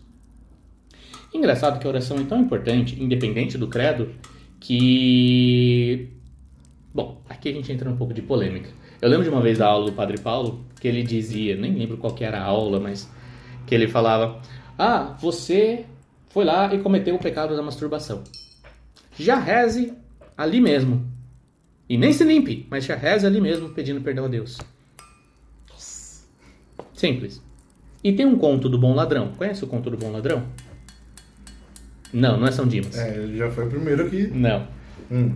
Engraçado 1.34 1.80
que 1.80 1.86
a 1.86 1.90
oração 1.90 2.18
é 2.18 2.24
tão 2.24 2.42
importante, 2.42 3.02
independente 3.02 3.58
do 3.58 3.68
credo, 3.68 4.12
que. 4.60 6.10
Bom, 6.96 7.22
aqui 7.28 7.50
a 7.50 7.52
gente 7.52 7.70
entra 7.70 7.90
um 7.90 7.98
pouco 7.98 8.14
de 8.14 8.22
polêmica. 8.22 8.70
Eu 9.02 9.10
lembro 9.10 9.26
de 9.26 9.30
uma 9.30 9.42
vez 9.42 9.58
da 9.58 9.68
aula 9.68 9.88
do 9.88 9.92
Padre 9.92 10.18
Paulo 10.18 10.64
que 10.80 10.88
ele 10.88 11.04
dizia, 11.04 11.58
nem 11.58 11.74
lembro 11.74 11.98
qual 11.98 12.16
que 12.16 12.24
era 12.24 12.40
a 12.40 12.44
aula, 12.44 12.80
mas 12.80 13.12
que 13.68 13.76
ele 13.76 13.90
falava: 13.90 14.42
Ah, 14.78 15.14
você 15.20 15.84
foi 16.30 16.46
lá 16.46 16.74
e 16.74 16.80
cometeu 16.80 17.14
o 17.14 17.20
pecado 17.20 17.54
da 17.54 17.62
masturbação. 17.62 18.24
Já 19.20 19.38
reze 19.38 19.94
ali 20.38 20.62
mesmo. 20.62 21.06
E 21.90 21.98
nem 21.98 22.14
se 22.14 22.24
limpe, 22.24 22.66
mas 22.72 22.86
já 22.86 22.96
reze 22.96 23.28
ali 23.28 23.42
mesmo 23.42 23.72
pedindo 23.72 24.00
perdão 24.00 24.24
a 24.24 24.30
Deus. 24.30 24.58
Simples. 26.94 27.44
E 28.02 28.14
tem 28.14 28.26
um 28.26 28.38
conto 28.38 28.70
do 28.70 28.80
bom 28.80 28.96
ladrão. 28.96 29.34
Conhece 29.34 29.66
o 29.66 29.68
conto 29.68 29.90
do 29.90 29.98
bom 29.98 30.14
ladrão? 30.14 30.46
Não, 32.14 32.40
não 32.40 32.48
é 32.48 32.52
São 32.54 32.66
Dimas. 32.66 32.98
É, 32.98 33.18
ele 33.18 33.38
já 33.38 33.52
foi 33.52 33.66
o 33.66 33.70
primeiro 33.70 34.06
aqui. 34.06 34.28
Não. 34.28 34.66
Hum. 35.12 35.34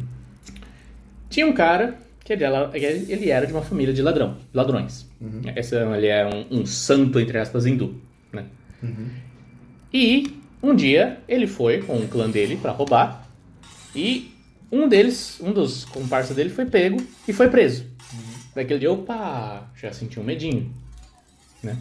Tinha 1.30 1.46
um 1.46 1.54
cara 1.54 1.98
que 2.24 2.34
ele 2.34 2.44
era, 2.44 2.72
ele 2.74 3.30
era 3.30 3.48
de 3.48 3.54
uma 3.54 3.62
família 3.62 3.94
de 3.94 4.02
ladrão, 4.02 4.38
ladrões. 4.54 5.08
Uhum. 5.20 5.42
Esse, 5.56 5.76
ele 5.76 6.08
é 6.08 6.26
um, 6.26 6.60
um, 6.60 6.66
santo, 6.66 7.20
entre 7.20 7.38
aspas, 7.38 7.66
hindu. 7.66 8.00
Né? 8.32 8.46
Uhum. 8.84 9.10
E 9.94 10.38
um 10.62 10.76
dia 10.76 11.20
ele 11.28 11.48
foi 11.48 11.82
com 11.82 11.98
o 11.98 12.08
clã 12.08 12.30
dele 12.30 12.58
para 12.58 12.72
roubar 12.72 13.28
e 13.96 14.32
um 14.72 14.88
deles, 14.88 15.40
um 15.42 15.52
dos 15.52 15.86
comparsas 15.86 16.36
dele 16.36 16.50
foi 16.50 16.66
pego 16.66 17.02
e 17.28 17.34
foi 17.34 17.50
preso. 17.50 17.86
Uhum. 18.14 18.20
Daquele 18.56 18.80
dia, 18.80 18.92
opa, 18.92 19.72
já 19.76 19.92
senti 19.92 20.20
um 20.20 20.24
medinho. 20.24 20.72
Né? 21.64 21.78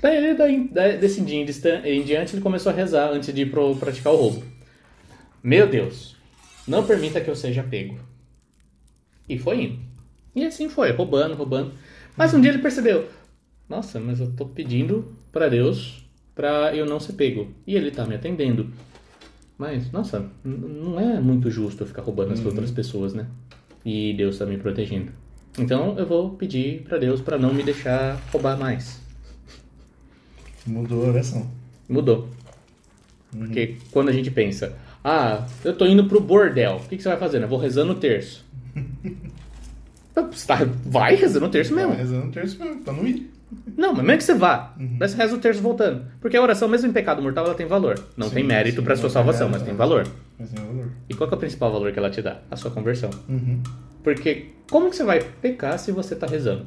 Daí 0.00 0.16
ele, 0.16 0.34
daí, 0.34 0.98
desse 0.98 1.20
dia 1.20 1.40
em 1.40 2.02
diante, 2.02 2.34
ele 2.34 2.42
começou 2.42 2.72
a 2.72 2.74
rezar 2.74 3.10
antes 3.10 3.32
de 3.32 3.42
ir 3.42 3.50
pro, 3.50 3.76
praticar 3.76 4.12
o 4.12 4.16
roubo. 4.16 4.42
Meu 5.42 5.68
Deus, 5.68 6.16
não 6.66 6.84
permita 6.84 7.20
que 7.20 7.28
eu 7.28 7.36
seja 7.36 7.62
pego. 7.62 7.96
E 9.32 9.38
foi 9.38 9.62
indo. 9.62 9.78
E 10.34 10.44
assim 10.44 10.68
foi, 10.68 10.90
roubando, 10.92 11.34
roubando. 11.34 11.72
Mas 12.16 12.34
um 12.34 12.40
dia 12.40 12.50
ele 12.50 12.62
percebeu: 12.62 13.08
Nossa, 13.68 13.98
mas 13.98 14.20
eu 14.20 14.30
tô 14.32 14.46
pedindo 14.46 15.16
para 15.30 15.48
Deus 15.48 16.04
para 16.34 16.74
eu 16.74 16.84
não 16.84 17.00
ser 17.00 17.14
pego. 17.14 17.48
E 17.66 17.74
ele 17.74 17.90
tá 17.90 18.04
me 18.04 18.14
atendendo. 18.14 18.70
Mas, 19.56 19.90
nossa, 19.92 20.28
não 20.44 20.98
é 20.98 21.20
muito 21.20 21.50
justo 21.50 21.82
eu 21.82 21.86
ficar 21.86 22.02
roubando 22.02 22.32
as 22.32 22.40
uhum. 22.40 22.46
outras 22.46 22.70
pessoas, 22.70 23.14
né? 23.14 23.26
E 23.84 24.12
Deus 24.14 24.38
tá 24.38 24.44
me 24.44 24.58
protegendo. 24.58 25.12
Então 25.58 25.98
eu 25.98 26.06
vou 26.06 26.30
pedir 26.30 26.82
para 26.82 26.98
Deus 26.98 27.20
para 27.20 27.38
não 27.38 27.52
me 27.52 27.62
deixar 27.62 28.20
roubar 28.32 28.58
mais. 28.58 29.00
Mudou 30.66 31.06
a 31.06 31.08
oração. 31.08 31.50
Mudou. 31.88 32.28
Uhum. 33.34 33.40
Porque 33.40 33.76
quando 33.90 34.08
a 34.08 34.12
gente 34.12 34.30
pensa, 34.30 34.76
ah, 35.04 35.46
eu 35.64 35.74
tô 35.74 35.86
indo 35.86 36.04
pro 36.04 36.20
bordel, 36.20 36.76
o 36.76 36.88
que, 36.88 36.96
que 36.96 37.02
você 37.02 37.08
vai 37.08 37.18
fazendo? 37.18 37.42
Eu 37.42 37.48
vou 37.48 37.58
rezando 37.58 37.92
o 37.92 37.96
terço. 37.96 38.44
Você 40.30 40.46
tá, 40.46 40.58
vai 40.84 41.14
rezando 41.14 41.46
o 41.46 41.48
terço 41.48 41.74
mesmo. 41.74 41.88
Vai 41.88 41.98
rezando 41.98 42.26
o 42.26 42.30
terço 42.30 42.58
mesmo, 42.58 42.82
pra 42.82 42.92
não 42.92 43.06
ir. 43.06 43.30
Não, 43.76 43.92
mas 43.92 44.04
mesmo 44.04 44.18
que 44.18 44.24
você 44.24 44.34
vá, 44.34 44.74
uhum. 44.78 44.96
você 44.98 45.16
reza 45.16 45.34
o 45.34 45.38
terço 45.38 45.62
voltando. 45.62 46.04
Porque 46.20 46.36
a 46.36 46.42
oração, 46.42 46.68
mesmo 46.68 46.88
em 46.88 46.92
pecado 46.92 47.22
mortal, 47.22 47.46
ela 47.46 47.54
tem 47.54 47.66
valor. 47.66 47.98
Não 48.16 48.28
sim, 48.28 48.36
tem 48.36 48.44
mérito 48.44 48.82
para 48.82 48.96
sua 48.96 49.10
salvação, 49.10 49.48
mas 49.48 49.62
tem 49.62 49.74
valor. 49.74 50.06
Mas 50.38 50.50
tem 50.50 50.64
valor. 50.64 50.90
E 51.08 51.14
qual 51.14 51.30
é 51.30 51.34
o 51.34 51.36
principal 51.36 51.72
valor 51.72 51.92
que 51.92 51.98
ela 51.98 52.10
te 52.10 52.22
dá? 52.22 52.38
A 52.50 52.56
sua 52.56 52.70
conversão. 52.70 53.10
Uhum. 53.28 53.62
Porque 54.02 54.48
como 54.70 54.90
que 54.90 54.96
você 54.96 55.04
vai 55.04 55.20
pecar 55.20 55.78
se 55.78 55.92
você 55.92 56.14
está 56.14 56.26
rezando? 56.26 56.66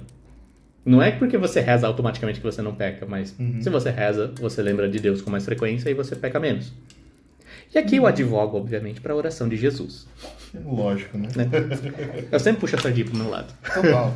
Não 0.86 1.01
é 1.01 1.11
porque 1.11 1.38
você 1.38 1.59
reza 1.59 1.88
automaticamente 1.88 2.39
que 2.39 2.45
você 2.45 2.61
não 2.61 2.75
peca, 2.75 3.05
mas 3.07 3.36
uhum. 3.39 3.61
se 3.61 3.69
você 3.69 3.89
reza, 3.89 4.31
você 4.39 4.61
lembra 4.61 4.88
de 4.88 4.99
Deus 4.99 5.21
com 5.21 5.31
mais 5.31 5.43
frequência 5.43 5.89
e 5.89 5.93
você 5.93 6.15
peca 6.15 6.39
menos. 6.39 6.71
E 7.76 7.78
aqui 7.78 7.97
eu 7.97 8.03
uhum. 8.03 8.07
advogo, 8.07 8.57
obviamente, 8.57 9.01
para 9.01 9.11
a 9.11 9.15
oração 9.17 9.49
de 9.49 9.57
Jesus. 9.57 10.07
Lógico, 10.65 11.17
né? 11.17 11.28
né? 11.36 11.49
Eu 12.32 12.39
sempre 12.39 12.61
puxo 12.61 12.78
a 12.78 12.80
sardinha 12.80 13.05
pro 13.05 13.17
meu 13.17 13.30
lado. 13.30 13.53
Total. 13.73 14.13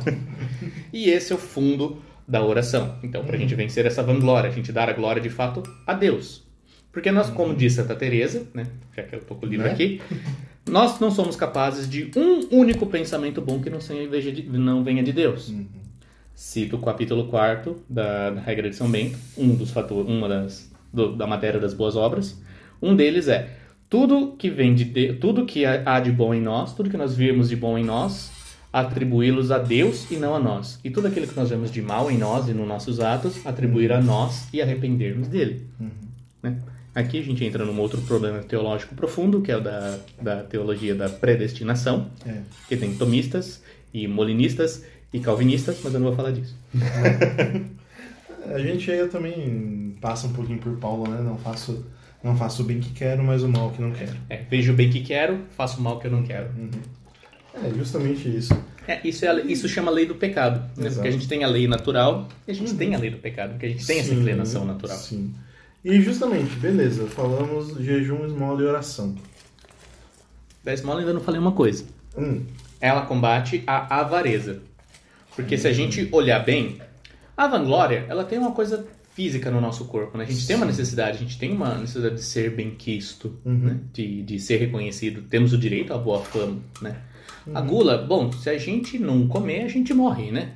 e 0.90 1.10
esse 1.10 1.30
é 1.30 1.36
o 1.36 1.38
fundo 1.38 2.00
da 2.26 2.42
oração. 2.42 2.96
Então, 3.02 3.22
para 3.22 3.32
a 3.32 3.34
uhum. 3.34 3.42
gente 3.42 3.54
vencer 3.54 3.84
essa 3.84 4.02
vanglória, 4.02 4.48
a 4.48 4.52
gente 4.52 4.72
dar 4.72 4.88
a 4.88 4.94
glória 4.94 5.20
de 5.20 5.28
fato 5.28 5.62
a 5.86 5.92
Deus. 5.92 6.42
Porque 6.90 7.12
nós, 7.12 7.28
como 7.28 7.54
diz 7.54 7.74
Santa 7.74 7.94
Teresa, 7.94 8.46
né, 8.54 8.66
já 8.96 9.02
que 9.02 9.14
eu 9.14 9.20
tô 9.20 9.34
com 9.34 9.44
o 9.44 9.48
livro 9.48 9.66
né? 9.66 9.72
aqui, 9.72 10.00
nós 10.66 10.98
não 10.98 11.10
somos 11.10 11.36
capazes 11.36 11.86
de 11.86 12.10
um 12.16 12.58
único 12.58 12.86
pensamento 12.86 13.42
bom 13.42 13.60
que 13.60 13.68
não, 13.68 13.78
de, 13.78 14.42
não 14.44 14.82
venha 14.82 15.02
de 15.02 15.12
Deus. 15.12 15.50
Uhum. 15.50 15.66
Cito 16.34 16.76
o 16.76 16.80
capítulo 16.80 17.28
4 17.28 17.76
da, 17.86 18.30
da, 18.30 18.40
regra 18.40 18.70
de 18.70 18.76
São 18.76 18.90
Bento, 18.90 19.18
um 19.36 19.54
dos 19.54 19.70
fatores, 19.70 20.10
uma 20.10 20.26
das 20.26 20.70
do, 20.90 21.14
da 21.14 21.26
matéria 21.26 21.60
das 21.60 21.74
boas 21.74 21.94
obras. 21.94 22.40
Um 22.80 22.94
deles 22.96 23.28
é 23.28 23.56
tudo 23.88 24.34
que 24.38 24.48
vem 24.48 24.74
de, 24.74 24.84
de 24.84 25.12
tudo 25.14 25.44
que 25.44 25.64
há 25.66 26.00
de 26.00 26.12
bom 26.12 26.32
em 26.34 26.40
nós, 26.40 26.74
tudo 26.74 26.90
que 26.90 26.96
nós 26.96 27.14
vemos 27.14 27.48
de 27.48 27.56
bom 27.56 27.76
em 27.76 27.84
nós, 27.84 28.30
atribuí-los 28.72 29.50
a 29.50 29.58
Deus 29.58 30.10
e 30.10 30.16
não 30.16 30.34
a 30.34 30.38
nós. 30.38 30.78
E 30.84 30.90
tudo 30.90 31.08
aquilo 31.08 31.26
que 31.26 31.36
nós 31.36 31.50
vemos 31.50 31.70
de 31.70 31.82
mal 31.82 32.10
em 32.10 32.16
nós 32.16 32.48
e 32.48 32.52
nos 32.52 32.68
nossos 32.68 33.00
atos, 33.00 33.44
atribuir 33.44 33.92
a 33.92 34.00
nós 34.00 34.48
e 34.52 34.62
arrependermos 34.62 35.28
dele. 35.28 35.66
Uhum. 35.80 35.90
Né? 36.42 36.56
Aqui 36.94 37.18
a 37.18 37.22
gente 37.22 37.44
entra 37.44 37.64
num 37.64 37.78
outro 37.78 38.00
problema 38.02 38.40
teológico 38.40 38.94
profundo, 38.94 39.40
que 39.40 39.52
é 39.52 39.56
o 39.56 39.60
da, 39.60 39.98
da 40.20 40.42
teologia 40.42 40.94
da 40.94 41.08
predestinação, 41.08 42.08
é. 42.26 42.40
que 42.68 42.76
tem 42.76 42.94
tomistas 42.96 43.62
e 43.94 44.08
molinistas 44.08 44.84
e 45.12 45.20
calvinistas, 45.20 45.78
mas 45.82 45.94
eu 45.94 46.00
não 46.00 46.08
vou 46.08 46.16
falar 46.16 46.32
disso. 46.32 46.54
a 48.52 48.58
gente 48.58 48.90
aí 48.90 49.06
também 49.08 49.96
passa 50.00 50.26
um 50.26 50.32
pouquinho 50.32 50.58
por 50.58 50.76
Paulo, 50.78 51.08
né? 51.08 51.20
Não 51.22 51.36
faço, 51.38 51.84
não 52.22 52.36
faço 52.36 52.62
o 52.62 52.64
bem 52.64 52.80
que 52.80 52.90
quero, 52.90 53.22
mas 53.22 53.42
o 53.42 53.48
mal 53.48 53.70
que 53.70 53.80
não 53.80 53.92
quero. 53.92 54.16
É, 54.28 54.36
vejo 54.48 54.72
o 54.72 54.76
bem 54.76 54.90
que 54.90 55.00
quero, 55.00 55.40
faço 55.56 55.80
o 55.80 55.82
mal 55.82 55.98
que 55.98 56.06
eu 56.06 56.10
não 56.10 56.22
quero. 56.22 56.48
Uhum. 56.56 56.70
É 57.54 57.70
justamente 57.74 58.28
isso. 58.28 58.56
É, 58.86 59.00
isso, 59.04 59.24
é, 59.24 59.40
isso 59.42 59.68
chama 59.68 59.90
lei 59.90 60.06
do 60.06 60.14
pecado. 60.14 60.60
Né? 60.76 60.90
Porque 60.90 61.08
a 61.08 61.10
gente 61.10 61.26
tem 61.26 61.44
a 61.44 61.46
lei 61.46 61.66
natural 61.66 62.28
e 62.46 62.50
a 62.50 62.54
gente 62.54 62.72
uhum. 62.72 62.76
tem 62.76 62.94
a 62.94 62.98
lei 62.98 63.10
do 63.10 63.18
pecado, 63.18 63.50
porque 63.52 63.66
a 63.66 63.68
gente 63.68 63.86
tem 63.86 63.96
sim, 63.96 64.02
essa 64.02 64.14
inclinação 64.14 64.64
natural. 64.64 64.96
Sim. 64.96 65.34
E 65.82 66.00
justamente, 66.00 66.54
beleza, 66.56 67.06
falamos 67.06 67.76
jejum, 67.82 68.26
esmola 68.26 68.60
e 68.60 68.64
oração. 68.66 69.14
Da 70.62 70.74
esmola 70.74 71.00
ainda 71.00 71.14
não 71.14 71.22
falei 71.22 71.40
uma 71.40 71.52
coisa. 71.52 71.84
Hum. 72.16 72.44
Ela 72.80 73.02
combate 73.06 73.62
a 73.66 74.00
avareza. 74.00 74.60
Porque 75.34 75.54
hum. 75.54 75.58
se 75.58 75.68
a 75.68 75.72
gente 75.72 76.06
olhar 76.12 76.40
bem, 76.40 76.78
a 77.34 77.46
vanglória, 77.46 78.04
ela 78.08 78.24
tem 78.24 78.38
uma 78.38 78.52
coisa 78.52 78.86
física 79.20 79.50
no 79.50 79.60
nosso 79.60 79.84
corpo, 79.84 80.16
né? 80.16 80.24
A 80.24 80.26
gente 80.26 80.40
Sim. 80.40 80.46
tem 80.46 80.56
uma 80.56 80.64
necessidade, 80.64 81.18
a 81.18 81.20
gente 81.20 81.38
tem 81.38 81.52
uma 81.52 81.74
necessidade 81.74 82.14
de 82.14 82.22
ser 82.22 82.50
bem 82.52 82.70
quisto, 82.70 83.38
uhum. 83.44 83.58
né? 83.58 83.80
De, 83.92 84.22
de 84.22 84.40
ser 84.40 84.56
reconhecido. 84.56 85.20
Temos 85.28 85.52
o 85.52 85.58
direito 85.58 85.92
à 85.92 85.98
boa 85.98 86.20
fama, 86.20 86.58
né? 86.80 86.96
Uhum. 87.46 87.56
A 87.58 87.60
gula, 87.60 87.98
bom, 87.98 88.32
se 88.32 88.48
a 88.48 88.56
gente 88.56 88.98
não 88.98 89.28
comer, 89.28 89.64
a 89.64 89.68
gente 89.68 89.92
morre, 89.92 90.30
né? 90.30 90.52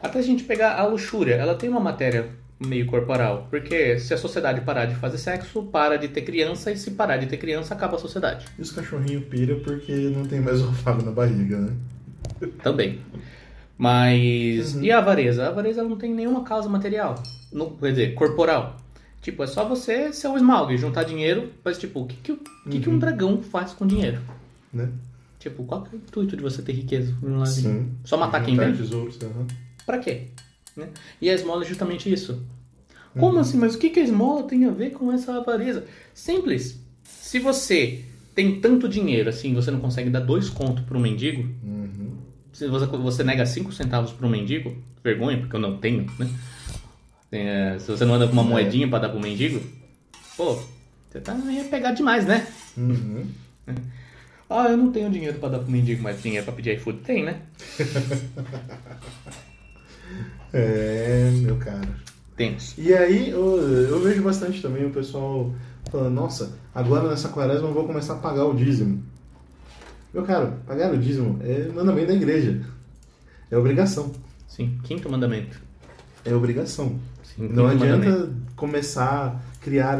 Até 0.00 0.18
a 0.18 0.22
gente 0.22 0.44
pegar 0.44 0.76
a 0.76 0.86
luxúria, 0.86 1.34
ela 1.34 1.54
tem 1.54 1.68
uma 1.68 1.80
matéria 1.80 2.30
meio 2.58 2.86
corporal, 2.86 3.48
porque 3.50 3.98
se 3.98 4.14
a 4.14 4.16
sociedade 4.16 4.62
parar 4.62 4.86
de 4.86 4.94
fazer 4.94 5.18
sexo, 5.18 5.64
para 5.64 5.98
de 5.98 6.08
ter 6.08 6.22
criança, 6.22 6.72
e 6.72 6.78
se 6.78 6.92
parar 6.92 7.18
de 7.18 7.26
ter 7.26 7.36
criança, 7.36 7.74
acaba 7.74 7.96
a 7.96 7.98
sociedade. 7.98 8.46
E 8.58 8.62
os 8.62 8.72
cachorrinhos 8.72 9.24
pira 9.26 9.56
porque 9.56 9.92
não 9.92 10.24
tem 10.24 10.40
mais 10.40 10.60
olfato 10.64 11.04
na 11.04 11.10
barriga, 11.10 11.58
né? 11.58 11.72
Também. 12.62 13.00
Mas. 13.76 14.74
Uhum. 14.74 14.84
E 14.84 14.90
a 14.90 14.98
avareza? 14.98 15.44
A 15.44 15.48
avareza 15.48 15.82
não 15.82 15.96
tem 15.96 16.14
nenhuma 16.14 16.44
causa 16.44 16.68
material. 16.68 17.16
Não, 17.52 17.70
quer 17.70 17.90
dizer, 17.90 18.14
corporal. 18.14 18.76
Tipo, 19.20 19.42
é 19.42 19.46
só 19.46 19.66
você 19.66 20.12
ser 20.12 20.28
um 20.28 20.36
esmalgue, 20.36 20.76
juntar 20.76 21.04
dinheiro, 21.04 21.50
mas 21.64 21.78
tipo, 21.78 22.00
o 22.00 22.06
que, 22.06 22.16
que, 22.16 22.32
o 22.32 22.36
que, 22.36 22.76
uhum. 22.76 22.80
que 22.80 22.88
um 22.88 22.92
uhum. 22.92 22.98
dragão 22.98 23.42
faz 23.42 23.72
com 23.72 23.86
dinheiro? 23.86 24.20
Né? 24.72 24.90
Tipo, 25.38 25.64
qual 25.64 25.86
é 25.90 25.94
o 25.94 25.96
intuito 25.96 26.36
de 26.36 26.42
você 26.42 26.62
ter 26.62 26.72
riqueza? 26.72 27.14
Sim. 27.46 27.92
Só 28.04 28.16
matar 28.16 28.44
quem 28.44 28.56
vem? 28.56 28.74
Tesouros, 28.74 29.18
uhum. 29.22 29.46
Pra 29.86 29.98
quê? 29.98 30.28
Né? 30.76 30.88
E 31.20 31.30
a 31.30 31.34
esmola 31.34 31.62
é 31.62 31.66
justamente 31.66 32.12
isso. 32.12 32.42
Como 33.18 33.34
uhum. 33.34 33.40
assim? 33.40 33.56
Mas 33.56 33.74
o 33.74 33.78
que, 33.78 33.90
que 33.90 34.00
a 34.00 34.04
esmola 34.04 34.42
tem 34.44 34.64
a 34.64 34.70
ver 34.70 34.90
com 34.90 35.12
essa 35.12 35.34
avareza? 35.34 35.84
Simples. 36.12 36.80
Se 37.04 37.38
você 37.38 38.04
tem 38.34 38.60
tanto 38.60 38.88
dinheiro 38.88 39.28
assim, 39.28 39.54
você 39.54 39.70
não 39.70 39.80
consegue 39.80 40.10
dar 40.10 40.20
dois 40.20 40.50
contos 40.50 40.84
para 40.84 40.98
um 40.98 41.00
mendigo, 41.00 41.42
uhum. 41.62 41.83
Se 42.54 42.66
você, 42.68 42.86
você 42.86 43.22
nega 43.22 43.44
cinco 43.44 43.72
centavos 43.72 44.12
para 44.12 44.26
um 44.26 44.30
mendigo, 44.30 44.74
vergonha, 45.02 45.36
porque 45.38 45.54
eu 45.56 45.60
não 45.60 45.76
tenho, 45.76 46.06
né? 46.18 46.30
É, 47.30 47.76
se 47.78 47.90
você 47.90 48.04
não 48.04 48.14
anda 48.14 48.26
com 48.26 48.32
uma 48.32 48.42
É. 48.42 48.46
moedinha 48.46 48.88
pra 48.88 49.00
dar 49.00 49.08
pro 49.10 49.20
mendigo, 49.20 49.60
pô, 50.36 50.58
você 51.10 51.20
tá 51.20 51.34
ia 51.50 51.64
pegar 51.64 51.92
demais, 51.92 52.24
né? 52.24 52.46
Uhum. 52.76 53.26
Ah, 54.48 54.68
eu 54.68 54.76
não 54.76 54.92
tenho 54.92 55.10
dinheiro 55.10 55.38
pra 55.38 55.48
dar 55.48 55.58
pro 55.58 55.70
mendigo, 55.70 56.02
mas 56.02 56.22
dinheiro 56.22 56.44
pra 56.44 56.54
pedir 56.54 56.76
iFood 56.76 56.98
tem, 57.00 57.24
né? 57.24 57.40
É, 60.52 61.30
meu 61.34 61.56
cara. 61.56 61.88
Temos. 62.36 62.74
E 62.78 62.92
aí 62.94 63.30
eu, 63.30 63.58
eu 63.60 64.00
vejo 64.00 64.22
bastante 64.22 64.60
também 64.62 64.84
o 64.84 64.90
pessoal 64.90 65.52
falando, 65.90 66.14
nossa, 66.14 66.56
agora 66.74 67.08
nessa 67.08 67.28
quaresma 67.28 67.68
eu 67.68 67.74
vou 67.74 67.86
começar 67.86 68.14
a 68.14 68.18
pagar 68.18 68.44
o 68.44 68.54
dízimo. 68.54 69.02
Meu 70.14 70.22
caro, 70.22 70.52
pagar 70.66 70.92
o 70.94 70.96
dízimo 70.96 71.40
é 71.42 71.68
mandamento 71.74 72.06
da 72.06 72.14
igreja. 72.14 72.60
É 73.50 73.58
obrigação. 73.58 74.12
Sim, 74.48 74.78
quinto 74.84 75.10
mandamento. 75.10 75.60
É 76.24 76.32
obrigação. 76.32 76.98
Sim, 77.22 77.48
Não 77.52 77.66
adianta 77.66 77.96
mandamento. 78.08 78.32
começar 78.54 79.42
a 79.58 79.60
criar. 79.64 79.98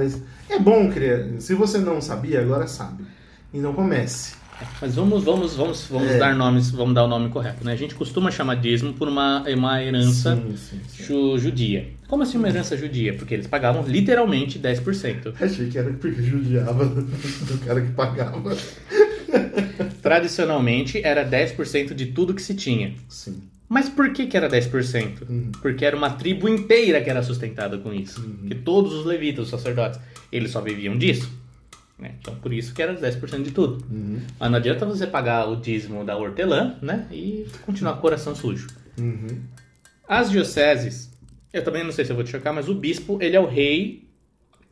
É 0.48 0.58
bom 0.58 0.88
criar. 0.90 1.40
Se 1.40 1.54
você 1.54 1.78
não 1.78 2.00
sabia, 2.00 2.40
agora 2.40 2.66
sabe. 2.68 3.04
Então 3.52 3.72
comece. 3.74 4.34
Mas 4.80 4.94
vamos, 4.94 5.24
vamos, 5.24 5.56
vamos, 5.56 5.88
vamos 5.90 6.08
É. 6.12 6.18
dar 6.18 6.32
nomes, 6.36 6.70
vamos 6.70 6.94
dar 6.94 7.02
o 7.04 7.08
nome 7.08 7.28
correto, 7.28 7.64
né? 7.64 7.72
A 7.72 7.76
gente 7.76 7.96
costuma 7.96 8.30
chamar 8.30 8.54
dízimo 8.54 8.92
por 8.94 9.08
uma, 9.08 9.42
uma 9.48 9.82
herança 9.82 10.36
Sim, 10.36 10.56
sim, 10.56 10.80
sim. 10.88 11.04
ju- 11.04 11.36
judia. 11.38 11.88
Como 12.06 12.22
assim 12.22 12.38
uma 12.38 12.48
herança 12.48 12.76
judia? 12.76 13.14
Porque 13.14 13.34
eles 13.34 13.48
pagavam 13.48 13.82
literalmente 13.82 14.60
10%. 14.60 15.34
Achei 15.40 15.68
que 15.68 15.76
era 15.76 15.92
porque 15.94 16.22
judiava 16.22 16.84
do 16.86 17.58
cara 17.66 17.80
que 17.80 17.90
pagava. 17.92 18.56
Tradicionalmente 20.02 21.00
era 21.02 21.28
10% 21.28 21.94
de 21.94 22.06
tudo 22.06 22.34
que 22.34 22.42
se 22.42 22.54
tinha. 22.54 22.94
Sim. 23.08 23.42
Mas 23.68 23.88
por 23.88 24.12
que, 24.12 24.26
que 24.26 24.36
era 24.36 24.48
10%? 24.48 25.28
Uhum. 25.28 25.52
Porque 25.62 25.84
era 25.84 25.96
uma 25.96 26.10
tribo 26.10 26.48
inteira 26.48 27.00
que 27.00 27.08
era 27.08 27.22
sustentada 27.22 27.78
com 27.78 27.92
isso. 27.92 28.22
Que 28.46 28.54
todos 28.54 28.92
os 28.92 29.06
levitas, 29.06 29.44
os 29.44 29.50
sacerdotes, 29.50 29.98
eles 30.30 30.50
só 30.50 30.60
viviam 30.60 30.96
disso. 30.96 31.30
né? 31.98 32.12
Então 32.20 32.34
por 32.36 32.52
isso 32.52 32.74
que 32.74 32.82
era 32.82 32.94
10% 32.94 33.42
de 33.42 33.50
tudo. 33.50 33.84
Uhum. 33.90 34.20
Mas 34.38 34.50
não 34.50 34.58
adianta 34.58 34.84
você 34.84 35.06
pagar 35.06 35.48
o 35.48 35.56
dízimo 35.56 36.04
da 36.04 36.16
hortelã, 36.16 36.76
né? 36.82 37.06
E 37.10 37.46
continuar 37.64 37.92
com 37.94 37.98
o 37.98 38.02
coração 38.02 38.34
sujo. 38.34 38.68
Uhum. 38.98 39.40
As 40.06 40.30
dioceses, 40.30 41.10
eu 41.52 41.64
também 41.64 41.82
não 41.82 41.90
sei 41.90 42.04
se 42.04 42.12
eu 42.12 42.16
vou 42.16 42.24
te 42.24 42.30
chocar, 42.30 42.52
mas 42.52 42.68
o 42.68 42.74
bispo, 42.74 43.18
ele 43.22 43.34
é 43.34 43.40
o 43.40 43.46
rei, 43.46 44.03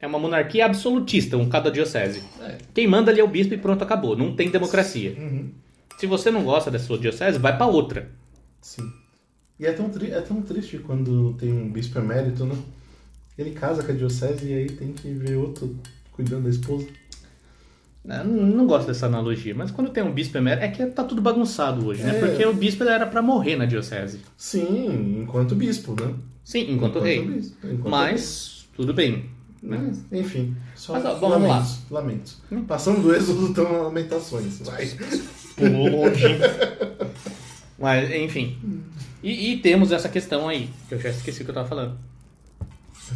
é 0.02 0.06
uma 0.06 0.18
monarquia 0.18 0.66
absolutista, 0.66 1.38
um 1.38 1.48
cada 1.48 1.70
diocese. 1.70 2.24
É. 2.40 2.58
Quem 2.74 2.88
manda 2.88 3.12
ali 3.12 3.20
é 3.20 3.24
o 3.24 3.28
bispo 3.28 3.54
e 3.54 3.56
pronto, 3.56 3.84
acabou. 3.84 4.16
Não 4.16 4.34
tem 4.34 4.50
democracia. 4.50 5.14
Uhum. 5.16 5.48
Se 5.96 6.08
você 6.08 6.28
não 6.28 6.42
gosta 6.42 6.72
da 6.72 6.78
sua 6.80 6.98
diocese, 6.98 7.38
vai 7.38 7.56
pra 7.56 7.66
outra. 7.66 8.10
Sim. 8.60 8.92
E 9.60 9.64
é 9.64 9.72
tão, 9.72 9.88
é 10.02 10.20
tão 10.20 10.42
triste 10.42 10.78
quando 10.78 11.34
tem 11.34 11.52
um 11.52 11.70
bispo 11.70 12.00
emérito, 12.00 12.44
né? 12.44 12.56
Ele 13.38 13.52
casa 13.52 13.84
com 13.84 13.92
a 13.92 13.94
diocese 13.94 14.44
e 14.44 14.52
aí 14.52 14.66
tem 14.66 14.92
que 14.92 15.08
ver 15.08 15.36
outro 15.36 15.78
cuidando 16.10 16.44
da 16.44 16.50
esposa. 16.50 16.84
Eu 18.04 18.24
não, 18.24 18.42
não 18.46 18.66
gosto 18.66 18.88
dessa 18.88 19.06
analogia, 19.06 19.54
mas 19.54 19.70
quando 19.70 19.90
tem 19.90 20.02
um 20.02 20.12
bispo 20.12 20.36
emérito, 20.36 20.64
é 20.64 20.68
que 20.68 20.84
tá 20.86 21.04
tudo 21.04 21.22
bagunçado 21.22 21.86
hoje, 21.86 22.02
né? 22.02 22.16
É. 22.16 22.18
Porque 22.18 22.44
o 22.44 22.52
bispo 22.52 22.82
era 22.82 23.06
pra 23.06 23.22
morrer 23.22 23.54
na 23.54 23.66
diocese. 23.66 24.18
Sim, 24.36 25.20
enquanto 25.22 25.54
bispo, 25.54 25.94
né? 25.94 26.12
Sim, 26.42 26.72
enquanto, 26.72 26.98
rei. 26.98 27.24
bispo, 27.24 27.56
enquanto 27.64 27.88
Mas, 27.88 28.66
tudo 28.74 28.92
bem. 28.92 29.30
Né? 29.62 29.78
Mas, 30.10 30.20
enfim, 30.20 30.56
só 30.74 30.94
Mas, 30.94 31.04
ó, 31.04 31.14
vamos 31.14 31.42
lá. 31.48 31.48
lamentos, 31.48 31.78
lamentos. 31.90 32.36
Passando 32.66 33.00
do 33.02 33.14
êxodo, 33.14 33.46
estão 33.48 33.82
lamentações. 33.84 34.58
Vai. 34.60 34.86
Pulou 35.56 35.88
longe. 35.88 36.24
Mas, 37.78 38.10
enfim. 38.12 38.56
E, 39.22 39.52
e 39.52 39.56
temos 39.58 39.92
essa 39.92 40.08
questão 40.08 40.48
aí, 40.48 40.68
que 40.88 40.94
eu 40.94 41.00
já 41.00 41.10
esqueci 41.10 41.42
o 41.42 41.44
que 41.44 41.50
eu 41.50 41.54
tava 41.54 41.68
falando. 41.68 41.96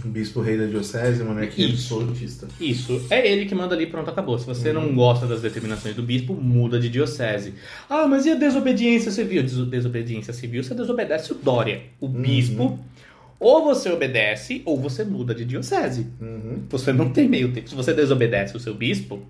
Bispo 0.04 0.40
rei 0.42 0.58
da 0.58 0.66
diocese, 0.66 1.22
monarquia 1.24 1.66
Isso. 1.68 1.94
absolutista. 1.94 2.46
Isso, 2.60 3.00
é 3.08 3.26
ele 3.30 3.46
que 3.46 3.54
manda 3.54 3.74
ali, 3.74 3.86
pronto, 3.86 4.10
acabou. 4.10 4.38
Se 4.38 4.44
você 4.44 4.70
não 4.72 4.94
gosta 4.94 5.26
das 5.26 5.40
determinações 5.40 5.94
do 5.96 6.02
bispo, 6.02 6.34
muda 6.34 6.78
de 6.78 6.88
diocese. 6.90 7.54
Ah, 7.88 8.06
mas 8.06 8.26
e 8.26 8.30
a 8.32 8.34
desobediência 8.34 9.10
civil? 9.10 9.42
Des- 9.42 9.54
Desobediência 9.68 10.34
civil, 10.34 10.62
você 10.62 10.74
desobedece 10.74 11.32
o 11.32 11.36
Dória, 11.36 11.84
o 11.98 12.08
bispo. 12.08 12.78
Ou 13.38 13.64
você 13.64 13.90
obedece, 13.90 14.62
ou 14.64 14.78
você 14.80 15.04
muda 15.04 15.34
de 15.34 15.44
diocese. 15.44 16.06
Uhum. 16.20 16.62
Você 16.70 16.92
não 16.92 17.10
tem 17.10 17.28
meio 17.28 17.52
tempo. 17.52 17.68
Se 17.68 17.74
você 17.74 17.92
desobedece 17.92 18.56
o 18.56 18.60
seu 18.60 18.74
bispo, 18.74 19.22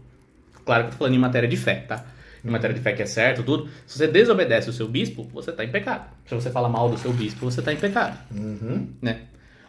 claro 0.65 0.85
que 0.85 0.89
eu 0.89 0.93
tô 0.93 0.99
falando 0.99 1.15
em 1.15 1.19
matéria 1.19 1.49
de 1.49 1.57
fé, 1.57 1.77
tá? 1.89 2.05
Em 2.45 2.51
matéria 2.51 2.75
de 2.75 2.81
fé 2.81 2.93
que 2.93 3.03
é 3.03 3.07
certo, 3.07 3.43
tudo. 3.43 3.69
Se 3.87 3.99
você 3.99 4.07
desobedece 4.07 4.71
o 4.71 4.73
seu 4.73 4.87
bispo, 4.87 5.25
você 5.33 5.51
tá 5.51 5.65
em 5.65 5.69
pecado. 5.71 6.05
Se 6.27 6.35
você 6.35 6.51
fala 6.51 6.69
mal 6.69 6.89
do 6.89 6.97
seu 6.97 7.13
bispo, 7.13 7.51
você 7.51 7.61
tá 7.61 7.73
em 7.73 7.77
pecado, 7.77 8.17
Uhum. 8.33 8.87
né? 9.03 9.23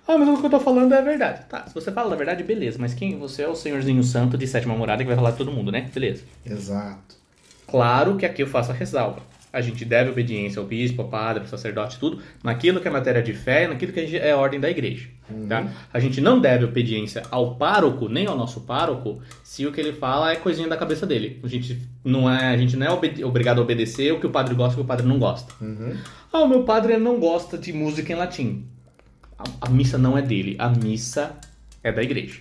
Ah, 0.07 0.17
mas 0.17 0.29
o 0.29 0.37
que 0.39 0.45
eu 0.45 0.49
tô 0.49 0.59
falando 0.59 0.93
é 0.93 0.99
a 0.99 1.01
verdade. 1.01 1.45
Tá, 1.49 1.65
se 1.67 1.73
você 1.73 1.91
fala 1.91 2.09
da 2.11 2.15
verdade, 2.15 2.41
beleza. 2.43 2.77
Mas 2.79 2.93
quem 2.93 3.17
você 3.17 3.41
é 3.41 3.47
o 3.47 3.55
senhorzinho 3.55 4.01
santo 4.03 4.37
de 4.37 4.47
sétima 4.47 4.73
morada 4.75 5.03
que 5.03 5.07
vai 5.07 5.17
falar 5.17 5.31
de 5.31 5.37
todo 5.37 5.51
mundo, 5.51 5.69
né? 5.71 5.89
Beleza. 5.93 6.23
Exato. 6.45 7.15
Claro 7.67 8.15
que 8.15 8.25
aqui 8.25 8.41
eu 8.41 8.47
faço 8.47 8.71
a 8.71 8.73
ressalva. 8.73 9.21
A 9.57 9.61
gente 9.61 9.83
deve 9.83 10.11
obediência 10.11 10.59
ao 10.59 10.67
bispo, 10.67 11.01
ao 11.01 11.07
padre, 11.07 11.41
ao 11.41 11.47
sacerdote, 11.47 11.97
tudo, 11.97 12.21
naquilo 12.43 12.79
que 12.79 12.87
é 12.87 12.91
matéria 12.91 13.23
de 13.23 13.33
fé 13.33 13.63
e 13.63 13.67
naquilo 13.67 13.91
que 13.91 14.15
é 14.15 14.35
ordem 14.35 14.59
da 14.59 14.69
igreja. 14.69 15.09
Tá? 15.49 15.67
A 15.91 15.99
gente 15.99 16.21
não 16.21 16.39
deve 16.39 16.63
obediência 16.65 17.23
ao 17.31 17.55
pároco, 17.55 18.07
nem 18.07 18.27
ao 18.27 18.37
nosso 18.37 18.61
pároco, 18.61 19.19
se 19.43 19.65
o 19.65 19.71
que 19.71 19.81
ele 19.81 19.93
fala 19.93 20.31
é 20.31 20.35
coisinha 20.35 20.67
da 20.67 20.77
cabeça 20.77 21.07
dele. 21.07 21.39
A 21.43 21.47
gente 21.47 21.81
não 22.03 22.29
é, 22.31 22.53
a 22.53 22.57
gente 22.57 22.77
não 22.77 22.85
é 22.85 22.91
obede- 22.91 23.23
obrigado 23.23 23.57
a 23.59 23.61
obedecer 23.63 24.13
o 24.13 24.19
que 24.19 24.27
o 24.27 24.29
padre 24.29 24.53
gosta 24.53 24.73
e 24.73 24.75
o 24.75 24.77
que 24.77 24.85
o 24.85 24.87
padre 24.87 25.07
não 25.07 25.17
gosta. 25.17 25.51
Uhum. 25.59 25.97
Ah, 26.31 26.41
o 26.41 26.47
meu 26.47 26.63
padre 26.63 26.95
não 26.97 27.19
gosta 27.19 27.57
de 27.57 27.73
música 27.73 28.13
em 28.13 28.15
latim. 28.15 28.65
A, 29.39 29.43
a 29.67 29.69
missa 29.71 29.97
não 29.97 30.15
é 30.15 30.21
dele, 30.21 30.55
a 30.59 30.69
missa 30.69 31.35
é 31.83 31.91
da 31.91 32.03
igreja. 32.03 32.39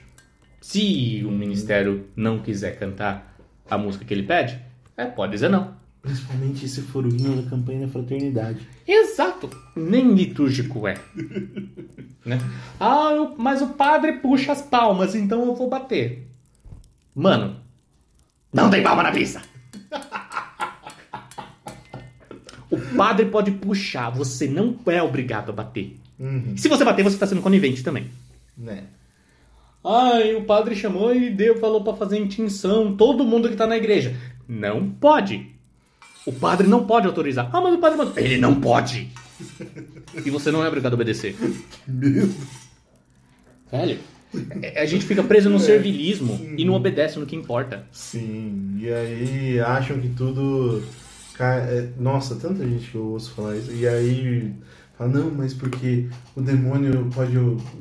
Se 0.60 1.24
o 1.26 1.30
ministério 1.30 2.06
não 2.14 2.40
quiser 2.40 2.78
cantar 2.78 3.34
a 3.70 3.78
música 3.78 4.04
que 4.04 4.12
ele 4.12 4.24
pede, 4.24 4.58
é, 4.96 5.06
pode 5.06 5.32
dizer 5.32 5.48
não. 5.48 5.74
Principalmente 6.06 6.68
se 6.68 6.82
for 6.82 7.04
o 7.04 7.08
hino 7.08 7.42
da 7.42 7.50
campanha 7.50 7.80
da 7.86 7.92
fraternidade. 7.92 8.60
Exato, 8.86 9.50
nem 9.74 10.14
litúrgico 10.14 10.86
é. 10.86 10.94
né? 12.24 12.38
Ah, 12.78 13.10
eu- 13.12 13.34
mas 13.36 13.60
o 13.60 13.68
padre 13.70 14.12
puxa 14.20 14.52
as 14.52 14.62
palmas, 14.62 15.16
então 15.16 15.44
eu 15.46 15.54
vou 15.56 15.68
bater. 15.68 16.28
Mano, 17.12 17.56
não 18.52 18.70
tem 18.70 18.82
palma 18.84 19.02
na 19.02 19.10
missa. 19.10 19.42
O 22.70 22.78
padre 22.96 23.26
pode 23.26 23.50
puxar, 23.52 24.10
você 24.10 24.46
não 24.48 24.76
é 24.86 25.02
obrigado 25.02 25.50
a 25.50 25.52
bater. 25.52 25.96
Uhum. 26.18 26.56
Se 26.56 26.68
você 26.68 26.84
bater, 26.84 27.02
você 27.02 27.16
está 27.16 27.26
sendo 27.26 27.42
conivente 27.42 27.82
também. 27.82 28.10
Né? 28.56 28.84
Ai, 29.84 30.34
o 30.34 30.44
padre 30.44 30.74
chamou 30.74 31.14
e 31.14 31.30
deu, 31.30 31.58
falou 31.58 31.82
pra 31.84 31.94
fazer 31.94 32.18
intinção, 32.18 32.96
todo 32.96 33.24
mundo 33.24 33.48
que 33.48 33.56
tá 33.56 33.66
na 33.66 33.76
igreja. 33.76 34.16
Não 34.48 34.88
pode. 34.90 35.54
O 36.26 36.32
padre 36.32 36.66
não 36.66 36.84
pode 36.86 37.06
autorizar. 37.06 37.48
Ah, 37.52 37.60
mas 37.60 37.74
o 37.74 37.78
padre 37.78 37.96
mandou. 37.98 38.18
Ele 38.18 38.36
não 38.38 38.60
pode. 38.60 39.08
E 40.24 40.28
você 40.30 40.50
não 40.50 40.62
é 40.64 40.68
obrigado 40.68 40.92
a 40.92 40.96
obedecer. 40.96 41.36
Medo. 41.86 42.34
Velho, 43.70 43.98
é- 44.62 44.80
a 44.82 44.86
gente 44.86 45.04
fica 45.04 45.22
preso 45.22 45.48
no 45.50 45.58
servilismo 45.58 46.40
e 46.56 46.64
não 46.64 46.74
obedece 46.74 47.18
no 47.18 47.26
que 47.26 47.36
importa. 47.36 47.86
Sim, 47.92 48.76
e 48.80 48.88
aí 48.92 49.60
acham 49.60 49.98
que 50.00 50.08
tudo. 50.08 50.82
cai- 51.34 51.60
é, 51.60 51.88
Nossa, 51.98 52.34
tanta 52.36 52.66
gente 52.66 52.90
que 52.90 52.96
eu 52.96 53.04
ouço 53.06 53.32
falar 53.32 53.56
isso. 53.56 53.70
E 53.72 53.86
aí 53.86 54.52
fala, 54.96 55.10
não, 55.10 55.30
mas 55.30 55.52
porque 55.52 56.06
o 56.34 56.40
demônio 56.40 57.10
pode 57.14 57.32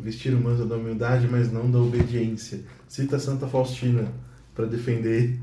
vestir 0.04 0.34
o 0.34 0.40
manto 0.42 0.66
da 0.66 0.76
humildade, 0.76 1.28
mas 1.30 1.52
não 1.52 1.70
da 1.72 1.80
obediência. 1.80 2.60
Cita 2.88 3.18
Santa 3.18 3.48
Faustina 3.48 4.12
para 4.54 4.66
defender. 4.66 5.40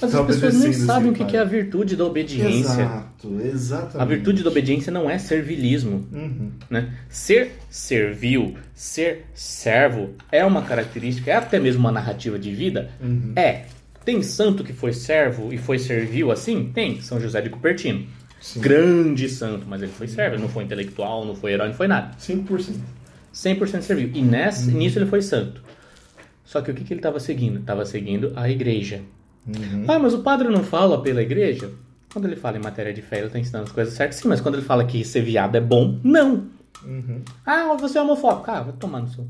Mas 0.00 0.12
Tá 0.12 0.20
as 0.20 0.26
pessoas 0.26 0.54
nem 0.60 0.72
sabem 0.72 1.10
o 1.10 1.14
que 1.14 1.24
que 1.24 1.36
é 1.36 1.40
a 1.40 1.44
virtude 1.44 1.96
da 1.96 2.04
obediência. 2.04 2.72
Exato, 2.72 3.40
exatamente. 3.42 4.00
A 4.00 4.04
virtude 4.04 4.42
da 4.42 4.50
obediência 4.50 4.92
não 4.92 5.10
é 5.10 5.18
servilismo. 5.18 6.06
Uhum. 6.12 6.52
né? 6.70 6.92
Ser 7.08 7.52
servil, 7.68 8.56
ser 8.74 9.26
servo 9.34 10.10
é 10.30 10.44
uma 10.44 10.62
característica, 10.62 11.30
é 11.30 11.34
até 11.34 11.58
mesmo 11.58 11.80
uma 11.80 11.92
narrativa 11.92 12.38
de 12.38 12.54
vida? 12.54 12.90
Uhum. 13.00 13.32
É. 13.34 13.64
Tem 14.04 14.22
santo 14.22 14.64
que 14.64 14.72
foi 14.72 14.92
servo 14.92 15.52
e 15.52 15.58
foi 15.58 15.78
servil 15.78 16.30
assim? 16.30 16.70
Tem. 16.72 17.00
São 17.00 17.20
José 17.20 17.40
de 17.42 17.50
Cupertino. 17.50 18.06
Sim. 18.40 18.60
Grande 18.60 19.28
santo, 19.28 19.66
mas 19.68 19.82
ele 19.82 19.90
foi 19.90 20.06
servo, 20.06 20.36
ele 20.36 20.42
não 20.42 20.48
foi 20.48 20.64
intelectual, 20.64 21.24
não 21.24 21.34
foi 21.34 21.52
herói, 21.52 21.68
não 21.68 21.74
foi 21.74 21.88
nada. 21.88 22.16
5%. 22.16 22.76
100% 23.34 23.82
servil. 23.82 24.10
E 24.14 24.22
nessa, 24.22 24.70
nisso 24.70 24.98
ele 24.98 25.06
foi 25.06 25.22
santo. 25.22 25.62
Só 26.44 26.62
que 26.62 26.70
o 26.70 26.74
que, 26.74 26.84
que 26.84 26.92
ele 26.94 27.00
estava 27.00 27.20
seguindo? 27.20 27.58
Estava 27.58 27.84
seguindo 27.84 28.32
a 28.34 28.48
igreja. 28.48 29.02
Uhum. 29.46 29.84
Ah, 29.88 29.98
mas 29.98 30.14
o 30.14 30.22
padre 30.22 30.48
não 30.48 30.62
fala 30.62 31.02
pela 31.02 31.22
igreja? 31.22 31.70
Quando 32.12 32.26
ele 32.26 32.36
fala 32.36 32.56
em 32.56 32.62
matéria 32.62 32.92
de 32.92 33.02
fé, 33.02 33.18
ele 33.18 33.26
está 33.26 33.38
ensinando 33.38 33.66
as 33.66 33.72
coisas 33.72 33.94
certas, 33.94 34.16
sim, 34.16 34.28
mas 34.28 34.40
quando 34.40 34.54
ele 34.56 34.64
fala 34.64 34.84
que 34.84 35.04
ser 35.04 35.22
viado 35.22 35.56
é 35.56 35.60
bom, 35.60 35.98
não. 36.02 36.46
Uhum. 36.84 37.22
Ah, 37.44 37.74
você 37.78 37.98
é 37.98 38.02
homofóbico. 38.02 38.50
Ah, 38.50 38.62
vai 38.62 38.72
tomar 38.74 39.00
no 39.00 39.08
seu 39.08 39.26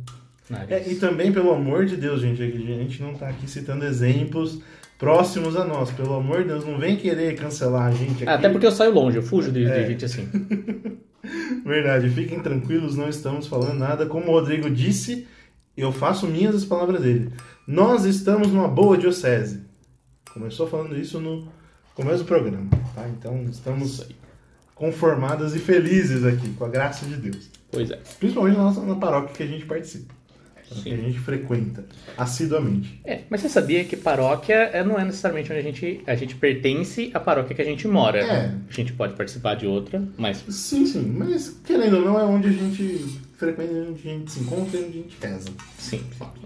nariz. 0.48 0.70
É, 0.70 0.88
e 0.90 0.94
também, 0.96 1.32
pelo 1.32 1.52
amor 1.52 1.86
de 1.86 1.96
Deus, 1.96 2.20
gente, 2.20 2.42
a 2.42 2.46
gente 2.46 3.02
não 3.02 3.14
tá 3.14 3.28
aqui 3.28 3.48
citando 3.50 3.84
exemplos 3.84 4.60
próximos 4.98 5.56
a 5.56 5.64
nós. 5.64 5.90
Pelo 5.90 6.14
amor 6.14 6.42
de 6.42 6.48
Deus, 6.48 6.64
não 6.64 6.78
vem 6.78 6.96
querer 6.96 7.34
cancelar 7.36 7.86
a 7.86 7.90
gente 7.90 8.22
aqui. 8.22 8.28
Até 8.28 8.48
porque 8.48 8.66
eu 8.66 8.72
saio 8.72 8.92
longe, 8.92 9.16
eu 9.16 9.22
fujo 9.22 9.50
de, 9.50 9.64
de 9.64 9.70
É. 9.70 9.86
gente 9.86 10.04
assim. 10.04 10.28
Verdade, 11.64 12.08
fiquem 12.10 12.40
tranquilos, 12.40 12.96
não 12.96 13.08
estamos 13.08 13.46
falando 13.46 13.78
nada. 13.78 14.06
Como 14.06 14.28
o 14.28 14.32
Rodrigo 14.32 14.70
disse, 14.70 15.26
eu 15.76 15.92
faço 15.92 16.26
minhas 16.26 16.54
as 16.54 16.64
palavras 16.64 17.02
dele. 17.02 17.30
Nós 17.66 18.04
estamos 18.04 18.48
numa 18.52 18.68
boa 18.68 18.96
diocese. 18.96 19.62
Começou 20.38 20.68
falando 20.68 20.96
isso 20.96 21.18
no 21.20 21.48
começo 21.94 22.18
do 22.18 22.24
programa, 22.26 22.68
tá? 22.94 23.08
Então 23.08 23.44
estamos 23.50 24.06
conformadas 24.74 25.54
e 25.56 25.58
felizes 25.58 26.24
aqui, 26.24 26.50
com 26.50 26.64
a 26.64 26.68
graça 26.68 27.04
de 27.06 27.16
Deus. 27.16 27.50
Pois 27.72 27.90
é. 27.90 27.98
Principalmente 28.18 28.56
na 28.56 28.62
nossa 28.64 28.80
na 28.82 28.94
paróquia 28.94 29.34
que 29.34 29.42
a 29.42 29.46
gente 29.46 29.66
participa. 29.66 30.14
Que 30.84 30.92
a 30.92 30.96
gente 30.96 31.18
frequenta 31.18 31.82
assiduamente. 32.16 33.00
É, 33.02 33.22
mas 33.30 33.40
você 33.40 33.48
sabia 33.48 33.82
que 33.84 33.96
paróquia 33.96 34.54
é- 34.54 34.84
não 34.84 34.98
é 35.00 35.04
necessariamente 35.04 35.50
onde 35.50 35.60
a 35.60 35.62
gente, 35.62 36.02
a 36.06 36.14
gente 36.14 36.34
pertence 36.36 37.10
à 37.14 37.18
paróquia 37.20 37.56
que 37.56 37.62
a 37.62 37.64
gente 37.64 37.88
mora. 37.88 38.18
É. 38.20 38.54
A 38.68 38.72
gente 38.72 38.92
pode 38.92 39.14
participar 39.14 39.54
de 39.56 39.66
outra, 39.66 40.02
mas 40.18 40.44
Sim, 40.50 40.84
sim, 40.84 41.06
mas 41.16 41.58
querendo 41.64 41.96
ou 41.96 42.04
não 42.04 42.20
é 42.20 42.24
onde 42.24 42.48
a 42.48 42.52
gente 42.52 43.18
frequenta, 43.38 43.72
onde 43.72 44.08
a 44.08 44.12
gente 44.12 44.30
se 44.30 44.40
encontra 44.40 44.78
e 44.78 44.84
onde 44.84 44.98
a 44.98 45.02
gente 45.02 45.16
reza. 45.22 45.48
sim. 45.78 46.02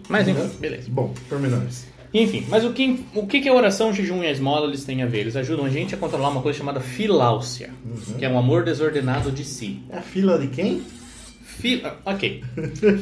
Mas 0.09 0.28
enfim, 0.28 0.49
beleza. 0.61 0.88
Bom, 0.88 1.12
pormenores. 1.28 1.86
Enfim, 2.14 2.44
mas 2.48 2.64
o 2.64 2.72
que, 2.72 3.00
o 3.14 3.26
que 3.26 3.40
que 3.40 3.48
a 3.48 3.54
oração, 3.54 3.92
jejum 3.92 4.22
e 4.22 4.26
a 4.26 4.30
esmola 4.30 4.66
eles 4.66 4.84
têm 4.84 5.02
a 5.02 5.06
ver? 5.06 5.20
Eles 5.20 5.36
ajudam 5.36 5.64
a 5.64 5.70
gente 5.70 5.94
a 5.94 5.98
controlar 5.98 6.28
uma 6.28 6.42
coisa 6.42 6.58
chamada 6.58 6.80
filáusia, 6.80 7.70
que 8.18 8.24
é 8.24 8.28
um 8.28 8.38
amor 8.38 8.64
desordenado 8.64 9.30
de 9.30 9.44
si. 9.44 9.82
É 9.88 9.98
a 9.98 10.02
fila 10.02 10.38
de 10.38 10.48
quem? 10.48 10.82
Fi, 11.42 11.80
ah, 11.84 11.96
ok. 12.04 12.44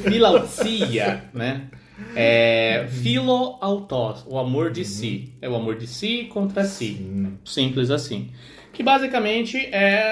Filausia, 0.03 1.25
né? 1.35 1.69
É 2.15 2.87
filoautós, 2.89 4.25
o 4.27 4.39
amor 4.39 4.71
de 4.71 4.85
si. 4.85 5.33
É 5.43 5.49
o 5.49 5.57
amor 5.57 5.77
de 5.77 5.87
si 5.87 6.25
contra 6.33 6.65
si. 6.65 6.95
Sim. 6.95 7.39
Simples 7.45 7.91
assim. 7.91 8.31
Que 8.73 8.83
basicamente 8.83 9.59
é 9.73 10.03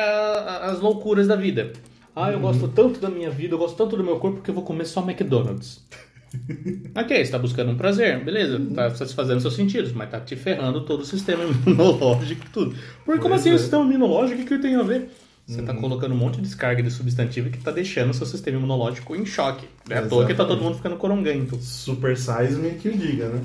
as 0.62 0.80
loucuras 0.80 1.26
da 1.28 1.36
vida. 1.36 1.72
Ah, 2.14 2.32
eu 2.32 2.40
gosto 2.40 2.66
tanto 2.66 2.99
da 2.99 3.09
minha 3.09 3.30
vida, 3.30 3.55
eu 3.55 3.59
gosto 3.59 3.76
tanto 3.76 3.96
do 3.96 4.03
meu 4.03 4.18
corpo 4.18 4.42
que 4.42 4.51
eu 4.51 4.55
vou 4.55 4.64
comer 4.64 4.86
só 4.86 5.01
McDonald's. 5.01 5.86
ok, 6.95 7.24
você 7.24 7.31
tá 7.31 7.39
buscando 7.39 7.70
um 7.70 7.76
prazer, 7.76 8.22
beleza, 8.24 8.61
tá 8.74 8.91
satisfazendo 8.95 9.41
seus 9.41 9.55
sentidos, 9.55 9.93
mas 9.93 10.11
tá 10.11 10.20
te 10.20 10.37
ferrando 10.37 10.83
todo 10.83 11.01
o 11.01 11.05
sistema 11.05 11.45
imunológico 11.66 12.47
e 12.47 12.51
tudo. 12.51 12.76
Porque 13.05 13.20
como 13.20 13.35
assim 13.35 13.51
é. 13.51 13.55
o 13.55 13.59
sistema 13.59 13.85
imunológico, 13.85 14.43
o 14.43 14.45
que 14.45 14.59
tem 14.59 14.76
a 14.76 14.83
ver? 14.83 15.11
Você 15.49 15.62
tá 15.62 15.72
colocando 15.72 16.12
um 16.12 16.18
monte 16.18 16.37
de 16.37 16.43
descarga 16.43 16.83
de 16.83 16.91
substantivo 16.91 17.49
que 17.49 17.57
tá 17.57 17.70
deixando 17.70 18.11
o 18.11 18.14
seu 18.14 18.26
sistema 18.26 18.59
imunológico 18.59 19.16
em 19.16 19.24
choque. 19.24 19.66
É 19.89 19.97
à 19.97 20.07
toa 20.07 20.26
que 20.26 20.35
tá 20.35 20.45
todo 20.45 20.49
Exatamente. 20.49 20.62
mundo 20.62 20.76
ficando 20.76 20.97
coronguento. 20.97 21.57
Super 21.57 22.18
Size 22.18 22.57
Me 22.57 22.72
que 22.72 22.91
o 22.91 22.95
diga, 22.95 23.31
né? 23.31 23.43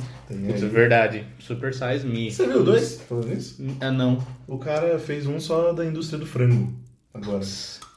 Isso 0.54 0.66
é 0.66 0.68
verdade. 0.68 1.24
Super 1.40 1.74
Size 1.74 2.06
Me. 2.06 2.30
Você 2.30 2.46
viu 2.46 2.62
dois 2.62 3.02
falando 3.08 3.32
isso? 3.32 3.66
Ah, 3.80 3.90
não. 3.90 4.22
O 4.46 4.58
cara 4.58 5.00
fez 5.00 5.26
um 5.26 5.40
só 5.40 5.72
da 5.72 5.86
indústria 5.86 6.20
do 6.20 6.26
frango. 6.26 6.74
Agora. 7.14 7.40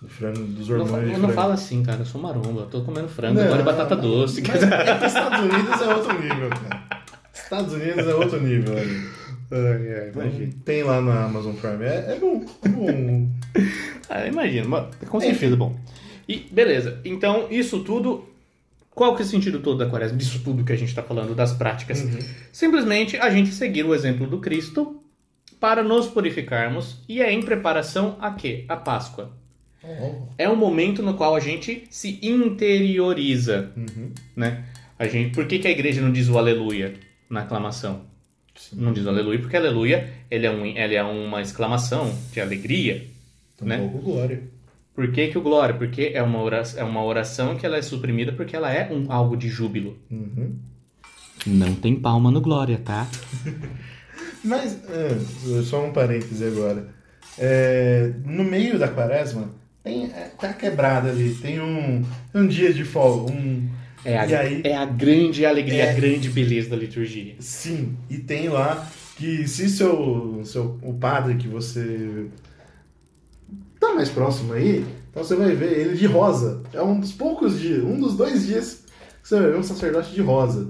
Do 0.02 0.08
frango, 0.10 0.42
dos 0.44 0.68
Não, 0.68 0.80
hormônios 0.80 1.12
não 1.12 1.18
frango. 1.20 1.32
fala 1.32 1.54
assim, 1.54 1.82
cara. 1.82 2.00
Eu 2.00 2.04
sou 2.06 2.20
maromba. 2.20 2.60
Eu 2.62 2.66
tô 2.66 2.82
comendo 2.82 3.08
frango, 3.08 3.34
Não, 3.40 3.44
agora 3.46 3.62
e 3.62 3.64
batata 3.64 3.96
não, 3.96 4.02
doce. 4.02 4.42
Mas 4.46 4.62
é 4.62 5.06
Estados 5.06 5.40
Unidos 5.40 5.80
é 5.80 5.94
outro 5.94 6.20
nível, 6.20 6.50
cara. 6.50 6.86
Estados 7.32 7.72
Unidos 7.72 8.06
é 8.06 8.14
outro 8.14 8.40
nível, 8.42 8.74
olha. 8.74 10.10
imagina. 10.12 10.52
Tem 10.64 10.82
lá 10.82 11.00
na 11.00 11.24
Amazon 11.24 11.54
Prime. 11.54 11.84
É, 11.84 12.12
é 12.14 12.18
bom, 12.20 12.44
é 12.62 12.68
bom. 12.68 13.28
Ah, 14.08 14.24
imagina. 14.26 14.68
mas 14.68 15.08
Com 15.08 15.18
certeza, 15.18 15.56
bom. 15.56 15.74
E 16.28 16.46
beleza. 16.52 17.00
Então, 17.04 17.46
isso 17.50 17.80
tudo. 17.80 18.24
Qual 18.94 19.14
que 19.16 19.22
é 19.22 19.24
o 19.24 19.28
sentido 19.28 19.58
todo 19.60 19.78
da 19.78 19.86
quaresma? 19.90 20.16
Disso 20.16 20.40
tudo 20.44 20.62
que 20.64 20.72
a 20.72 20.76
gente 20.76 20.94
tá 20.94 21.02
falando, 21.02 21.34
das 21.34 21.52
práticas. 21.52 22.02
Uhum. 22.02 22.18
Simplesmente 22.52 23.16
a 23.16 23.28
gente 23.30 23.50
seguir 23.50 23.84
o 23.84 23.94
exemplo 23.94 24.26
do 24.26 24.38
Cristo 24.38 25.00
para 25.60 25.82
nos 25.82 26.06
purificarmos 26.06 27.02
e 27.08 27.20
é 27.20 27.32
em 27.32 27.42
preparação 27.42 28.16
a 28.20 28.30
quê? 28.32 28.64
A 28.68 28.76
Páscoa. 28.76 29.32
Oh. 29.82 30.26
É 30.36 30.48
um 30.48 30.56
momento 30.56 31.02
no 31.02 31.14
qual 31.14 31.34
a 31.36 31.40
gente 31.40 31.84
se 31.90 32.18
interioriza, 32.22 33.70
Uhum. 33.76 34.10
né? 34.34 34.64
A 34.98 35.06
gente, 35.06 35.34
por 35.34 35.46
que, 35.46 35.58
que 35.58 35.68
a 35.68 35.70
igreja 35.70 36.00
não 36.00 36.10
diz 36.10 36.28
o 36.28 36.38
aleluia 36.38 36.94
na 37.28 37.42
aclamação? 37.42 38.02
Sim. 38.54 38.76
Não 38.80 38.92
diz 38.92 39.04
o 39.04 39.08
aleluia 39.10 39.38
porque 39.38 39.56
aleluia 39.56 40.10
ele 40.30 40.46
é, 40.46 40.50
um, 40.50 40.64
ele 40.64 40.94
é 40.94 41.02
uma 41.04 41.40
exclamação 41.42 42.12
de 42.32 42.40
alegria. 42.40 43.06
né? 43.60 43.76
Tampouco 43.76 43.98
glória. 44.04 44.42
Por 44.94 45.12
que, 45.12 45.28
que 45.28 45.36
o 45.36 45.42
glória? 45.42 45.74
Porque 45.74 46.10
é 46.14 46.22
uma, 46.22 46.40
oração, 46.42 46.80
é 46.80 46.84
uma 46.84 47.04
oração 47.04 47.54
que 47.56 47.66
ela 47.66 47.76
é 47.76 47.82
suprimida 47.82 48.32
porque 48.32 48.56
ela 48.56 48.72
é 48.72 48.90
um 48.90 49.12
algo 49.12 49.36
de 49.36 49.48
júbilo. 49.48 49.98
Uhum. 50.10 50.56
Não 51.46 51.74
tem 51.74 51.94
palma 51.94 52.30
no 52.30 52.40
glória, 52.40 52.78
tá? 52.82 53.06
Mas, 54.46 54.78
é, 54.88 55.62
só 55.62 55.84
um 55.84 55.92
parêntese 55.92 56.44
agora. 56.44 56.88
É, 57.38 58.12
no 58.24 58.44
meio 58.44 58.78
da 58.78 58.88
quaresma, 58.88 59.50
tem, 59.82 60.06
é, 60.06 60.30
tá 60.40 60.52
quebrada 60.52 61.10
ali. 61.10 61.34
Tem 61.34 61.60
um, 61.60 62.02
um 62.34 62.46
dia 62.46 62.72
de 62.72 62.84
folga. 62.84 63.32
Um, 63.32 63.68
É 64.04 64.16
a, 64.18 64.40
aí? 64.40 64.62
é 64.64 64.76
a 64.76 64.84
grande 64.86 65.44
alegria, 65.44 65.84
É. 65.84 65.90
a 65.90 65.94
grande 65.94 66.28
beleza 66.30 66.70
da 66.70 66.76
liturgia. 66.76 67.34
sim, 67.40 67.96
e 68.08 68.18
tem 68.18 68.48
lá 68.48 68.88
que 69.16 69.46
se 69.48 69.68
seu, 69.68 70.40
seu 70.44 70.78
o 70.82 70.94
padre 70.94 71.34
que 71.36 71.48
você 71.48 72.26
tá 73.80 73.94
mais 73.94 74.08
próximo 74.08 74.52
aí, 74.52 74.84
então 75.10 75.24
você 75.24 75.34
vai 75.34 75.54
ver 75.54 75.78
ele 75.78 75.96
de 75.96 76.06
rosa. 76.06 76.62
É 76.72 76.82
um 76.82 76.98
dos 77.00 77.12
poucos 77.12 77.58
dias, 77.58 77.82
um 77.82 77.98
dos 77.98 78.16
dois 78.16 78.46
dias 78.46 78.84
que 79.22 79.28
você 79.28 79.40
vai 79.40 79.50
ver 79.50 79.58
um 79.58 79.62
sacerdote 79.62 80.12
de 80.12 80.20
rosa. 80.20 80.68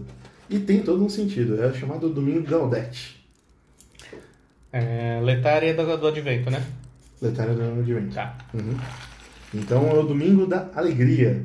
E 0.49 0.59
tem 0.61 0.81
todo 0.81 1.05
um 1.05 1.09
sentido. 1.09 1.61
É 1.63 1.73
chamado 1.73 2.09
Domingo 2.09 2.47
Gaudete. 2.49 3.26
É, 4.77 5.21
letária 5.23 5.75
do, 5.75 5.97
do 5.97 6.07
advento, 6.07 6.51
né? 6.51 6.63
Letária 7.21 7.55
do 7.55 7.63
ano 7.63 7.83
de 7.83 7.95
vento. 7.95 8.15
Tá. 8.15 8.37
Uhum. 8.53 8.77
Então 9.55 9.89
é 9.89 9.95
o 9.95 10.03
domingo 10.03 10.47
da 10.47 10.71
alegria. 10.75 11.43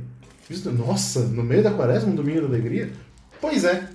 Nossa, 0.78 1.22
no 1.28 1.44
meio 1.44 1.64
da 1.64 1.72
quaresma, 1.72 2.12
um 2.12 2.16
domingo 2.16 2.42
da 2.42 2.48
alegria? 2.48 2.92
Pois 3.40 3.64
é. 3.64 3.88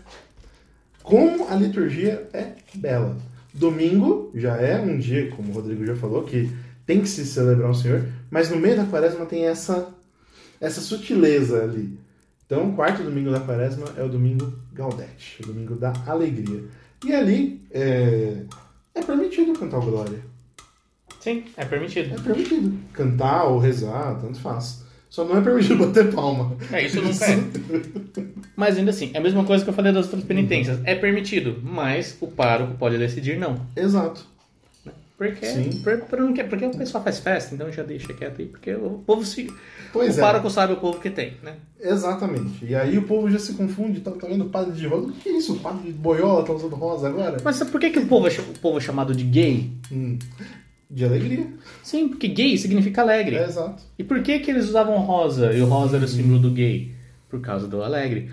Como 1.03 1.49
a 1.49 1.55
liturgia 1.55 2.26
é 2.32 2.53
bela. 2.74 3.16
Domingo 3.53 4.30
já 4.34 4.57
é 4.57 4.80
um 4.80 4.99
dia, 4.99 5.30
como 5.30 5.51
o 5.51 5.55
Rodrigo 5.55 5.84
já 5.84 5.95
falou, 5.95 6.24
que 6.24 6.51
tem 6.87 7.01
que 7.01 7.09
se 7.09 7.26
celebrar 7.26 7.70
o 7.70 7.74
Senhor, 7.74 8.07
mas 8.30 8.51
no 8.51 8.57
meio 8.57 8.76
da 8.76 8.84
quaresma 8.84 9.26
tem 9.26 9.47
essa, 9.47 9.89
essa 10.61 10.80
sutileza 10.80 11.62
ali. 11.62 11.99
Então, 12.47 12.70
o 12.70 12.74
quarto 12.74 13.03
domingo 13.03 13.30
da 13.30 13.41
quaresma 13.41 13.87
é 13.97 14.03
o 14.03 14.09
domingo 14.09 14.53
Gaudete, 14.72 15.43
o 15.43 15.47
domingo 15.47 15.74
da 15.74 15.93
alegria. 16.07 16.64
E 17.05 17.14
ali 17.14 17.61
é, 17.70 18.45
é 18.97 19.03
permitido 19.03 19.59
cantar 19.59 19.78
o 19.78 19.82
Glória. 19.82 20.20
Sim, 21.20 21.44
é 21.57 21.64
permitido. 21.64 22.14
É 22.14 22.18
permitido. 22.18 22.78
Cantar 22.92 23.44
ou 23.44 23.59
rezar, 23.59 24.18
tanto 24.20 24.40
faz. 24.40 24.84
Só 25.11 25.24
não 25.24 25.38
é 25.38 25.40
permitido 25.40 25.78
bater 25.86 26.12
palma. 26.12 26.57
É, 26.72 26.84
isso 26.84 27.01
nunca 27.01 27.24
é. 27.24 27.36
Mas 28.57 28.76
ainda 28.76 28.90
assim, 28.90 29.11
é 29.12 29.18
a 29.18 29.20
mesma 29.20 29.44
coisa 29.44 29.62
que 29.62 29.70
eu 29.70 29.74
falei 29.74 29.92
das 29.92 30.07
outras 30.07 30.24
penitências. 30.24 30.80
É 30.84 30.94
permitido, 30.94 31.61
mas 31.62 32.16
o 32.20 32.26
pároco 32.26 32.74
pode 32.78 32.97
decidir 32.97 33.38
não. 33.38 33.66
Exato. 33.76 34.26
Porque, 35.17 35.47
Sim. 35.47 35.81
por, 35.83 35.99
por 36.01 36.19
porque 36.47 36.67
o 36.67 36.77
pessoal 36.77 37.03
faz 37.03 37.19
festa, 37.21 37.55
então 37.55 37.73
já 37.73 37.83
deixa 37.83 38.12
quieto 38.12 38.43
aí, 38.43 38.49
porque 38.49 38.75
o 38.75 39.03
povo 39.07 39.25
se. 39.25 39.51
Pois 39.91 40.14
o 40.14 40.19
é. 40.19 40.23
pároco 40.23 40.51
sabe 40.51 40.75
o 40.75 40.77
povo 40.77 41.01
que 41.01 41.09
tem, 41.09 41.33
né? 41.43 41.55
Exatamente. 41.81 42.67
E 42.67 42.75
aí 42.75 42.99
o 42.99 43.03
povo 43.03 43.31
já 43.31 43.39
se 43.39 43.55
confunde, 43.55 44.01
tá, 44.01 44.11
tá 44.11 44.27
vendo 44.27 44.45
o 44.45 44.51
padre 44.51 44.73
de 44.73 44.87
rosa? 44.87 45.07
O 45.07 45.12
que 45.12 45.31
é 45.31 45.39
isso? 45.39 45.55
O 45.55 45.61
padre 45.61 45.91
de 45.91 45.93
boiola 45.93 46.45
tá 46.45 46.53
usando 46.53 46.77
rosa 46.77 47.09
agora? 47.09 47.39
Mas 47.43 47.62
por 47.62 47.81
que, 47.81 47.89
que 47.89 47.99
o, 47.99 48.07
povo 48.07 48.29
é, 48.29 48.31
o 48.31 48.59
povo 48.61 48.77
é 48.77 48.81
chamado 48.81 49.14
de 49.14 49.25
gay? 49.25 49.71
Hum. 49.91 50.19
De 50.89 51.05
alegria. 51.05 51.47
Sim, 51.83 52.09
porque 52.09 52.29
gay 52.29 52.59
significa 52.59 53.01
alegre. 53.01 53.37
É, 53.37 53.45
exato. 53.45 53.83
E 53.99 54.05
por 54.05 54.23
que, 54.23 54.39
que 54.39 54.51
eles 54.51 54.69
usavam 54.69 54.99
rosa 54.99 55.51
e 55.53 55.62
o 55.62 55.67
rosa 55.67 55.97
era 55.97 56.05
o 56.05 56.09
símbolo 56.09 56.39
do 56.39 56.51
gay? 56.51 56.95
Por 57.31 57.41
causa 57.41 57.67
do 57.67 57.83
alegre. 57.83 58.31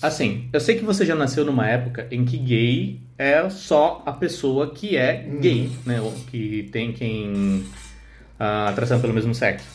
Assim, 0.00 0.48
eu 0.52 0.60
sei 0.60 0.76
que 0.76 0.84
você 0.84 1.04
já 1.04 1.16
nasceu 1.16 1.44
numa 1.44 1.68
época 1.68 2.06
em 2.10 2.24
que 2.24 2.38
gay 2.38 3.00
é 3.16 3.48
só 3.50 4.02
a 4.04 4.12
pessoa 4.12 4.72
que 4.72 4.96
é 4.96 5.28
gay, 5.40 5.70
né? 5.86 6.00
Ou 6.00 6.12
que 6.30 6.68
tem 6.72 6.92
quem. 6.92 7.64
a 8.38 8.68
atração 8.68 9.00
pelo 9.00 9.14
mesmo 9.14 9.34
sexo. 9.34 9.66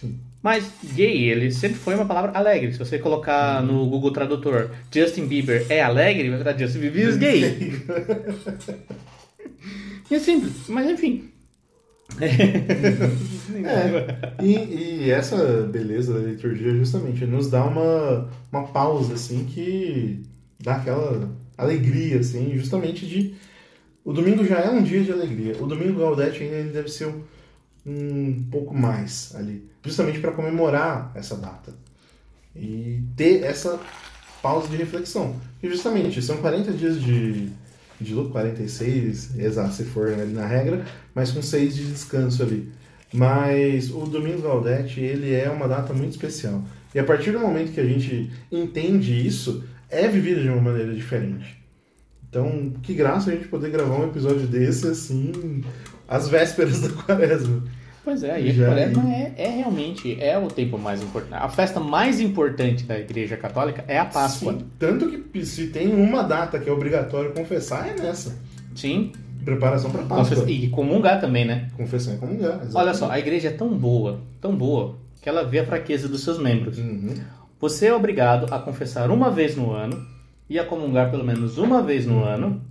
Sim. 0.00 0.18
Mas 0.42 0.70
gay, 0.94 1.30
ele 1.30 1.50
sempre 1.50 1.78
foi 1.78 1.94
uma 1.94 2.06
palavra 2.06 2.32
alegre. 2.32 2.72
Se 2.72 2.78
você 2.78 2.98
colocar 2.98 3.62
no 3.62 3.86
Google 3.86 4.12
Tradutor 4.12 4.70
Justin 4.92 5.26
Bieber 5.26 5.66
é 5.68 5.82
alegre, 5.82 6.28
vai 6.28 6.38
virar 6.38 6.58
Justin 6.58 6.80
Bieber 6.80 7.08
is 7.08 7.16
gay. 7.16 7.72
E 10.10 10.14
é 10.14 10.18
simples, 10.18 10.54
mas 10.68 10.88
enfim. 10.88 11.30
É. 12.18 12.32
E, 14.42 15.04
e 15.04 15.10
essa 15.10 15.68
beleza 15.70 16.14
da 16.14 16.20
liturgia 16.20 16.74
justamente 16.74 17.26
nos 17.26 17.50
dá 17.50 17.62
uma, 17.64 18.30
uma 18.50 18.66
pausa 18.68 19.12
assim 19.14 19.44
que 19.44 20.22
dá 20.58 20.76
aquela 20.76 21.30
alegria 21.58 22.20
assim, 22.20 22.56
justamente 22.56 23.06
de 23.06 23.34
o 24.04 24.12
domingo 24.12 24.44
já 24.44 24.60
é 24.60 24.70
um 24.70 24.82
dia 24.82 25.04
de 25.04 25.12
alegria. 25.12 25.56
O 25.60 25.66
domingo 25.66 26.00
Gaudete 26.00 26.42
ainda 26.42 26.72
deve 26.72 26.88
ser 26.88 27.06
um, 27.06 27.22
um 27.84 28.46
pouco 28.50 28.74
mais 28.74 29.34
ali, 29.34 29.68
justamente 29.84 30.18
para 30.20 30.32
comemorar 30.32 31.12
essa 31.14 31.36
data 31.36 31.74
e 32.56 33.02
ter 33.16 33.42
essa 33.42 33.78
pausa 34.40 34.68
de 34.68 34.76
reflexão. 34.76 35.36
E 35.62 35.68
justamente 35.68 36.22
são 36.22 36.38
40 36.38 36.72
dias 36.72 37.02
de 37.02 37.52
de 38.00 38.14
luto, 38.14 38.30
46, 38.30 39.38
exato, 39.38 39.74
se 39.74 39.84
for 39.84 40.08
ali 40.08 40.32
na 40.32 40.46
regra, 40.46 40.84
mas 41.14 41.30
com 41.32 41.42
6 41.42 41.74
de 41.74 41.84
descanso 41.86 42.42
ali. 42.42 42.70
Mas 43.12 43.90
o 43.90 44.00
Domingos 44.06 44.42
Gaudete, 44.42 45.00
ele 45.00 45.34
é 45.34 45.50
uma 45.50 45.66
data 45.66 45.92
muito 45.92 46.12
especial. 46.12 46.62
E 46.94 46.98
a 46.98 47.04
partir 47.04 47.32
do 47.32 47.40
momento 47.40 47.72
que 47.72 47.80
a 47.80 47.86
gente 47.86 48.30
entende 48.52 49.26
isso, 49.26 49.64
é 49.90 50.08
vivido 50.08 50.42
de 50.42 50.48
uma 50.48 50.60
maneira 50.60 50.92
diferente. 50.94 51.56
Então, 52.28 52.72
que 52.82 52.92
graça 52.94 53.30
a 53.30 53.34
gente 53.34 53.48
poder 53.48 53.70
gravar 53.70 53.96
um 54.00 54.08
episódio 54.08 54.46
desse 54.46 54.86
assim, 54.88 55.62
às 56.06 56.28
vésperas 56.28 56.80
da 56.82 56.90
quaresma. 57.02 57.62
Pois 58.04 58.22
é, 58.22 58.40
e 58.40 58.50
a 58.50 58.52
Já 58.52 58.66
quaresma 58.66 59.10
é, 59.14 59.32
é 59.36 59.48
realmente 59.48 60.16
é 60.20 60.38
o 60.38 60.48
tempo 60.48 60.78
mais 60.78 61.02
importante. 61.02 61.34
A 61.42 61.48
festa 61.48 61.78
mais 61.80 62.20
importante 62.20 62.84
da 62.84 62.98
Igreja 62.98 63.36
Católica 63.36 63.84
é 63.88 63.98
a 63.98 64.04
Páscoa. 64.04 64.52
Sim, 64.54 64.64
tanto 64.78 65.08
que 65.10 65.44
se 65.44 65.68
tem 65.68 65.88
uma 65.88 66.22
data 66.22 66.58
que 66.58 66.68
é 66.68 66.72
obrigatório 66.72 67.32
confessar, 67.32 67.88
é 67.88 67.94
nessa. 68.00 68.36
Sim. 68.74 69.12
Preparação 69.44 69.90
para 69.90 70.02
Páscoa. 70.02 70.36
Confessa- 70.36 70.50
E 70.50 70.68
comungar 70.68 71.20
também, 71.20 71.44
né? 71.46 71.68
Confessar 71.76 72.14
e 72.14 72.18
comungar. 72.18 72.50
exatamente. 72.50 72.76
Olha 72.76 72.94
só, 72.94 73.10
a 73.10 73.18
igreja 73.18 73.48
é 73.48 73.52
tão 73.52 73.76
boa, 73.76 74.20
tão 74.40 74.54
boa, 74.54 74.96
que 75.22 75.28
ela 75.28 75.44
vê 75.44 75.60
a 75.60 75.64
fraqueza 75.66 76.08
dos 76.08 76.22
seus 76.22 76.38
membros. 76.38 76.78
Uhum. 76.78 77.14
Você 77.60 77.86
é 77.86 77.94
obrigado 77.94 78.52
a 78.52 78.58
confessar 78.58 79.10
uma 79.10 79.30
vez 79.30 79.56
no 79.56 79.72
ano 79.72 80.06
e 80.48 80.58
a 80.58 80.64
comungar 80.64 81.10
pelo 81.10 81.24
menos 81.24 81.58
uma 81.58 81.82
vez 81.82 82.06
no 82.06 82.22
ano. 82.24 82.62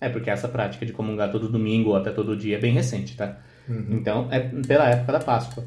É 0.00 0.08
porque 0.08 0.30
essa 0.30 0.48
prática 0.48 0.86
de 0.86 0.92
comungar 0.92 1.30
todo 1.30 1.48
domingo 1.48 1.90
ou 1.90 1.96
até 1.96 2.10
todo 2.10 2.36
dia 2.36 2.56
é 2.56 2.60
bem 2.60 2.72
recente, 2.72 3.16
tá? 3.16 3.36
Uhum. 3.68 3.86
Então 3.90 4.28
é 4.30 4.40
pela 4.40 4.88
época 4.88 5.12
da 5.12 5.20
Páscoa. 5.20 5.64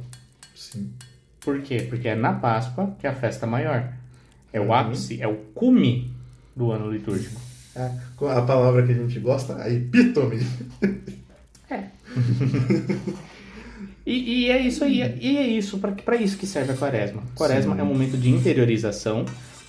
Sim. 0.56 0.92
Por 1.40 1.62
quê? 1.62 1.86
Porque 1.88 2.08
é 2.08 2.16
na 2.16 2.34
Páscoa 2.34 2.96
que 3.00 3.06
é 3.06 3.10
a 3.12 3.16
festa 3.16 3.46
maior. 3.46 3.94
É 4.52 4.60
o 4.60 4.66
Uhum. 4.66 4.74
ápice, 4.74 5.22
é 5.22 5.28
o 5.28 5.36
cume 5.54 6.12
do 6.56 6.72
ano 6.72 6.92
litúrgico. 6.92 7.40
A, 7.76 7.92
a 8.38 8.42
palavra 8.42 8.84
que 8.86 8.92
a 8.92 8.96
gente 8.96 9.20
gosta, 9.20 9.56
a 9.62 9.70
epítome. 9.70 10.40
É. 11.70 11.84
e, 14.06 14.46
e 14.46 14.52
é 14.52 14.60
isso 14.60 14.84
aí. 14.84 15.00
E 15.22 15.38
é 15.38 15.48
isso, 15.48 15.80
para 15.80 16.16
isso 16.18 16.38
que 16.38 16.46
serve 16.46 16.74
a 16.74 16.76
quaresma. 16.76 17.24
Quaresma 17.36 17.74
Sim. 17.74 17.82
é 17.82 17.84
um 17.84 17.88
momento 17.88 18.18
de 18.18 18.30
interiorização 18.30 19.26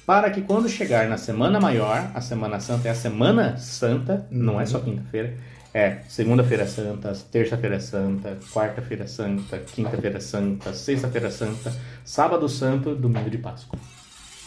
para 0.06 0.30
que 0.30 0.42
quando 0.42 0.68
chegar 0.68 1.08
na 1.08 1.16
Semana 1.16 1.58
Maior, 1.60 2.10
a 2.14 2.20
Semana 2.20 2.60
Santa 2.60 2.88
é 2.88 2.90
a 2.90 2.94
Semana 2.94 3.56
Santa, 3.56 4.26
não 4.30 4.60
é 4.60 4.66
só 4.66 4.78
quinta-feira, 4.80 5.34
é 5.72 5.98
segunda-feira 6.08 6.66
santa, 6.66 7.12
terça-feira 7.32 7.80
santa, 7.80 8.38
quarta-feira 8.52 9.06
santa, 9.08 9.58
quinta-feira 9.58 10.20
santa, 10.20 10.72
sexta-feira 10.72 11.30
santa, 11.30 11.72
sábado 12.04 12.48
santo, 12.48 12.94
domingo 12.94 13.30
de 13.30 13.38
Páscoa. 13.38 13.78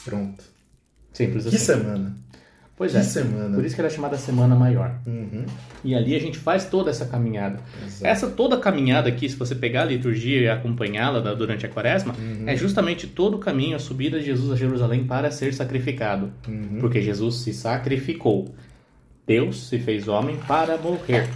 Pronto. 0.06 0.44
Simples 1.12 1.46
Que 1.46 1.56
assim. 1.56 1.66
semana. 1.66 2.16
Pois 2.78 2.91
que 2.91 2.99
é. 2.99 3.01
semana. 3.01 3.55
Por 3.55 3.65
isso 3.65 3.73
que 3.73 3.82
ela 3.82 3.89
é 3.89 3.91
chamada 3.93 4.15
Semana 4.17 4.55
Maior. 4.55 4.93
Uhum. 5.07 5.45
E 5.84 5.95
ali 5.95 6.15
a 6.15 6.19
gente 6.19 6.38
faz 6.38 6.65
toda 6.65 6.91
essa 6.91 7.05
caminhada. 7.07 7.59
Exato. 7.84 8.05
Essa 8.05 8.28
toda 8.30 8.55
a 8.55 8.59
caminhada 8.59 9.09
aqui, 9.09 9.28
se 9.28 9.36
você 9.36 9.55
pegar 9.55 9.82
a 9.82 9.86
liturgia 9.86 10.39
e 10.41 10.47
acompanhá-la 10.47 11.19
durante 11.34 11.65
a 11.65 11.69
quaresma, 11.69 12.13
Uhum. 12.19 12.43
é 12.47 12.55
justamente 12.55 13.07
todo 13.07 13.36
o 13.36 13.39
caminho, 13.39 13.75
a 13.75 13.80
subida 13.80 14.19
de 14.19 14.25
Jesus 14.28 14.51
a 14.51 14.55
Jerusalém 14.55 15.05
para 15.05 15.32
ser 15.32 15.53
sacrificado. 15.55 16.32
Uhum. 16.47 16.78
Porque 16.80 17.01
Jesus 17.01 17.38
se 17.38 17.51
sacrificou. 17.51 18.53
Deus 19.25 19.67
se 19.69 19.80
fez 19.80 20.07
homem 20.07 20.38
para 20.47 20.78
morrer. 20.78 21.28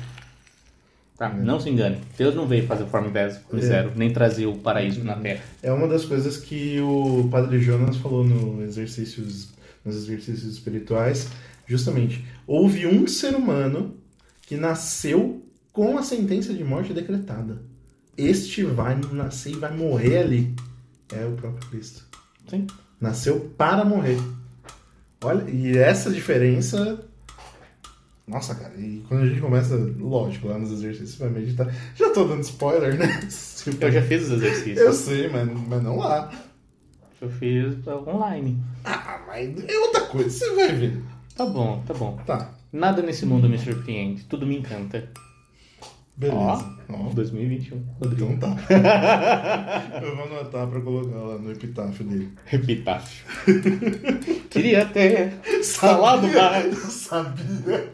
Tá? 1.17 1.29
Não 1.29 1.59
se 1.59 1.69
engane. 1.69 1.97
Deus 2.17 2.33
não 2.33 2.47
veio 2.47 2.65
fazer 2.65 2.85
forma 2.85 3.11
É. 3.19 3.29
zero, 3.59 3.91
nem 3.95 4.11
trazer 4.11 4.45
o 4.47 4.53
paraíso 4.55 5.03
na 5.03 5.15
terra. 5.15 5.41
É 5.61 5.71
uma 5.71 5.87
das 5.87 6.05
coisas 6.05 6.37
que 6.37 6.79
o 6.79 7.27
Padre 7.31 7.59
Jonas 7.59 7.97
falou 7.97 8.23
no 8.23 8.63
exercícios, 8.63 9.49
nos 9.83 9.95
exercícios 9.95 10.53
espirituais. 10.53 11.27
Justamente, 11.67 12.25
houve 12.45 12.85
um 12.85 13.07
ser 13.07 13.35
humano 13.35 13.95
que 14.41 14.57
nasceu 14.57 15.41
com 15.71 15.97
a 15.97 16.03
sentença 16.03 16.53
de 16.53 16.63
morte 16.63 16.93
decretada. 16.93 17.61
Este 18.17 18.63
vai 18.63 18.99
nascer 19.13 19.53
e 19.53 19.57
vai 19.57 19.75
morrer 19.75 20.17
ali. 20.19 20.55
É 21.11 21.25
o 21.25 21.31
próprio 21.31 21.69
Cristo. 21.69 22.05
Sim. 22.49 22.67
Nasceu 22.99 23.51
para 23.57 23.85
morrer. 23.85 24.19
Olha, 25.23 25.49
e 25.49 25.77
essa 25.77 26.11
diferença. 26.11 27.03
Nossa, 28.27 28.55
cara, 28.55 28.73
e 28.77 29.03
quando 29.07 29.23
a 29.23 29.27
gente 29.27 29.41
começa, 29.41 29.75
lógico, 29.97 30.47
lá 30.47 30.57
nos 30.57 30.71
exercícios 30.71 31.15
vai 31.15 31.29
meditar. 31.29 31.73
Já 31.95 32.09
tô 32.11 32.25
dando 32.25 32.41
spoiler, 32.41 32.97
né? 32.97 33.19
Eu 33.79 33.91
já 33.91 34.01
fiz 34.01 34.23
os 34.23 34.31
exercícios. 34.31 34.77
Eu 34.77 34.93
sei, 34.93 35.29
mas, 35.29 35.49
mas 35.67 35.83
não 35.83 35.97
lá. 35.97 36.31
Eu 37.21 37.29
fiz 37.29 37.75
online. 37.87 38.57
Ah, 38.83 39.21
mas 39.27 39.53
é 39.69 39.77
outra 39.77 40.01
coisa, 40.01 40.29
você 40.29 40.55
vai 40.55 40.73
ver. 40.73 41.01
Tá 41.35 41.45
bom, 41.45 41.83
tá 41.85 41.93
bom. 41.93 42.17
Tá, 42.25 42.49
Nada 42.73 43.01
nesse 43.01 43.25
mundo 43.25 43.47
me 43.49 43.57
surpreende. 43.59 44.23
Tudo 44.23 44.45
me 44.45 44.57
encanta. 44.57 45.07
beleza. 46.17 46.65
Ó, 46.89 47.09
2021. 47.13 47.79
Rodrigo. 48.01 48.31
então 48.31 48.55
tá. 48.55 49.99
Eu 50.01 50.15
vou 50.15 50.25
anotar 50.25 50.67
pra 50.67 50.81
colocar 50.81 51.15
lá 51.17 51.37
no 51.37 51.51
epitáfio 51.51 52.05
dele. 52.05 52.31
Epitáfio. 52.51 53.25
Queria 54.49 54.85
ter 54.85 55.31
falado 55.63 56.27
mais. 56.27 56.75
Sabia. 56.91 57.91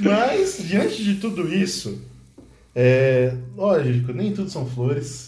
Mas, 0.00 0.58
diante 0.62 1.02
de 1.02 1.14
tudo 1.16 1.52
isso, 1.52 2.02
é 2.74 3.34
lógico, 3.56 4.12
nem 4.12 4.32
tudo 4.32 4.48
são 4.50 4.64
flores. 4.66 5.27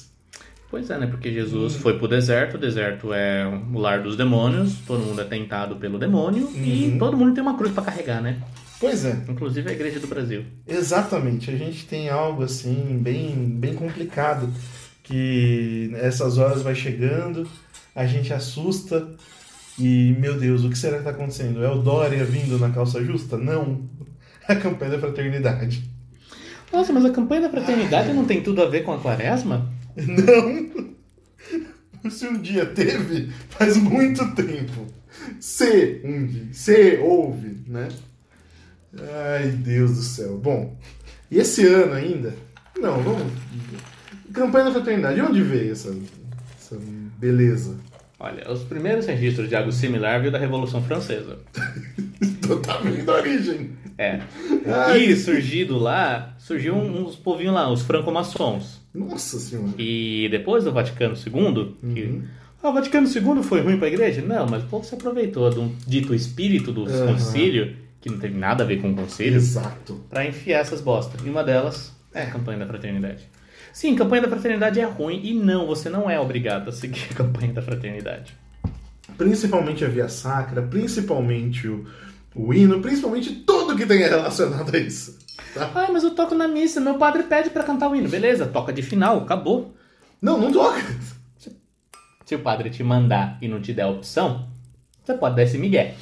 Pois 0.70 0.88
é, 0.88 0.98
né? 0.98 1.06
Porque 1.06 1.32
Jesus 1.32 1.74
foi 1.76 1.98
pro 1.98 2.06
deserto, 2.06 2.54
o 2.54 2.58
deserto 2.58 3.12
é 3.12 3.44
o 3.72 3.78
lar 3.78 4.02
dos 4.02 4.16
demônios, 4.16 4.74
todo 4.86 5.00
mundo 5.04 5.20
é 5.20 5.24
tentado 5.24 5.74
pelo 5.76 5.98
demônio 5.98 6.48
e 6.54 6.90
Uhum. 6.92 6.98
todo 6.98 7.16
mundo 7.16 7.34
tem 7.34 7.42
uma 7.42 7.56
cruz 7.56 7.72
pra 7.72 7.82
carregar, 7.82 8.22
né? 8.22 8.38
Pois 8.78 9.04
é, 9.04 9.18
Inclusive 9.28 9.68
a 9.68 9.72
igreja 9.72 9.98
do 10.00 10.06
Brasil. 10.06 10.44
exatamente. 10.66 11.50
A 11.50 11.56
gente 11.56 11.84
tem 11.86 12.08
algo 12.08 12.44
assim, 12.44 12.98
bem, 13.02 13.34
bem 13.58 13.74
complicado, 13.74 14.48
que 15.02 15.90
essas 15.96 16.38
horas 16.38 16.62
vai 16.62 16.74
chegando, 16.74 17.46
a 17.94 18.06
gente 18.06 18.32
assusta 18.32 19.08
e, 19.78 20.14
meu 20.20 20.38
Deus, 20.38 20.62
o 20.64 20.70
que 20.70 20.78
será 20.78 20.94
que 20.94 20.98
está 21.00 21.10
acontecendo? 21.10 21.64
É 21.64 21.70
o 21.70 21.78
Dória 21.82 22.24
vindo 22.24 22.58
na 22.58 22.70
calça 22.70 23.02
justa? 23.04 23.36
Não. 23.36 23.82
A 24.46 24.54
campanha 24.54 24.92
da 24.92 24.98
fraternidade. 24.98 25.82
Nossa, 26.72 26.92
mas 26.92 27.04
a 27.04 27.10
campanha 27.10 27.42
da 27.42 27.50
fraternidade 27.50 28.12
não 28.12 28.24
tem 28.24 28.40
tudo 28.40 28.62
a 28.62 28.66
ver 28.68 28.82
com 28.84 28.92
a 28.92 28.98
quaresma? 28.98 29.68
Não. 29.96 30.90
Se 32.10 32.26
um 32.26 32.40
dia 32.40 32.66
teve, 32.66 33.30
faz 33.50 33.76
muito 33.76 34.34
tempo. 34.34 34.86
Se 35.38 36.00
um 36.04 36.26
dia, 36.26 36.48
se 36.52 36.98
houve, 36.98 37.62
né? 37.66 37.88
Ai, 39.26 39.48
Deus 39.48 39.96
do 39.96 40.02
céu. 40.02 40.38
Bom, 40.38 40.76
e 41.30 41.38
esse 41.38 41.66
ano 41.66 41.92
ainda? 41.92 42.34
Não, 42.78 43.02
vamos. 43.02 43.32
Campanha 44.32 44.66
da 44.66 44.72
fraternidade, 44.72 45.20
onde 45.20 45.42
veio 45.42 45.72
essa, 45.72 45.94
essa 46.58 46.78
beleza? 47.18 47.76
Olha, 48.18 48.50
os 48.50 48.62
primeiros 48.62 49.06
registros 49.06 49.48
de 49.48 49.56
algo 49.56 49.72
similar 49.72 50.20
veio 50.20 50.32
da 50.32 50.38
Revolução 50.38 50.82
Francesa. 50.82 51.38
Então 52.42 52.60
tá 52.62 52.78
da 52.78 53.14
origem. 53.14 53.70
É. 53.96 54.20
Ai. 54.66 55.04
E 55.04 55.16
surgido 55.16 55.78
lá, 55.78 56.34
surgiu 56.36 56.74
uns 56.74 57.14
povinhos 57.14 57.54
lá, 57.54 57.70
os 57.70 57.82
franco-maçons. 57.82 58.79
Nossa 58.94 59.38
senhora. 59.38 59.72
E 59.78 60.28
depois 60.30 60.64
do 60.64 60.72
Vaticano 60.72 61.14
II, 61.14 61.76
que 61.94 62.02
Uhum. 62.04 62.22
ah, 62.62 62.70
o 62.70 62.72
Vaticano 62.72 63.06
II 63.08 63.42
foi 63.42 63.60
ruim 63.60 63.76
para 63.76 63.86
a 63.86 63.90
igreja? 63.90 64.20
Não, 64.22 64.46
mas 64.48 64.62
o 64.64 64.66
povo 64.66 64.84
se 64.84 64.94
aproveitou 64.94 65.48
de 65.50 65.58
um 65.60 65.74
dito 65.86 66.14
espírito 66.14 66.72
do 66.72 66.84
Aham. 66.86 67.12
concílio, 67.14 67.76
que 68.00 68.10
não 68.10 68.18
teve 68.18 68.36
nada 68.36 68.64
a 68.64 68.66
ver 68.66 68.80
com 68.80 68.90
o 68.90 68.94
concílio, 68.96 69.36
Exato. 69.36 70.00
para 70.08 70.26
enfiar 70.26 70.60
essas 70.60 70.80
bostas. 70.80 71.20
E 71.24 71.28
uma 71.30 71.44
delas 71.44 71.92
é 72.12 72.22
a 72.22 72.30
campanha 72.30 72.58
da 72.58 72.66
fraternidade. 72.66 73.28
Sim, 73.72 73.94
campanha 73.94 74.22
da 74.22 74.28
fraternidade 74.28 74.80
é 74.80 74.84
ruim 74.84 75.20
e 75.22 75.32
não, 75.32 75.66
você 75.66 75.88
não 75.88 76.10
é 76.10 76.18
obrigado 76.18 76.68
a 76.70 76.72
seguir 76.72 77.06
a 77.10 77.14
campanha 77.14 77.52
da 77.52 77.62
fraternidade. 77.62 78.34
Principalmente 79.16 79.84
a 79.84 79.88
via 79.88 80.08
sacra, 80.08 80.62
principalmente 80.62 81.68
o, 81.68 81.84
o 82.34 82.54
hino, 82.54 82.80
principalmente 82.80 83.30
tudo 83.46 83.76
que 83.76 83.86
tem 83.86 83.98
relacionado 83.98 84.74
a 84.74 84.78
isso. 84.78 85.18
Tá? 85.54 85.70
Ah, 85.74 85.88
mas 85.92 86.02
eu 86.04 86.10
toco 86.14 86.34
na 86.34 86.46
missa, 86.46 86.80
meu 86.80 86.94
padre 86.94 87.24
pede 87.24 87.50
para 87.50 87.64
cantar 87.64 87.88
o 87.90 87.96
hino. 87.96 88.08
Beleza, 88.08 88.46
toca 88.46 88.72
de 88.72 88.82
final, 88.82 89.18
acabou. 89.18 89.74
Não, 90.22 90.38
não 90.38 90.52
toca. 90.52 90.80
Se 92.24 92.34
o 92.34 92.38
padre 92.40 92.70
te 92.70 92.82
mandar 92.84 93.36
e 93.42 93.48
não 93.48 93.60
te 93.60 93.72
der 93.72 93.82
a 93.82 93.88
opção, 93.88 94.48
você 95.02 95.14
pode 95.14 95.34
dar 95.36 95.42
esse 95.42 95.58
migué. 95.58 95.94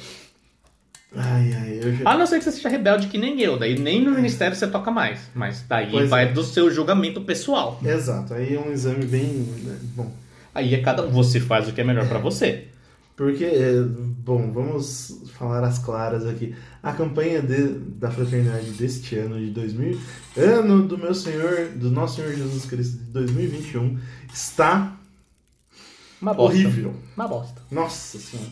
Ai, 1.15 1.51
ai, 1.53 1.79
eu 1.81 1.95
já. 1.95 2.07
A 2.11 2.15
não 2.17 2.27
ser 2.27 2.37
que 2.37 2.43
você 2.43 2.51
seja 2.51 2.69
rebelde 2.69 3.07
que 3.07 3.17
nem 3.17 3.41
eu, 3.41 3.57
daí 3.57 3.79
nem 3.79 3.99
no 4.03 4.11
ministério 4.11 4.55
você 4.55 4.67
toca 4.67 4.91
mais. 4.91 5.19
Mas 5.33 5.65
daí 5.67 5.89
Pois 5.89 6.07
vai 6.07 6.25
é. 6.25 6.31
do 6.31 6.43
seu 6.43 6.69
julgamento 6.69 7.21
pessoal. 7.21 7.79
Exato, 7.83 8.35
aí 8.35 8.53
é 8.55 8.59
um 8.59 8.71
exame 8.71 9.05
bem. 9.05 9.23
né, 9.63 9.75
Bom, 9.95 10.11
Aí 10.53 10.75
é 10.75 10.81
cada 10.81 11.03
você 11.07 11.39
faz 11.39 11.67
o 11.67 11.73
que 11.73 11.81
é 11.81 11.83
melhor 11.83 12.07
pra 12.07 12.19
você. 12.19 12.67
Porque, 13.19 13.43
é, 13.43 13.73
bom, 13.83 14.49
vamos 14.49 15.21
falar 15.33 15.61
as 15.65 15.77
claras 15.77 16.25
aqui. 16.25 16.55
A 16.81 16.93
campanha 16.93 17.41
de- 17.41 17.73
da 17.99 18.09
fraternidade 18.09 18.71
deste 18.71 19.17
ano, 19.17 19.37
de 19.37 19.51
2000, 19.51 19.99
ano 20.37 20.87
do 20.87 20.97
meu 20.97 21.13
Senhor, 21.13 21.67
do 21.75 21.91
nosso 21.91 22.15
Senhor 22.15 22.33
Jesus 22.33 22.63
Cristo 22.65 22.97
de 22.97 23.11
2021, 23.11 23.97
está 24.33 24.97
Uma 26.21 26.33
bosta. 26.33 26.57
horrível. 26.57 26.93
Uma 27.17 27.27
bosta. 27.27 27.61
Nossa 27.69 28.17
senhora. 28.17 28.51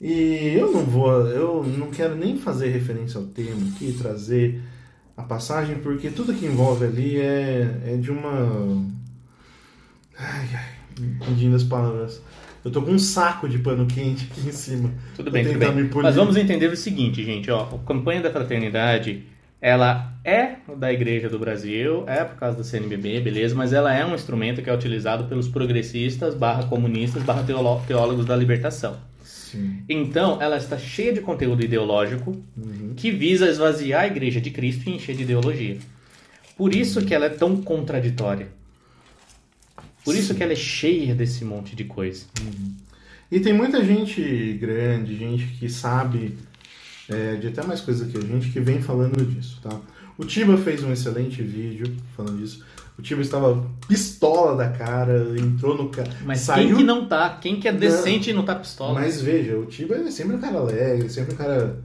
E 0.00 0.54
eu 0.58 0.72
não 0.72 0.84
vou, 0.84 1.12
eu 1.28 1.62
não 1.62 1.88
quero 1.90 2.16
nem 2.16 2.36
fazer 2.36 2.70
referência 2.70 3.18
ao 3.20 3.26
tema 3.26 3.68
aqui, 3.76 3.92
trazer 3.96 4.60
a 5.16 5.22
passagem, 5.22 5.78
porque 5.78 6.10
tudo 6.10 6.34
que 6.34 6.46
envolve 6.46 6.84
ali 6.84 7.16
é, 7.20 7.80
é 7.84 7.96
de 7.96 8.10
uma. 8.10 8.84
Ai, 10.18 10.48
ai, 10.52 11.18
pedindo 11.28 11.54
as 11.54 11.62
palavras. 11.62 12.20
Eu 12.64 12.70
tô 12.70 12.82
com 12.82 12.90
um 12.90 12.98
saco 12.98 13.48
de 13.48 13.58
pano 13.58 13.86
quente 13.86 14.28
aqui 14.30 14.48
em 14.48 14.52
cima. 14.52 14.90
Tudo 15.14 15.30
bem, 15.30 15.44
tudo 15.44 15.58
bem. 15.58 15.90
Mas 16.02 16.16
vamos 16.16 16.36
entender 16.36 16.66
o 16.68 16.76
seguinte, 16.76 17.24
gente, 17.24 17.50
ó. 17.50 17.62
A 17.62 17.78
campanha 17.86 18.20
da 18.20 18.30
fraternidade, 18.30 19.24
ela 19.60 20.12
é 20.24 20.56
da 20.76 20.92
Igreja 20.92 21.28
do 21.28 21.38
Brasil, 21.38 22.04
é 22.06 22.24
por 22.24 22.36
causa 22.36 22.58
da 22.58 22.64
CNBB, 22.64 23.20
beleza, 23.20 23.54
mas 23.54 23.72
ela 23.72 23.94
é 23.94 24.04
um 24.04 24.14
instrumento 24.14 24.62
que 24.62 24.68
é 24.68 24.74
utilizado 24.74 25.24
pelos 25.24 25.48
progressistas, 25.48 26.34
barra 26.34 26.64
comunistas, 26.64 27.22
barra 27.22 27.44
teólogos 27.86 28.26
da 28.26 28.36
libertação. 28.36 28.96
Sim. 29.22 29.82
Então, 29.88 30.40
ela 30.42 30.56
está 30.58 30.76
cheia 30.76 31.12
de 31.12 31.20
conteúdo 31.20 31.64
ideológico 31.64 32.36
uhum. 32.56 32.92
que 32.94 33.10
visa 33.10 33.48
esvaziar 33.48 34.02
a 34.02 34.06
Igreja 34.06 34.40
de 34.40 34.50
Cristo 34.50 34.88
e 34.88 34.94
encher 34.94 35.16
de 35.16 35.22
ideologia. 35.22 35.78
Por 36.56 36.74
isso 36.74 37.04
que 37.04 37.14
ela 37.14 37.26
é 37.26 37.30
tão 37.30 37.56
contraditória. 37.62 38.48
Por 40.08 40.16
isso 40.16 40.34
que 40.34 40.42
ela 40.42 40.52
é 40.52 40.56
cheia 40.56 41.14
desse 41.14 41.44
monte 41.44 41.76
de 41.76 41.84
coisa. 41.84 42.24
Uhum. 42.40 42.72
E 43.30 43.40
tem 43.40 43.52
muita 43.52 43.84
gente 43.84 44.58
grande, 44.60 45.16
gente 45.16 45.44
que 45.58 45.68
sabe 45.68 46.34
é, 47.08 47.36
de 47.36 47.48
até 47.48 47.62
mais 47.62 47.80
coisas 47.80 48.10
que 48.10 48.16
a 48.16 48.20
gente 48.20 48.50
que 48.50 48.58
vem 48.58 48.80
falando 48.80 49.24
disso, 49.24 49.58
tá? 49.62 49.78
O 50.16 50.24
Tiba 50.24 50.56
fez 50.56 50.82
um 50.82 50.92
excelente 50.92 51.42
vídeo 51.42 51.94
falando 52.16 52.38
disso. 52.38 52.64
O 52.98 53.02
Tiba 53.02 53.20
estava 53.20 53.64
pistola 53.86 54.56
da 54.56 54.70
cara, 54.70 55.34
entrou 55.38 55.76
no 55.76 55.88
carro. 55.90 56.10
Mas 56.24 56.40
saiu... 56.40 56.68
quem 56.68 56.76
que 56.78 56.84
não 56.84 57.06
tá? 57.06 57.38
Quem 57.40 57.60
que 57.60 57.68
é 57.68 57.72
decente 57.72 58.32
não, 58.32 58.34
e 58.34 58.36
não 58.38 58.44
tá 58.44 58.54
pistola? 58.54 58.94
Mas 58.94 59.20
veja, 59.20 59.56
o 59.56 59.66
Tiba 59.66 59.94
é 59.94 60.10
sempre 60.10 60.36
um 60.36 60.40
cara 60.40 60.58
alegre, 60.58 61.08
sempre 61.08 61.34
um 61.34 61.36
cara. 61.36 61.78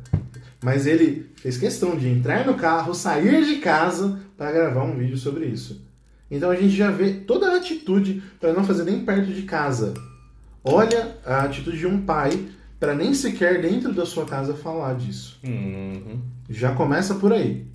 Mas 0.64 0.88
ele 0.88 1.30
fez 1.36 1.58
questão 1.58 1.96
de 1.96 2.08
entrar 2.08 2.48
no 2.48 2.56
carro, 2.56 2.96
sair 2.96 3.46
de 3.46 3.58
casa 3.58 4.18
para 4.38 4.52
gravar 4.52 4.84
um 4.84 4.98
vídeo 4.98 5.18
sobre 5.18 5.46
isso. 5.46 5.86
Então 6.34 6.50
a 6.50 6.56
gente 6.56 6.76
já 6.76 6.90
vê 6.90 7.14
toda 7.14 7.52
a 7.52 7.58
atitude 7.58 8.24
para 8.40 8.52
não 8.54 8.64
fazer 8.64 8.84
nem 8.84 9.06
perto 9.06 9.32
de 9.32 9.44
casa. 9.44 9.94
Olha 10.64 11.16
a 11.24 11.44
atitude 11.44 11.78
de 11.78 11.86
um 11.86 12.02
pai 12.02 12.48
para 12.80 12.96
nem 12.96 13.14
sequer 13.14 13.62
dentro 13.62 13.94
da 13.94 14.04
sua 14.04 14.26
casa 14.26 14.56
falar 14.56 14.96
disso. 14.96 15.40
Uhum. 15.44 16.20
Já 16.50 16.74
começa 16.74 17.14
por 17.16 17.32
aí. 17.32 17.68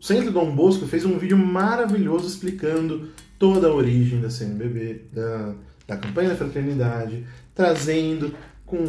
O 0.00 0.04
Centro 0.04 0.32
Dom 0.32 0.54
Bosco 0.54 0.86
fez 0.86 1.04
um 1.04 1.18
vídeo 1.18 1.36
maravilhoso 1.36 2.26
explicando 2.26 3.10
toda 3.38 3.68
a 3.68 3.74
origem 3.74 4.22
da 4.22 4.30
CNBB, 4.30 5.02
da, 5.12 5.54
da 5.86 5.96
campanha 5.98 6.30
da 6.30 6.36
fraternidade, 6.36 7.26
trazendo 7.54 8.34
com 8.64 8.86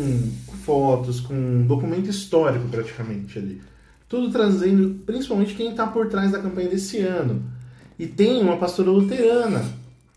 fotos, 0.63 1.19
com 1.19 1.65
documento 1.67 2.09
histórico 2.09 2.69
praticamente 2.69 3.37
ali. 3.37 3.61
Tudo 4.07 4.31
trazendo, 4.31 5.03
principalmente 5.05 5.55
quem 5.55 5.71
está 5.71 5.85
por 5.85 6.07
trás 6.07 6.31
da 6.31 6.39
campanha 6.39 6.69
desse 6.69 6.99
ano. 6.99 7.56
E 7.97 8.05
tem 8.05 8.41
uma 8.41 8.57
pastora 8.57 8.91
luterana 8.91 9.65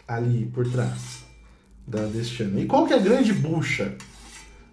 ali 0.06 0.46
por 0.46 0.68
trás 0.70 1.24
da, 1.86 2.04
deste 2.06 2.42
ano. 2.42 2.60
E 2.60 2.66
qual 2.66 2.86
que 2.86 2.92
é 2.92 2.96
a 2.96 3.00
grande 3.00 3.32
bucha? 3.32 3.94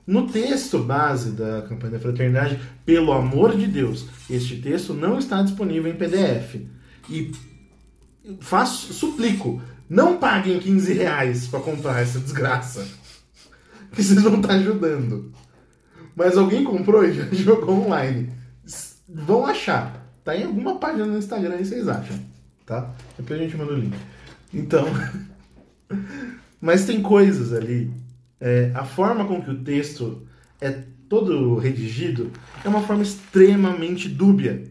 No 0.05 0.27
texto 0.27 0.79
base 0.79 1.31
da 1.31 1.63
campanha 1.63 1.93
da 1.93 1.99
fraternidade, 1.99 2.59
pelo 2.85 3.11
amor 3.11 3.57
de 3.57 3.67
Deus, 3.67 4.07
este 4.29 4.57
texto 4.57 4.93
não 4.93 5.17
está 5.17 5.41
disponível 5.41 5.91
em 5.91 5.97
PDF. 5.97 6.61
E 7.09 7.31
faço, 8.39 8.93
suplico, 8.93 9.61
não 9.89 10.17
paguem 10.17 10.59
15 10.59 10.93
reais 10.93 11.47
para 11.47 11.59
comprar 11.59 12.01
essa 12.01 12.19
desgraça. 12.19 12.87
Que 13.89 14.03
vocês 14.03 14.21
vão 14.21 14.35
estar 14.35 14.49
tá 14.49 14.53
ajudando. 14.55 15.31
Mas 16.13 16.37
alguém 16.37 16.61
comprou 16.61 17.05
e 17.05 17.13
já 17.13 17.23
jogou 17.31 17.85
online. 17.85 18.29
Vão 19.07 19.45
achar. 19.45 20.05
Tá 20.25 20.35
em 20.35 20.43
alguma 20.43 20.77
página 20.77 21.05
no 21.05 21.17
Instagram 21.17 21.55
e 21.55 21.65
vocês 21.65 21.87
acham. 21.87 22.19
Tá? 22.68 22.93
Depois 23.18 23.39
a 23.39 23.43
gente 23.43 23.57
manda 23.57 23.74
o 23.74 23.78
link. 23.78 23.97
Então. 24.53 24.86
Mas 26.61 26.86
tem 26.86 27.01
coisas 27.01 27.53
ali 27.53 27.91
é, 28.39 28.72
a 28.74 28.86
forma 28.86 29.26
com 29.26 29.41
que 29.41 29.49
o 29.49 29.63
texto 29.63 30.28
é 30.61 30.84
todo 31.09 31.57
redigido 31.57 32.32
é 32.63 32.70
uma 32.70 32.82
forma 32.82 33.03
extremamente 33.03 34.07
dúbia. 34.07 34.63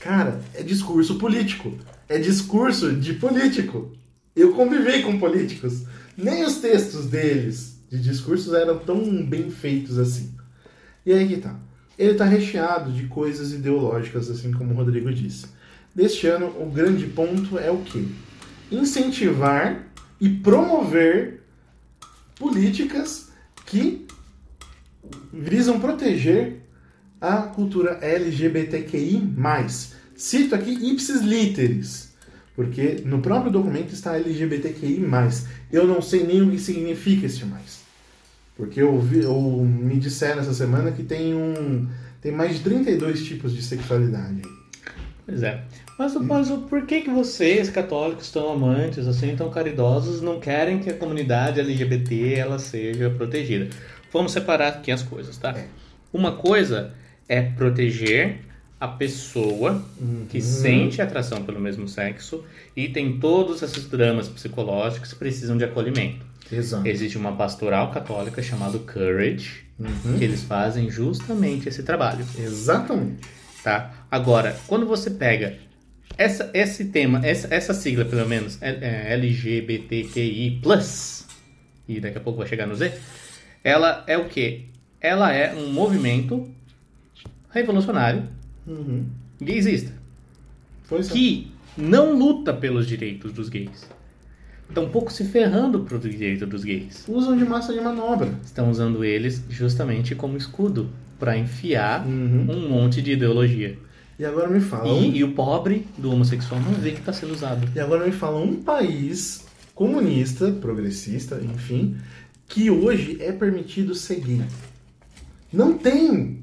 Cara, 0.00 0.40
é 0.54 0.62
discurso 0.62 1.18
político. 1.18 1.76
É 2.08 2.18
discurso 2.18 2.94
de 2.94 3.14
político. 3.14 3.92
Eu 4.34 4.52
convivei 4.54 5.02
com 5.02 5.18
políticos. 5.18 5.84
Nem 6.16 6.44
os 6.44 6.56
textos 6.56 7.06
deles 7.06 7.80
de 7.90 8.00
discursos 8.00 8.52
eram 8.54 8.78
tão 8.78 9.24
bem 9.24 9.50
feitos 9.50 9.98
assim. 9.98 10.34
E 11.04 11.12
aí 11.12 11.28
que 11.28 11.36
tá. 11.36 11.58
Ele 11.98 12.12
está 12.12 12.24
recheado 12.24 12.90
de 12.90 13.06
coisas 13.06 13.52
ideológicas, 13.52 14.30
assim 14.30 14.50
como 14.50 14.72
o 14.72 14.76
Rodrigo 14.76 15.12
disse. 15.12 15.46
Deste 15.94 16.26
ano, 16.26 16.46
o 16.46 16.70
grande 16.70 17.06
ponto 17.06 17.58
é 17.58 17.70
o 17.70 17.78
quê? 17.78 18.04
Incentivar 18.70 19.84
e 20.20 20.28
promover 20.28 21.42
políticas 22.36 23.30
que 23.66 24.06
visam 25.32 25.78
proteger 25.80 26.60
a 27.20 27.36
cultura 27.42 27.98
LGBTQI+. 28.00 29.22
Cito 30.16 30.54
aqui 30.54 30.70
ipsis 30.90 31.20
literis, 31.20 32.12
porque 32.56 33.02
no 33.04 33.20
próprio 33.20 33.52
documento 33.52 33.92
está 33.92 34.16
LGBTQI+. 34.16 35.00
Eu 35.70 35.86
não 35.86 36.00
sei 36.00 36.24
nem 36.26 36.42
o 36.42 36.50
que 36.50 36.58
significa 36.58 37.26
esse 37.26 37.44
mais. 37.44 37.82
Porque 38.56 38.80
eu, 38.80 38.98
vi, 38.98 39.20
eu 39.20 39.40
me 39.40 39.98
disseram 39.98 40.40
essa 40.40 40.54
semana 40.54 40.92
que 40.92 41.02
tem 41.02 41.34
um 41.34 41.88
tem 42.20 42.30
mais 42.30 42.56
de 42.56 42.60
32 42.60 43.24
tipos 43.24 43.52
de 43.52 43.62
sexualidade. 43.62 44.42
Pois 45.24 45.42
é. 45.42 45.62
Mas, 45.98 46.14
mas 46.16 46.50
por 46.68 46.84
que, 46.84 47.02
que 47.02 47.10
vocês, 47.10 47.70
católicos, 47.70 48.30
tão 48.30 48.50
amantes, 48.50 49.06
assim, 49.06 49.36
tão 49.36 49.50
caridosos, 49.50 50.20
não 50.20 50.40
querem 50.40 50.80
que 50.80 50.90
a 50.90 50.94
comunidade 50.94 51.60
LGBT 51.60 52.34
ela 52.34 52.58
seja 52.58 53.08
protegida? 53.10 53.68
Vamos 54.12 54.32
separar 54.32 54.68
aqui 54.68 54.90
as 54.90 55.02
coisas, 55.02 55.36
tá? 55.36 55.50
É. 55.50 55.66
Uma 56.12 56.32
coisa 56.32 56.92
é 57.28 57.40
proteger 57.40 58.40
a 58.78 58.88
pessoa 58.88 59.82
uhum. 60.00 60.26
que 60.28 60.40
sente 60.40 61.00
atração 61.00 61.44
pelo 61.44 61.60
mesmo 61.60 61.86
sexo 61.86 62.44
e 62.76 62.88
tem 62.88 63.20
todos 63.20 63.62
esses 63.62 63.88
dramas 63.88 64.28
psicológicos 64.28 65.12
que 65.12 65.18
precisam 65.18 65.56
de 65.56 65.64
acolhimento. 65.64 66.26
Exato. 66.50 66.86
Existe 66.86 67.16
uma 67.16 67.32
pastoral 67.32 67.92
católica 67.92 68.42
chamada 68.42 68.78
Courage, 68.80 69.64
uhum. 69.78 70.18
que 70.18 70.24
eles 70.24 70.42
fazem 70.42 70.90
justamente 70.90 71.68
esse 71.68 71.84
trabalho. 71.84 72.26
Exatamente. 72.36 73.22
Tá? 73.62 74.01
Agora, 74.12 74.54
quando 74.66 74.84
você 74.84 75.08
pega 75.08 75.56
essa, 76.18 76.50
esse 76.52 76.84
tema, 76.84 77.24
essa, 77.24 77.48
essa 77.50 77.72
sigla, 77.72 78.04
pelo 78.04 78.28
menos, 78.28 78.60
é, 78.60 78.68
é 78.68 79.12
LGBTQI+, 79.14 80.60
e 81.88 81.98
daqui 81.98 82.18
a 82.18 82.20
pouco 82.20 82.38
vai 82.38 82.46
chegar 82.46 82.66
no 82.66 82.74
Z, 82.74 82.92
ela 83.64 84.04
é 84.06 84.18
o 84.18 84.28
quê? 84.28 84.66
Ela 85.00 85.32
é 85.32 85.54
um 85.54 85.72
movimento 85.72 86.46
revolucionário 87.48 88.28
uhum. 88.66 89.06
gaysista. 89.40 89.94
Pois 90.86 91.08
é. 91.08 91.12
que 91.14 91.50
não 91.74 92.14
luta 92.14 92.52
pelos 92.52 92.86
direitos 92.86 93.32
dos 93.32 93.48
gays. 93.48 93.88
Estão 94.68 94.84
um 94.84 94.90
pouco 94.90 95.10
se 95.10 95.24
ferrando 95.24 95.80
pro 95.80 95.98
direito 95.98 96.46
dos 96.46 96.64
gays. 96.64 97.06
Usam 97.08 97.34
de 97.34 97.46
massa 97.46 97.72
de 97.72 97.80
manobra. 97.80 98.34
Estão 98.44 98.70
usando 98.70 99.02
eles 99.02 99.42
justamente 99.48 100.14
como 100.14 100.36
escudo 100.36 100.90
para 101.18 101.34
enfiar 101.34 102.06
uhum. 102.06 102.46
um 102.50 102.68
monte 102.68 103.00
de 103.00 103.12
ideologia. 103.12 103.78
E 104.22 104.24
agora 104.24 104.48
me 104.48 104.60
fala. 104.60 104.88
E, 104.88 105.16
e 105.16 105.24
o 105.24 105.32
pobre 105.34 105.84
do 105.98 106.12
homossexual 106.12 106.60
não 106.60 106.70
vê 106.70 106.92
que 106.92 107.00
está 107.00 107.12
sendo 107.12 107.34
usado. 107.34 107.68
E 107.74 107.80
agora 107.80 108.06
me 108.06 108.12
fala 108.12 108.38
um 108.38 108.62
país 108.62 109.46
comunista, 109.74 110.52
progressista, 110.52 111.40
enfim, 111.42 111.96
que 112.46 112.70
hoje 112.70 113.16
é 113.20 113.32
permitido 113.32 113.96
seguir. 113.96 114.46
Não 115.52 115.76
tem. 115.76 116.38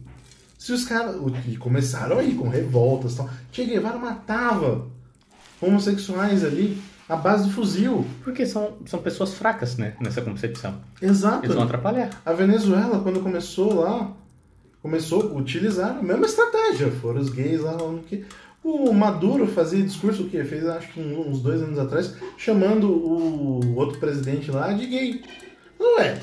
Se 0.57 0.73
os 0.73 0.83
caras. 0.83 1.15
E 1.47 1.55
começaram 1.55 2.19
aí 2.19 2.35
com 2.35 2.49
revoltas 2.49 3.13
e 3.13 3.15
tal. 3.15 3.29
Che 3.49 3.63
Guevara 3.63 3.97
matava 3.97 4.85
homossexuais 5.61 6.43
ali 6.43 6.81
à 7.07 7.15
base 7.15 7.45
do 7.45 7.53
fuzil. 7.53 8.05
Porque 8.25 8.45
são, 8.45 8.73
são 8.87 9.01
pessoas 9.01 9.33
fracas, 9.33 9.77
né? 9.77 9.93
Nessa 10.01 10.21
concepção. 10.21 10.81
Exato. 11.01 11.45
Eles 11.45 11.55
vão 11.55 11.63
atrapalhar. 11.63 12.09
A 12.25 12.33
Venezuela, 12.33 12.99
quando 12.99 13.21
começou 13.21 13.73
lá, 13.79 14.11
começou 14.81 15.21
a 15.21 15.33
utilizar 15.33 15.97
a 15.97 16.01
mesma 16.01 16.25
estratégia. 16.25 16.91
Foram 16.91 17.21
os 17.21 17.29
gays 17.29 17.61
lá 17.61 17.77
falando 17.77 18.03
que. 18.03 18.25
O 18.61 18.91
Maduro 18.91 19.47
fazia 19.47 19.81
discurso 19.81 20.25
que 20.25 20.43
fez 20.43 20.67
acho 20.67 20.91
que 20.91 20.99
uns 20.99 21.41
dois 21.41 21.61
anos 21.61 21.79
atrás, 21.79 22.13
chamando 22.37 22.91
o 22.91 23.75
outro 23.77 23.99
presidente 23.99 24.51
lá 24.51 24.73
de 24.73 24.85
gay. 24.85 25.21
Não 25.79 25.97
é. 25.97 26.21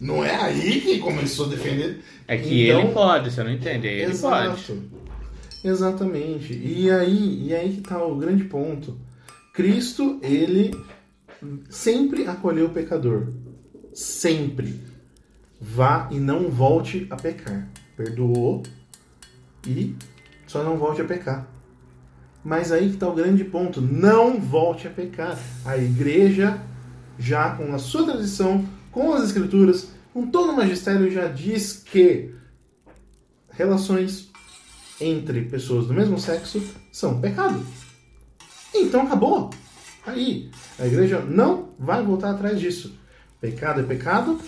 Não 0.00 0.24
é 0.24 0.34
aí 0.34 0.80
que 0.80 0.98
começou 0.98 1.46
a 1.46 1.50
defender. 1.50 2.02
É 2.26 2.36
que 2.36 2.68
então, 2.68 2.80
ele 2.80 2.92
pode, 2.92 3.30
você 3.30 3.44
não 3.44 3.52
entende. 3.52 3.86
Ele 3.86 4.10
exato. 4.10 4.56
pode. 4.56 4.82
Exatamente. 5.64 6.54
E 6.54 6.90
aí, 6.90 7.46
e 7.46 7.54
aí 7.54 7.72
que 7.72 7.80
está 7.80 8.04
o 8.04 8.16
grande 8.16 8.44
ponto. 8.44 8.98
Cristo, 9.54 10.18
ele 10.22 10.72
sempre 11.68 12.26
acolheu 12.26 12.66
o 12.66 12.70
pecador. 12.70 13.28
Sempre. 13.94 14.80
Vá 15.60 16.08
e 16.10 16.18
não 16.18 16.50
volte 16.50 17.06
a 17.10 17.16
pecar 17.16 17.68
perdoou 18.00 18.62
e 19.66 19.94
só 20.46 20.64
não 20.64 20.78
volte 20.78 21.02
a 21.02 21.04
pecar. 21.04 21.46
Mas 22.42 22.72
aí 22.72 22.88
que 22.88 22.94
está 22.94 23.06
o 23.06 23.14
grande 23.14 23.44
ponto. 23.44 23.82
Não 23.82 24.40
volte 24.40 24.88
a 24.88 24.90
pecar. 24.90 25.38
A 25.66 25.76
igreja, 25.76 26.58
já 27.18 27.54
com 27.54 27.74
a 27.74 27.78
sua 27.78 28.04
tradição, 28.06 28.66
com 28.90 29.12
as 29.12 29.24
escrituras, 29.24 29.90
com 30.14 30.26
todo 30.26 30.52
o 30.52 30.56
magistério, 30.56 31.10
já 31.10 31.28
diz 31.28 31.84
que 31.84 32.34
relações 33.50 34.30
entre 34.98 35.42
pessoas 35.42 35.86
do 35.86 35.92
mesmo 35.92 36.18
sexo 36.18 36.62
são 36.90 37.20
pecado. 37.20 37.62
Então 38.74 39.02
acabou. 39.02 39.50
Aí, 40.06 40.50
a 40.78 40.86
igreja 40.86 41.20
não 41.20 41.68
vai 41.78 42.02
voltar 42.02 42.30
atrás 42.30 42.58
disso. 42.58 42.98
Pecado 43.38 43.80
é 43.80 43.84
pecado, 43.84 44.40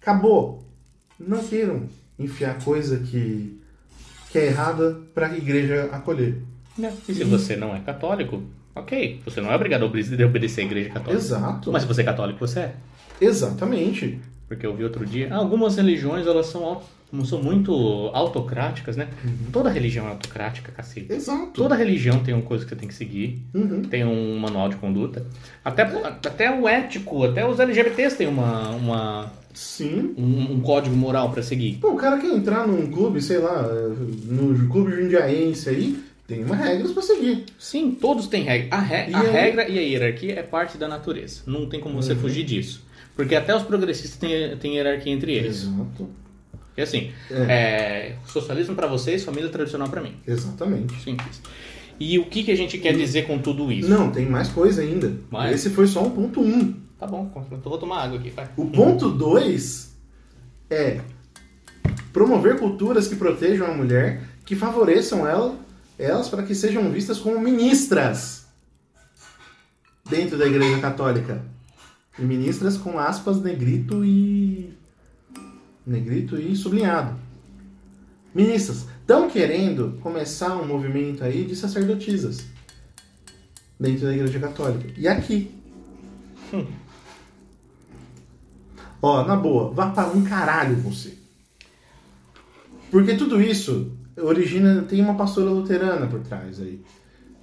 acabou. 0.00 0.64
Não 1.18 1.42
queiram 1.42 1.88
enfiar 2.24 2.58
coisa 2.62 2.98
que, 2.98 3.58
que 4.30 4.38
é 4.38 4.46
errada 4.46 5.00
para 5.14 5.26
a 5.28 5.36
igreja 5.36 5.88
acolher. 5.92 6.42
E 7.08 7.14
se 7.14 7.24
você 7.24 7.54
não 7.56 7.74
é 7.76 7.80
católico, 7.80 8.42
ok. 8.74 9.20
Você 9.24 9.40
não 9.40 9.52
é 9.52 9.56
obrigado 9.56 9.82
a 9.82 9.86
obedecer 9.86 10.62
a 10.62 10.64
igreja 10.64 10.88
católica. 10.90 11.22
Exato. 11.22 11.70
Mas 11.72 11.82
se 11.82 11.88
você 11.88 12.00
é 12.00 12.04
católico, 12.04 12.38
você 12.38 12.60
é. 12.60 12.74
Exatamente. 13.20 14.18
Porque 14.48 14.66
eu 14.66 14.74
vi 14.76 14.84
outro 14.84 15.06
dia, 15.06 15.32
algumas 15.34 15.76
religiões 15.76 16.26
elas 16.26 16.46
são, 16.46 16.82
são 17.24 17.42
muito 17.42 17.72
autocráticas, 18.12 18.96
né? 18.98 19.08
Uhum. 19.24 19.50
Toda 19.50 19.70
religião 19.70 20.06
é 20.06 20.10
autocrática, 20.10 20.70
cacete. 20.72 21.10
Exato. 21.10 21.52
Toda 21.54 21.74
religião 21.74 22.22
tem 22.22 22.34
uma 22.34 22.42
coisa 22.42 22.64
que 22.64 22.68
você 22.70 22.76
tem 22.76 22.86
que 22.88 22.94
seguir, 22.94 23.42
Uhum. 23.54 23.82
tem 23.82 24.04
um 24.04 24.38
manual 24.38 24.68
de 24.68 24.76
conduta. 24.76 25.24
Até, 25.64 25.82
até 25.82 26.50
o 26.60 26.68
ético, 26.68 27.24
até 27.24 27.48
os 27.48 27.58
LGBTs 27.60 28.16
têm 28.16 28.26
uma, 28.26 28.70
uma, 28.70 29.32
Sim. 29.54 30.14
um, 30.16 30.52
um 30.54 30.60
código 30.60 30.94
moral 30.96 31.30
pra 31.30 31.42
seguir. 31.42 31.78
Pô, 31.80 31.92
o 31.92 31.96
cara 31.96 32.18
quer 32.18 32.30
entrar 32.32 32.66
num 32.66 32.90
clube, 32.90 33.20
sei 33.20 33.38
lá, 33.38 33.62
no 34.24 34.68
clube 34.68 34.92
jundiaense 34.92 35.68
aí, 35.68 35.98
tem 36.26 36.44
uma 36.44 36.56
regras 36.56 36.92
pra 36.92 37.02
seguir. 37.02 37.44
Sim, 37.58 37.92
todos 38.00 38.26
têm 38.26 38.42
regra. 38.44 38.76
A, 38.76 38.80
re- 38.80 39.10
E 39.10 39.14
a 39.14 39.20
aí- 39.20 39.30
regra 39.30 39.68
e 39.68 39.78
a 39.78 39.82
hierarquia 39.82 40.38
é 40.38 40.42
parte 40.42 40.78
da 40.78 40.88
natureza. 40.88 41.42
Não 41.46 41.66
tem 41.66 41.80
como 41.80 42.00
você 42.02 42.14
fugir 42.14 42.44
disso. 42.44 42.84
Porque 43.14 43.34
até 43.34 43.54
os 43.54 43.62
progressistas 43.62 44.16
têm, 44.18 44.56
têm 44.56 44.76
hierarquia 44.76 45.12
entre 45.12 45.34
eles. 45.34 45.62
Exato. 45.64 46.08
E 46.74 46.80
assim, 46.80 47.10
é, 47.30 48.14
socialismo 48.26 48.74
pra 48.74 48.86
vocês, 48.86 49.22
família 49.22 49.50
tradicional 49.50 49.88
pra 49.90 50.00
mim. 50.00 50.14
Exatamente. 50.26 50.94
Simples. 51.02 51.42
E 52.00 52.18
o 52.18 52.24
que, 52.24 52.42
que 52.42 52.50
a 52.50 52.56
gente 52.56 52.78
quer 52.78 52.96
dizer 52.96 53.26
com 53.26 53.36
tudo 53.38 53.70
isso? 53.70 53.88
Não, 53.90 54.10
tem 54.10 54.24
mais 54.26 54.48
coisa 54.48 54.80
ainda. 54.80 55.12
Mais? 55.30 55.54
Esse 55.54 55.68
foi 55.68 55.86
só 55.86 56.02
um 56.02 56.10
ponto 56.10 56.40
um. 56.40 56.74
Tá 57.02 57.08
bom, 57.08 57.28
vou 57.64 57.78
tomar 57.78 58.04
água 58.04 58.16
aqui, 58.16 58.30
vai. 58.30 58.48
O 58.56 58.64
ponto 58.64 59.10
2 59.10 59.92
é 60.70 61.00
promover 62.12 62.60
culturas 62.60 63.08
que 63.08 63.16
protejam 63.16 63.66
a 63.66 63.74
mulher, 63.74 64.22
que 64.46 64.54
favoreçam 64.54 65.26
ela, 65.26 65.58
elas 65.98 66.28
para 66.28 66.44
que 66.44 66.54
sejam 66.54 66.92
vistas 66.92 67.18
como 67.18 67.40
ministras 67.40 68.46
dentro 70.08 70.38
da 70.38 70.46
Igreja 70.46 70.80
Católica. 70.80 71.44
E 72.16 72.22
ministras 72.22 72.76
com 72.76 72.96
aspas 73.00 73.42
negrito 73.42 74.04
e 74.04 74.72
negrito 75.84 76.38
e 76.38 76.54
sublinhado. 76.54 77.18
Ministras 78.32 78.86
estão 79.00 79.28
querendo 79.28 79.98
começar 80.00 80.56
um 80.56 80.64
movimento 80.64 81.24
aí 81.24 81.44
de 81.44 81.56
sacerdotisas 81.56 82.44
dentro 83.80 84.06
da 84.06 84.14
Igreja 84.14 84.38
Católica. 84.38 84.88
E 84.96 85.08
aqui 85.08 85.52
Ó, 89.02 89.24
na 89.24 89.34
boa, 89.34 89.72
vá 89.72 89.90
para 89.90 90.08
um 90.08 90.22
caralho 90.22 90.76
você. 90.76 91.14
Porque 92.90 93.14
tudo 93.14 93.42
isso 93.42 93.90
origina. 94.16 94.82
Tem 94.82 95.00
uma 95.00 95.14
pastora 95.14 95.50
luterana 95.50 96.06
por 96.06 96.20
trás 96.20 96.60
aí. 96.60 96.80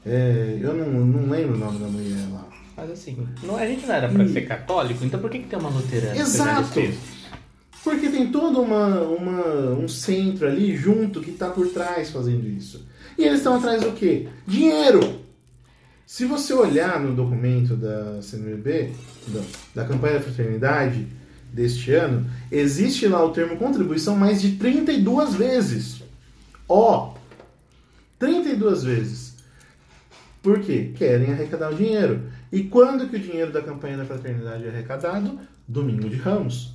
É, 0.05 0.57
eu 0.61 0.73
não, 0.73 1.05
não 1.05 1.29
lembro 1.29 1.55
o 1.55 1.59
nome 1.59 1.79
da 1.79 1.87
mulher 1.87 2.27
lá. 2.31 2.47
Mas 2.77 2.91
assim, 2.91 3.27
não, 3.43 3.57
a 3.57 3.65
gente 3.65 3.85
não 3.85 3.93
era 3.93 4.07
pra 4.07 4.25
ser 4.25 4.41
católico, 4.43 5.03
então 5.03 5.19
por 5.19 5.29
que, 5.29 5.39
que 5.39 5.47
tem 5.47 5.59
uma 5.59 5.69
luterana? 5.69 6.17
Exato. 6.17 6.79
Porque 7.83 8.09
tem 8.09 8.31
todo 8.31 8.61
uma, 8.61 9.01
uma, 9.01 9.71
um 9.71 9.87
centro 9.87 10.47
ali 10.47 10.75
junto 10.77 11.19
que 11.19 11.31
está 11.31 11.49
por 11.49 11.67
trás 11.69 12.09
fazendo 12.09 12.47
isso. 12.47 12.85
E 13.17 13.23
eles 13.23 13.39
estão 13.39 13.55
atrás 13.55 13.81
do 13.81 13.91
quê? 13.91 14.27
Dinheiro! 14.47 15.19
Se 16.05 16.25
você 16.25 16.53
olhar 16.53 16.99
no 16.99 17.13
documento 17.13 17.75
da 17.75 18.21
CNBB, 18.21 18.91
da, 19.27 19.41
da 19.75 19.87
campanha 19.87 20.15
da 20.15 20.21
fraternidade 20.21 21.07
deste 21.51 21.93
ano, 21.93 22.29
existe 22.51 23.07
lá 23.07 23.23
o 23.23 23.31
termo 23.31 23.57
contribuição 23.57 24.15
mais 24.15 24.41
de 24.41 24.53
32 24.53 25.35
vezes. 25.35 26.03
Ó! 26.67 27.15
32 28.17 28.83
vezes. 28.83 29.35
Por 30.41 30.59
quê? 30.61 30.91
Querem 30.95 31.31
arrecadar 31.31 31.71
o 31.71 31.75
dinheiro. 31.75 32.29
E 32.51 32.63
quando 32.63 33.07
que 33.09 33.15
o 33.15 33.19
dinheiro 33.19 33.51
da 33.51 33.61
campanha 33.61 33.97
da 33.97 34.05
fraternidade 34.05 34.65
é 34.65 34.69
arrecadado? 34.69 35.39
Domingo 35.67 36.09
de 36.09 36.15
Ramos. 36.15 36.73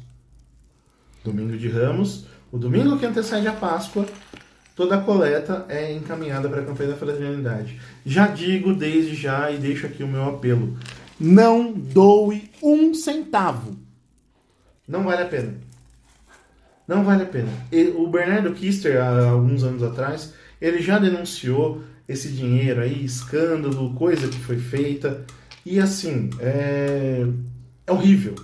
Domingo 1.25 1.57
de 1.57 1.69
Ramos, 1.69 2.27
o 2.53 2.59
domingo 2.59 2.99
que 2.99 3.07
antecede 3.07 3.49
a 3.49 3.53
Páscoa, 3.53 4.07
toda 4.77 4.97
a 4.97 5.01
coleta 5.01 5.65
é 5.69 5.93
encaminhada 5.93 6.49
para 6.49 6.61
a 6.61 6.65
campanha 6.65 6.91
da 6.91 6.97
fraternidade. 6.97 7.81
Já 8.05 8.27
digo 8.27 8.75
desde 8.75 9.15
já 9.15 9.51
e 9.51 9.57
deixo 9.57 9.87
aqui 9.87 10.05
o 10.05 10.09
meu 10.09 10.23
apelo: 10.25 10.77
não 11.19 11.73
doe 11.73 12.51
um 12.63 12.93
centavo. 12.93 13.77
Não 14.87 15.03
vale 15.03 15.23
a 15.23 15.27
pena. 15.27 15.55
Não 16.87 17.03
vale 17.03 17.23
a 17.23 17.27
pena. 17.27 17.49
O 17.97 18.07
Bernardo 18.07 18.53
Kister, 18.53 19.03
há 19.03 19.31
alguns 19.31 19.65
anos 19.65 19.83
atrás, 19.83 20.35
ele 20.61 20.81
já 20.81 20.99
denunciou 20.99 21.83
esse 22.09 22.29
dinheiro 22.29 22.81
aí, 22.81 23.05
escândalo, 23.05 23.95
coisa 23.95 24.29
que 24.29 24.39
foi 24.39 24.59
feita. 24.59 25.25
E 25.65 25.81
assim, 25.81 26.29
é, 26.41 27.27
é 27.87 27.93
horrível 27.93 28.35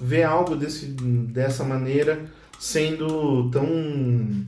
ver 0.00 0.22
algo 0.22 0.56
desse, 0.56 0.86
dessa 0.86 1.64
maneira 1.64 2.20
sendo 2.58 3.50
tão, 3.50 4.46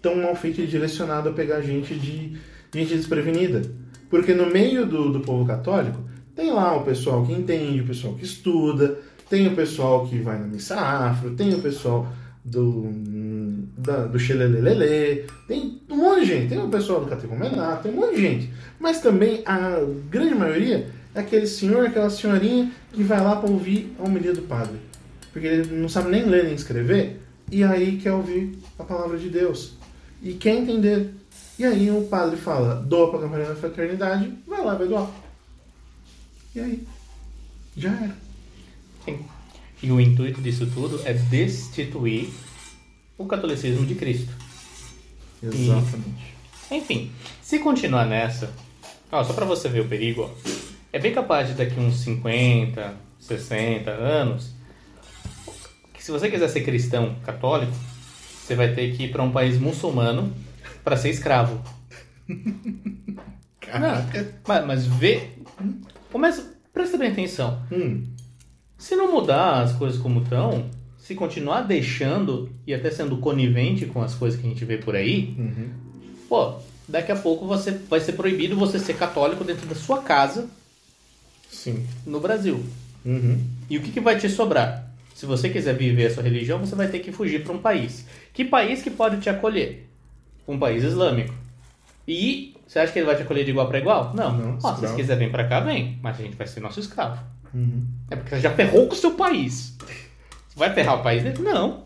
tão 0.00 0.16
mal 0.16 0.34
feito 0.36 0.60
e 0.60 0.66
direcionado 0.66 1.28
a 1.28 1.32
pegar 1.32 1.60
gente 1.60 1.94
de 1.94 2.38
gente 2.72 2.94
desprevenida. 2.94 3.62
Porque 4.08 4.32
no 4.34 4.46
meio 4.46 4.86
do, 4.86 5.12
do 5.12 5.20
povo 5.20 5.44
católico 5.44 5.98
tem 6.34 6.52
lá 6.52 6.76
o 6.76 6.84
pessoal 6.84 7.26
que 7.26 7.32
entende, 7.32 7.80
o 7.80 7.86
pessoal 7.86 8.14
que 8.14 8.24
estuda, 8.24 8.98
tem 9.28 9.46
o 9.46 9.54
pessoal 9.54 10.06
que 10.06 10.18
vai 10.18 10.38
na 10.38 10.46
missa 10.46 10.76
afro, 10.76 11.34
tem 11.34 11.54
o 11.54 11.60
pessoal 11.60 12.06
do, 12.44 12.88
da, 13.76 14.06
do 14.06 14.18
xelelelele, 14.18 15.26
tem 15.46 15.80
um 15.88 15.96
monte 15.96 16.20
de 16.20 16.26
gente, 16.26 16.48
tem 16.48 16.58
o 16.58 16.68
pessoal 16.68 17.00
do 17.00 17.10
catecumenato, 17.10 17.82
tem 17.82 17.92
um 17.92 17.96
monte 17.96 18.16
de 18.16 18.22
gente. 18.22 18.52
Mas 18.80 19.00
também 19.00 19.42
a 19.44 19.80
grande 20.10 20.34
maioria 20.34 20.88
é 21.14 21.20
aquele 21.20 21.46
senhor, 21.46 21.86
aquela 21.86 22.10
senhorinha 22.10 22.70
que 22.92 23.02
vai 23.02 23.20
lá 23.20 23.36
para 23.36 23.50
ouvir 23.50 23.94
a 23.98 24.04
homilia 24.04 24.32
do 24.32 24.42
padre. 24.42 24.78
Porque 25.32 25.46
ele 25.46 25.76
não 25.76 25.88
sabe 25.88 26.10
nem 26.10 26.24
ler 26.24 26.44
nem 26.44 26.54
escrever, 26.54 27.20
e 27.50 27.62
aí 27.62 27.98
quer 27.98 28.12
ouvir 28.12 28.58
a 28.78 28.84
palavra 28.84 29.18
de 29.18 29.28
Deus. 29.28 29.74
E 30.22 30.32
quer 30.32 30.56
entender. 30.56 31.14
E 31.58 31.64
aí 31.64 31.90
o 31.90 32.02
padre 32.02 32.36
fala, 32.36 32.76
doa 32.76 33.10
para 33.10 33.18
a 33.18 33.22
campanha 33.22 33.46
da 33.46 33.54
fraternidade, 33.54 34.32
vai 34.46 34.64
lá, 34.64 34.74
vai 34.74 34.88
doar. 34.88 35.10
E 36.54 36.60
aí? 36.60 36.86
Já 37.76 37.90
era. 37.90 38.27
Sim. 39.04 39.20
E 39.82 39.92
o 39.92 40.00
intuito 40.00 40.40
disso 40.40 40.66
tudo 40.66 41.00
é 41.04 41.12
destituir 41.12 42.30
o 43.16 43.26
catolicismo 43.26 43.86
de 43.86 43.94
Cristo. 43.94 44.32
Exatamente. 45.42 46.34
Enfim, 46.70 47.10
se 47.40 47.58
continuar 47.60 48.04
nessa, 48.04 48.52
ó, 49.10 49.22
só 49.24 49.32
pra 49.32 49.44
você 49.44 49.68
ver 49.68 49.80
o 49.80 49.88
perigo, 49.88 50.22
ó, 50.22 50.50
é 50.92 50.98
bem 50.98 51.12
capaz 51.12 51.48
de 51.48 51.54
daqui 51.54 51.78
uns 51.78 52.00
50, 52.00 52.94
60 53.20 53.90
anos, 53.90 54.52
que 55.94 56.02
se 56.02 56.10
você 56.10 56.30
quiser 56.30 56.48
ser 56.48 56.62
cristão 56.62 57.16
católico, 57.24 57.72
você 58.42 58.54
vai 58.54 58.74
ter 58.74 58.96
que 58.96 59.04
ir 59.04 59.10
pra 59.10 59.22
um 59.22 59.30
país 59.30 59.58
muçulmano 59.58 60.32
pra 60.82 60.96
ser 60.96 61.10
escravo. 61.10 61.62
Caraca. 63.60 64.34
Mas, 64.46 64.66
mas 64.66 64.86
vê, 64.86 65.30
começa, 66.10 66.56
presta 66.72 66.96
bem 66.96 67.10
atenção. 67.10 67.62
Hum. 67.70 68.06
Se 68.78 68.94
não 68.96 69.10
mudar 69.12 69.60
as 69.62 69.72
coisas 69.72 70.00
como 70.00 70.22
estão, 70.22 70.70
se 70.98 71.14
continuar 71.14 71.62
deixando 71.62 72.48
e 72.66 72.72
até 72.72 72.90
sendo 72.90 73.16
conivente 73.18 73.84
com 73.86 74.00
as 74.02 74.14
coisas 74.14 74.40
que 74.40 74.46
a 74.46 74.50
gente 74.50 74.64
vê 74.64 74.78
por 74.78 74.94
aí, 74.94 75.34
Uhum. 75.36 75.70
pô, 76.28 76.54
daqui 76.88 77.10
a 77.12 77.16
pouco 77.16 77.46
você 77.46 77.72
vai 77.72 78.00
ser 78.00 78.12
proibido 78.12 78.56
você 78.56 78.78
ser 78.78 78.94
católico 78.94 79.42
dentro 79.44 79.66
da 79.66 79.74
sua 79.74 80.02
casa 80.02 80.48
Sim. 81.50 81.84
no 82.06 82.20
Brasil. 82.20 82.64
Uhum. 83.04 83.42
E 83.68 83.76
o 83.78 83.82
que, 83.82 83.90
que 83.90 84.00
vai 84.00 84.16
te 84.18 84.28
sobrar? 84.28 84.86
Se 85.14 85.26
você 85.26 85.48
quiser 85.48 85.74
viver 85.74 86.06
a 86.06 86.14
sua 86.14 86.22
religião, 86.22 86.58
você 86.60 86.76
vai 86.76 86.86
ter 86.88 87.00
que 87.00 87.10
fugir 87.10 87.42
para 87.42 87.52
um 87.52 87.58
país. 87.58 88.04
Que 88.32 88.44
país 88.44 88.82
que 88.82 88.90
pode 88.90 89.20
te 89.20 89.28
acolher? 89.28 89.88
Um 90.46 90.58
país 90.58 90.84
islâmico. 90.84 91.34
E 92.06 92.54
você 92.66 92.78
acha 92.78 92.92
que 92.92 92.98
ele 93.00 93.06
vai 93.06 93.16
te 93.16 93.22
acolher 93.22 93.44
de 93.44 93.50
igual 93.50 93.66
para 93.66 93.78
igual? 93.78 94.12
Não. 94.14 94.36
Não, 94.38 94.58
Ó, 94.62 94.74
se 94.76 94.82
você 94.82 94.94
quiser 94.94 95.18
vir 95.18 95.30
para 95.30 95.48
cá, 95.48 95.60
vem. 95.60 95.98
Mas 96.02 96.18
a 96.20 96.22
gente 96.22 96.36
vai 96.36 96.46
ser 96.46 96.60
nosso 96.60 96.78
escravo. 96.78 97.18
Uhum. 97.54 97.86
É 98.10 98.16
porque 98.16 98.30
você 98.30 98.40
já 98.40 98.50
ferrou 98.50 98.86
com 98.86 98.94
o 98.94 98.98
seu 98.98 99.12
país. 99.12 99.76
Você 100.48 100.58
vai 100.58 100.72
ferrar 100.74 101.00
o 101.00 101.02
país 101.02 101.22
dele? 101.22 101.38
Não. 101.40 101.82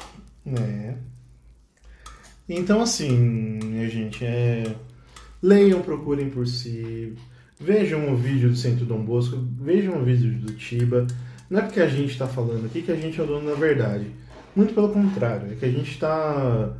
É. 0.46 0.94
Então, 2.48 2.82
assim, 2.82 3.58
gente, 3.88 4.24
é. 4.24 4.64
Leiam, 5.42 5.80
procurem 5.82 6.30
por 6.30 6.46
si. 6.46 7.14
Vejam 7.58 8.12
o 8.12 8.16
vídeo 8.16 8.50
do 8.50 8.56
Centro 8.56 8.84
Dom 8.84 9.04
Bosco, 9.04 9.36
vejam 9.60 10.00
o 10.00 10.04
vídeo 10.04 10.32
do 10.38 10.52
Tiba. 10.54 11.06
Não 11.48 11.60
é 11.60 11.62
porque 11.62 11.80
a 11.80 11.86
gente 11.86 12.10
está 12.10 12.26
falando 12.26 12.66
aqui 12.66 12.82
que 12.82 12.90
a 12.90 12.96
gente 12.96 13.20
é 13.20 13.22
o 13.22 13.26
dono 13.26 13.50
da 13.50 13.54
verdade. 13.54 14.06
Muito 14.54 14.74
pelo 14.74 14.88
contrário, 14.88 15.52
é 15.52 15.54
que 15.54 15.64
a 15.64 15.70
gente 15.70 15.90
está 15.90 16.74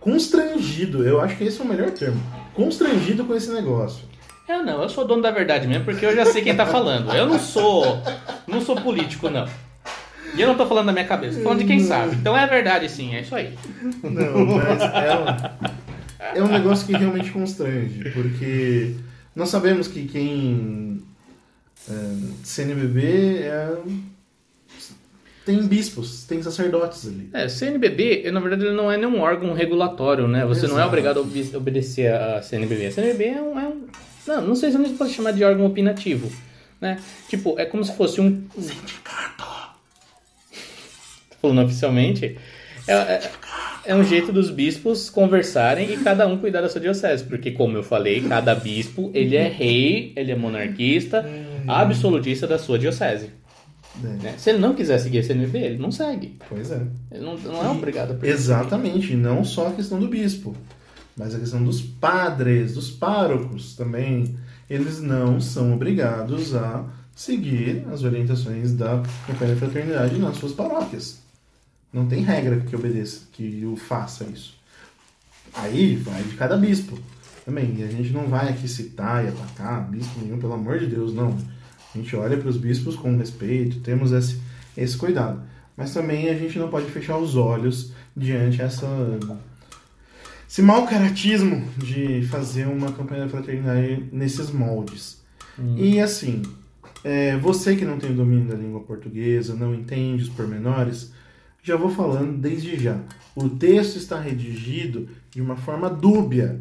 constrangido. 0.00 1.04
Eu 1.04 1.20
acho 1.20 1.36
que 1.36 1.44
esse 1.44 1.60
é 1.60 1.64
o 1.64 1.68
melhor 1.68 1.90
termo. 1.90 2.20
Constrangido 2.54 3.24
com 3.24 3.34
esse 3.34 3.50
negócio. 3.52 4.06
Eu 4.52 4.62
não, 4.62 4.82
eu 4.82 4.88
sou 4.88 5.06
dono 5.06 5.22
da 5.22 5.30
verdade 5.30 5.66
mesmo, 5.66 5.84
porque 5.84 6.04
eu 6.04 6.14
já 6.14 6.26
sei 6.26 6.42
quem 6.42 6.54
tá 6.54 6.66
falando. 6.66 7.10
Eu 7.14 7.26
não 7.26 7.38
sou. 7.38 8.02
Não 8.46 8.60
sou 8.60 8.76
político, 8.76 9.30
não. 9.30 9.48
E 10.34 10.40
eu 10.40 10.48
não 10.48 10.56
tô 10.56 10.66
falando 10.66 10.86
da 10.86 10.92
minha 10.92 11.06
cabeça, 11.06 11.38
tô 11.38 11.42
falando 11.42 11.60
de 11.60 11.64
quem 11.64 11.80
sabe. 11.80 12.16
Então 12.16 12.36
é 12.36 12.46
verdade 12.46 12.88
sim, 12.88 13.14
é 13.14 13.20
isso 13.20 13.34
aí. 13.34 13.56
Não, 14.02 14.46
mas 14.46 14.82
é 14.82 15.18
um, 15.18 16.38
é 16.38 16.42
um 16.42 16.48
negócio 16.48 16.86
que 16.86 16.92
realmente 16.92 17.30
constrange, 17.30 18.10
porque 18.10 18.94
nós 19.34 19.48
sabemos 19.48 19.88
que 19.88 20.06
quem. 20.06 21.02
É, 21.90 22.16
CNBB 22.44 23.38
é, 23.42 23.76
tem 25.44 25.66
bispos, 25.66 26.24
tem 26.24 26.42
sacerdotes 26.42 27.06
ali. 27.06 27.28
É, 27.32 27.48
CNBB, 27.48 28.30
na 28.30 28.40
verdade, 28.40 28.66
ele 28.66 28.76
não 28.76 28.90
é 28.90 28.96
nenhum 28.96 29.20
órgão 29.20 29.52
regulatório, 29.52 30.28
né? 30.28 30.46
Você 30.46 30.60
Exato. 30.60 30.74
não 30.74 30.80
é 30.80 30.86
obrigado 30.86 31.18
a 31.18 31.20
ob 31.20 31.56
obedecer 31.56 32.12
a 32.12 32.40
CNBB. 32.40 32.86
A 32.86 32.92
CNBB 32.92 33.24
é 33.24 33.42
um, 33.42 33.58
é 33.58 33.66
um, 33.66 33.86
Não, 34.26 34.40
não 34.40 34.54
sei 34.54 34.70
se 34.70 34.76
a 34.76 34.80
gente 34.80 34.94
pode 34.94 35.12
chamar 35.12 35.32
de 35.32 35.44
órgão 35.44 35.66
opinativo. 35.66 36.30
Né? 36.80 36.98
Tipo, 37.28 37.58
é 37.58 37.64
como 37.64 37.84
se 37.84 37.94
fosse 37.94 38.20
um. 38.20 38.42
Sindicato! 38.58 39.44
Falando 41.40 41.64
oficialmente. 41.64 42.36
É, 42.86 42.92
é, 42.92 43.30
é, 43.84 43.94
um 43.94 44.02
jeito 44.02 44.32
dos 44.32 44.50
bispos 44.50 45.08
conversarem 45.08 45.92
e 45.92 45.96
cada 45.98 46.26
um 46.26 46.38
cuidar 46.38 46.60
da 46.60 46.68
sua 46.68 46.80
diocese. 46.80 47.24
Porque, 47.24 47.52
como 47.52 47.76
eu 47.76 47.82
falei, 47.82 48.20
cada 48.20 48.54
bispo, 48.54 49.10
ele 49.14 49.36
é 49.36 49.48
rei, 49.48 50.12
ele 50.16 50.32
é 50.32 50.36
monarquista, 50.36 51.24
hum. 51.24 51.64
absolutista 51.68 52.46
da 52.46 52.58
sua 52.58 52.78
diocese. 52.78 53.30
É. 54.02 54.08
Né? 54.22 54.34
Se 54.38 54.50
ele 54.50 54.58
não 54.58 54.74
quiser 54.74 54.98
seguir 54.98 55.18
a 55.18 55.22
CNB, 55.22 55.58
ele 55.58 55.78
não 55.78 55.92
segue. 55.92 56.36
Pois 56.48 56.70
é. 56.70 56.80
Ele 57.10 57.24
não, 57.24 57.36
não 57.36 57.64
é 57.64 57.68
obrigado 57.68 58.18
a 58.20 58.26
Exatamente, 58.26 59.14
não 59.14 59.44
só 59.44 59.68
a 59.68 59.72
questão 59.72 60.00
do 60.00 60.08
bispo, 60.08 60.56
mas 61.16 61.34
a 61.34 61.38
questão 61.38 61.62
dos 61.62 61.80
padres, 61.80 62.74
dos 62.74 62.90
párocos 62.90 63.74
também. 63.76 64.36
Eles 64.68 65.00
não 65.00 65.40
são 65.40 65.74
obrigados 65.74 66.54
a 66.54 66.84
seguir 67.14 67.84
as 67.92 68.02
orientações 68.02 68.72
da 68.72 69.02
Campanha 69.26 69.54
da 69.54 69.60
Fraternidade 69.60 70.18
nas 70.18 70.36
suas 70.36 70.52
paróquias. 70.52 71.20
Não 71.92 72.06
tem 72.06 72.22
regra 72.22 72.60
que 72.60 72.74
obedeça, 72.74 73.22
que 73.32 73.66
o 73.66 73.76
faça 73.76 74.24
isso. 74.24 74.56
Aí 75.54 75.96
vai 75.96 76.22
de 76.22 76.34
cada 76.36 76.56
bispo 76.56 76.98
também. 77.44 77.76
E 77.78 77.82
a 77.82 77.88
gente 77.88 78.10
não 78.10 78.28
vai 78.28 78.48
aqui 78.48 78.66
citar 78.66 79.24
e 79.24 79.28
atacar 79.28 79.90
bispo 79.90 80.20
nenhum, 80.20 80.38
pelo 80.38 80.54
amor 80.54 80.78
de 80.78 80.86
Deus, 80.86 81.12
não. 81.12 81.36
A 81.94 81.98
gente 81.98 82.16
olha 82.16 82.38
para 82.38 82.48
os 82.48 82.56
bispos 82.56 82.96
com 82.96 83.16
respeito, 83.18 83.80
temos 83.80 84.12
esse, 84.12 84.40
esse 84.74 84.96
cuidado. 84.96 85.42
Mas 85.76 85.92
também 85.92 86.30
a 86.30 86.34
gente 86.34 86.58
não 86.58 86.68
pode 86.68 86.90
fechar 86.90 87.18
os 87.18 87.36
olhos 87.36 87.92
diante 88.16 88.62
essa 88.62 88.86
esse 90.52 90.60
mau 90.60 90.86
caratismo 90.86 91.66
de 91.78 92.26
fazer 92.26 92.66
uma 92.66 92.92
campanha 92.92 93.22
da 93.22 93.28
fraternidade 93.30 94.06
nesses 94.12 94.50
moldes. 94.50 95.24
Hum. 95.58 95.76
E 95.78 95.98
assim, 95.98 96.42
é, 97.02 97.38
você 97.38 97.74
que 97.74 97.86
não 97.86 97.98
tem 97.98 98.10
o 98.10 98.14
domínio 98.14 98.48
da 98.48 98.54
língua 98.54 98.80
portuguesa, 98.80 99.54
não 99.54 99.74
entende 99.74 100.24
os 100.24 100.28
pormenores, 100.28 101.10
já 101.62 101.74
vou 101.74 101.88
falando 101.88 102.36
desde 102.36 102.76
já. 102.76 102.98
O 103.34 103.48
texto 103.48 103.96
está 103.96 104.20
redigido 104.20 105.08
de 105.30 105.40
uma 105.40 105.56
forma 105.56 105.88
dúbia, 105.88 106.60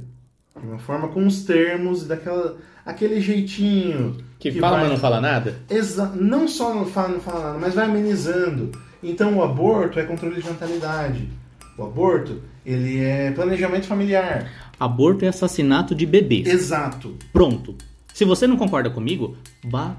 de 0.58 0.66
uma 0.66 0.80
forma 0.80 1.10
com 1.10 1.28
os 1.28 1.44
termos, 1.44 2.08
daquela 2.08 2.56
aquele 2.86 3.20
jeitinho 3.20 4.16
que, 4.40 4.54
que 4.54 4.60
fala, 4.62 4.78
vai... 4.78 4.82
mas 4.84 4.92
não 4.94 5.00
fala 5.00 5.20
nada? 5.20 5.60
Exa... 5.70 6.06
Não 6.16 6.48
só 6.48 6.74
não 6.74 6.86
fala, 6.86 7.10
não 7.10 7.20
fala 7.20 7.44
nada, 7.48 7.60
mas 7.60 7.76
vai 7.76 7.88
amenizando. 7.88 8.72
Então 9.04 9.36
o 9.36 9.44
aborto 9.44 10.00
é 10.00 10.04
controle 10.04 10.42
de 10.42 10.48
natalidade. 10.48 11.28
O 11.78 11.84
aborto, 11.84 12.42
ele 12.66 13.00
é 13.00 13.32
planejamento 13.32 13.88
familiar. 13.88 14.72
Aborto 14.80 15.26
é 15.26 15.28
assassinato 15.28 15.94
de 15.94 16.06
bebês. 16.06 16.48
Exato. 16.48 17.16
Pronto. 17.32 17.76
Se 18.14 18.26
você 18.26 18.48
não 18.48 18.58
concorda 18.58 18.90
comigo, 18.90 19.38
vá. 19.64 19.96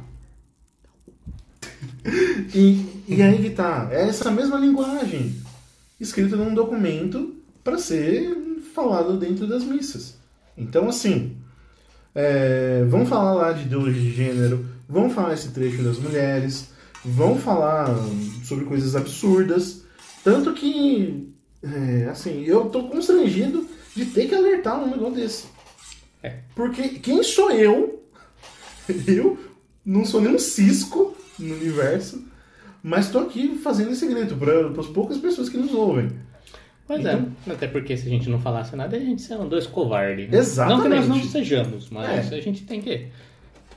e, 2.54 3.04
e 3.08 3.22
aí 3.22 3.42
que 3.42 3.50
tá. 3.50 3.88
É 3.90 4.08
essa 4.08 4.30
mesma 4.30 4.58
linguagem. 4.58 5.36
Escrita 6.00 6.36
num 6.36 6.54
documento 6.54 7.34
para 7.62 7.78
ser 7.78 8.36
falado 8.74 9.16
dentro 9.16 9.46
das 9.46 9.64
missas. 9.64 10.16
Então, 10.56 10.88
assim, 10.88 11.36
é, 12.14 12.84
vão 12.88 13.06
falar 13.06 13.34
lá 13.34 13.52
de 13.52 13.62
ideologia 13.62 14.02
de 14.02 14.12
gênero, 14.12 14.66
vão 14.88 15.08
falar 15.08 15.34
esse 15.34 15.48
trecho 15.50 15.82
das 15.82 15.98
mulheres, 15.98 16.68
vão 17.04 17.38
falar 17.38 17.88
sobre 18.44 18.64
coisas 18.64 18.94
absurdas. 18.94 19.82
Tanto 20.22 20.52
que, 20.52 21.31
é, 21.62 22.08
assim, 22.10 22.44
eu 22.44 22.68
tô 22.68 22.84
constrangido 22.84 23.66
de 23.94 24.06
ter 24.06 24.28
que 24.28 24.34
alertar 24.34 24.82
um 24.82 24.90
negócio 24.90 25.14
desse. 25.14 25.46
É. 26.22 26.38
Porque 26.54 26.88
quem 26.88 27.22
sou 27.22 27.50
eu? 27.50 28.02
Eu 29.06 29.38
não 29.84 30.04
sou 30.04 30.20
nem 30.20 30.34
um 30.34 30.38
cisco 30.38 31.16
no 31.38 31.54
universo, 31.54 32.24
mas 32.82 33.10
tô 33.10 33.20
aqui 33.20 33.56
fazendo 33.58 33.92
esse 33.92 34.06
grito 34.06 34.36
para 34.36 34.68
as 34.80 34.86
poucas 34.88 35.18
pessoas 35.18 35.48
que 35.48 35.56
nos 35.56 35.72
ouvem. 35.72 36.10
Pois 36.86 37.04
é. 37.04 37.12
então, 37.12 37.32
é, 37.46 37.50
até 37.52 37.66
porque 37.68 37.96
se 37.96 38.06
a 38.06 38.10
gente 38.10 38.28
não 38.28 38.40
falasse 38.40 38.74
nada, 38.74 38.96
a 38.96 39.00
gente 39.00 39.22
seria 39.22 39.44
dois 39.44 39.66
covardes. 39.66 40.28
Né? 40.28 40.38
Exatamente. 40.38 40.76
Não 40.76 40.82
que 40.82 41.08
nós 41.08 41.08
não 41.08 41.30
sejamos, 41.30 41.90
mas 41.90 42.32
é. 42.32 42.36
a 42.36 42.40
gente 42.40 42.64
tem 42.64 42.80
que. 42.80 43.08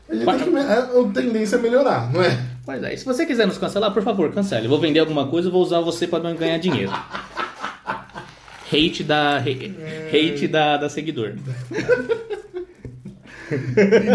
A 0.10 0.16
gente 0.16 0.26
tem 0.26 0.52
que. 0.52 0.58
A, 0.58 0.80
a 0.80 1.14
tendência 1.14 1.56
é 1.56 1.60
melhorar, 1.60 2.12
não 2.12 2.22
é? 2.22 2.38
Pois 2.66 2.82
é. 2.82 2.94
E 2.94 2.98
se 2.98 3.06
você 3.06 3.26
quiser 3.26 3.46
nos 3.46 3.58
cancelar, 3.58 3.94
por 3.94 4.04
favor, 4.04 4.32
cancele. 4.34 4.66
Eu 4.66 4.70
vou 4.70 4.80
vender 4.80 5.00
alguma 5.00 5.28
coisa 5.28 5.48
e 5.50 5.52
vou 5.52 5.62
usar 5.62 5.82
você 5.82 6.08
para 6.08 6.34
ganhar 6.34 6.58
dinheiro. 6.58 6.92
hate 8.76 9.04
da. 9.04 9.38
Hate 9.38 10.48
da, 10.48 10.78
da 10.78 10.90
seguidor. 10.90 11.34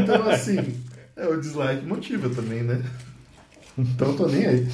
então, 0.02 0.28
assim. 0.28 0.58
É, 1.16 1.26
o 1.26 1.38
dislike 1.38 1.84
motiva 1.84 2.28
também, 2.30 2.62
né? 2.62 2.82
Então 3.76 4.16
tô 4.16 4.26
nem 4.26 4.46
aí. 4.46 4.66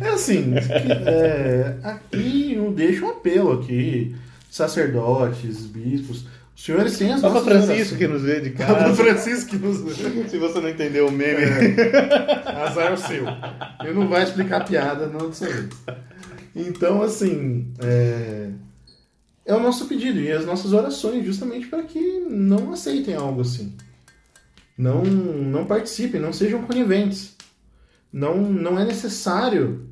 É 0.00 0.08
assim, 0.08 0.54
é, 0.56 1.76
aqui 1.82 2.54
eu 2.54 2.72
deixo 2.72 3.04
um 3.04 3.10
apelo 3.10 3.60
aqui, 3.60 4.14
sacerdotes, 4.50 5.66
bispos, 5.66 6.26
os 6.60 6.64
senhores 6.66 6.98
têm 6.98 7.10
as 7.10 7.22
Papa 7.22 7.40
Francisco 7.40 7.96
que 7.96 8.06
nos 8.06 8.20
vê 8.20 8.38
de 8.40 8.50
casa. 8.50 8.74
Papa 8.74 8.94
Francisco 8.94 9.50
que 9.50 9.56
nos 9.56 9.80
vê. 9.80 10.28
Se 10.28 10.36
você 10.36 10.60
não 10.60 10.68
entendeu 10.68 11.08
o 11.08 11.10
meme. 11.10 11.42
É, 11.42 12.62
azar 12.62 12.88
é 12.88 12.92
o 12.92 12.96
seu. 12.98 13.24
Eu 13.82 13.94
não 13.94 14.06
vai 14.06 14.24
explicar 14.24 14.66
piada, 14.66 15.06
não 15.06 15.28
dessa 15.28 15.48
vez. 15.48 15.68
Então, 16.54 17.00
assim, 17.00 17.72
é, 17.82 18.48
é 19.50 19.54
o 19.54 19.60
nosso 19.60 19.86
pedido 19.86 20.20
e 20.20 20.30
as 20.30 20.46
nossas 20.46 20.72
orações 20.72 21.24
justamente 21.24 21.66
para 21.66 21.82
que 21.82 22.20
não 22.20 22.72
aceitem 22.72 23.14
algo 23.16 23.40
assim. 23.40 23.74
Não, 24.78 25.02
não 25.04 25.66
participem, 25.66 26.20
não 26.20 26.32
sejam 26.32 26.62
coniventes. 26.62 27.36
Não, 28.12 28.40
não 28.40 28.78
é 28.78 28.84
necessário 28.84 29.88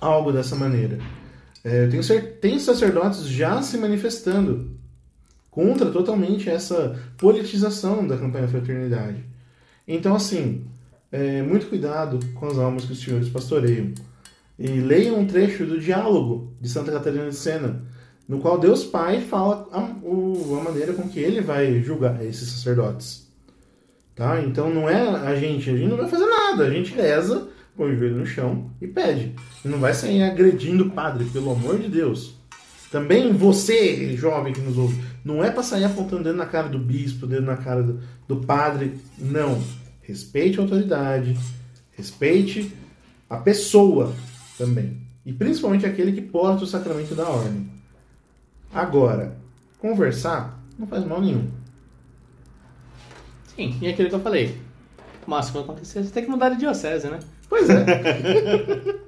algo 0.00 0.32
dessa 0.32 0.54
maneira. 0.54 0.98
É, 1.64 1.84
eu 1.86 1.90
tenho, 1.90 2.32
tem 2.40 2.58
sacerdotes 2.58 3.26
já 3.26 3.60
se 3.62 3.76
manifestando 3.78 4.70
contra 5.50 5.90
totalmente 5.90 6.48
essa 6.48 6.98
politização 7.16 8.06
da 8.06 8.16
campanha 8.16 8.44
da 8.44 8.52
fraternidade. 8.52 9.24
Então, 9.86 10.14
assim, 10.14 10.64
é, 11.10 11.42
muito 11.42 11.66
cuidado 11.66 12.20
com 12.34 12.46
as 12.46 12.58
almas 12.58 12.84
que 12.84 12.92
os 12.92 13.00
senhores 13.00 13.30
pastoreiam. 13.30 13.92
E 14.58 14.68
leiam 14.68 15.18
um 15.18 15.26
trecho 15.26 15.64
do 15.64 15.80
diálogo 15.80 16.52
de 16.60 16.68
Santa 16.68 16.92
Catarina 16.92 17.28
de 17.28 17.34
Sena, 17.36 17.82
no 18.28 18.38
qual 18.40 18.58
Deus 18.58 18.84
Pai 18.84 19.22
fala 19.22 19.66
a, 19.72 19.80
o, 20.06 20.58
a 20.60 20.62
maneira 20.62 20.92
com 20.92 21.08
que 21.08 21.18
ele 21.18 21.40
vai 21.40 21.80
julgar 21.80 22.22
esses 22.22 22.50
sacerdotes. 22.50 23.26
Tá? 24.14 24.40
Então 24.42 24.68
não 24.68 24.88
é 24.88 25.00
a 25.00 25.34
gente, 25.34 25.70
a 25.70 25.76
gente 25.76 25.88
não 25.88 25.96
vai 25.96 26.08
fazer 26.08 26.26
nada, 26.26 26.64
a 26.64 26.70
gente 26.70 26.92
reza, 26.92 27.48
põe 27.74 27.92
o 27.92 27.96
joelho 27.96 28.16
no 28.16 28.26
chão 28.26 28.70
e 28.82 28.86
pede. 28.86 29.34
E 29.64 29.68
não 29.68 29.78
vai 29.78 29.94
sair 29.94 30.22
agredindo 30.22 30.84
o 30.84 30.90
padre, 30.90 31.24
pelo 31.26 31.52
amor 31.52 31.78
de 31.78 31.88
Deus. 31.88 32.36
Também 32.90 33.32
você, 33.32 34.16
jovem 34.16 34.52
que 34.52 34.60
nos 34.60 34.76
ouve, 34.76 35.00
não 35.24 35.42
é 35.42 35.50
para 35.50 35.62
sair 35.62 35.84
apontando 35.84 36.24
dedo 36.24 36.36
na 36.36 36.46
cara 36.46 36.68
do 36.68 36.78
bispo, 36.78 37.26
dedo 37.26 37.46
na 37.46 37.56
cara 37.56 37.82
do, 37.82 38.00
do 38.26 38.36
padre. 38.36 38.94
Não. 39.18 39.62
Respeite 40.02 40.58
a 40.58 40.62
autoridade, 40.62 41.38
respeite 41.92 42.72
a 43.28 43.36
pessoa 43.36 44.14
também. 44.56 44.96
E 45.24 45.32
principalmente 45.32 45.84
aquele 45.86 46.12
que 46.12 46.22
porta 46.22 46.64
o 46.64 46.66
sacramento 46.66 47.14
da 47.14 47.28
ordem. 47.28 47.77
Agora, 48.72 49.36
conversar 49.78 50.58
não 50.78 50.86
faz 50.86 51.04
mal 51.04 51.20
nenhum. 51.20 51.48
Sim, 53.56 53.76
e 53.80 53.88
aquilo 53.88 54.08
que 54.08 54.14
eu 54.14 54.20
falei. 54.20 54.56
O 55.26 55.30
máximo 55.30 55.62
que 55.64 55.70
acontecer, 55.70 56.04
você 56.04 56.10
tem 56.10 56.24
que 56.24 56.30
mudar 56.30 56.50
de 56.50 56.58
diocese, 56.58 57.08
né? 57.08 57.18
Pois 57.48 57.68
é. 57.68 57.84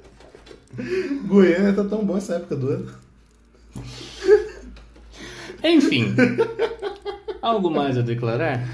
Goiânia 1.27 1.73
tá 1.73 1.85
tão 1.85 2.05
bom 2.05 2.17
essa 2.17 2.35
época 2.35 2.57
do 2.57 2.69
ano. 2.71 2.91
Enfim. 5.63 6.15
Algo 7.43 7.71
mais 7.71 7.99
a 7.99 8.03
declarar? 8.03 8.67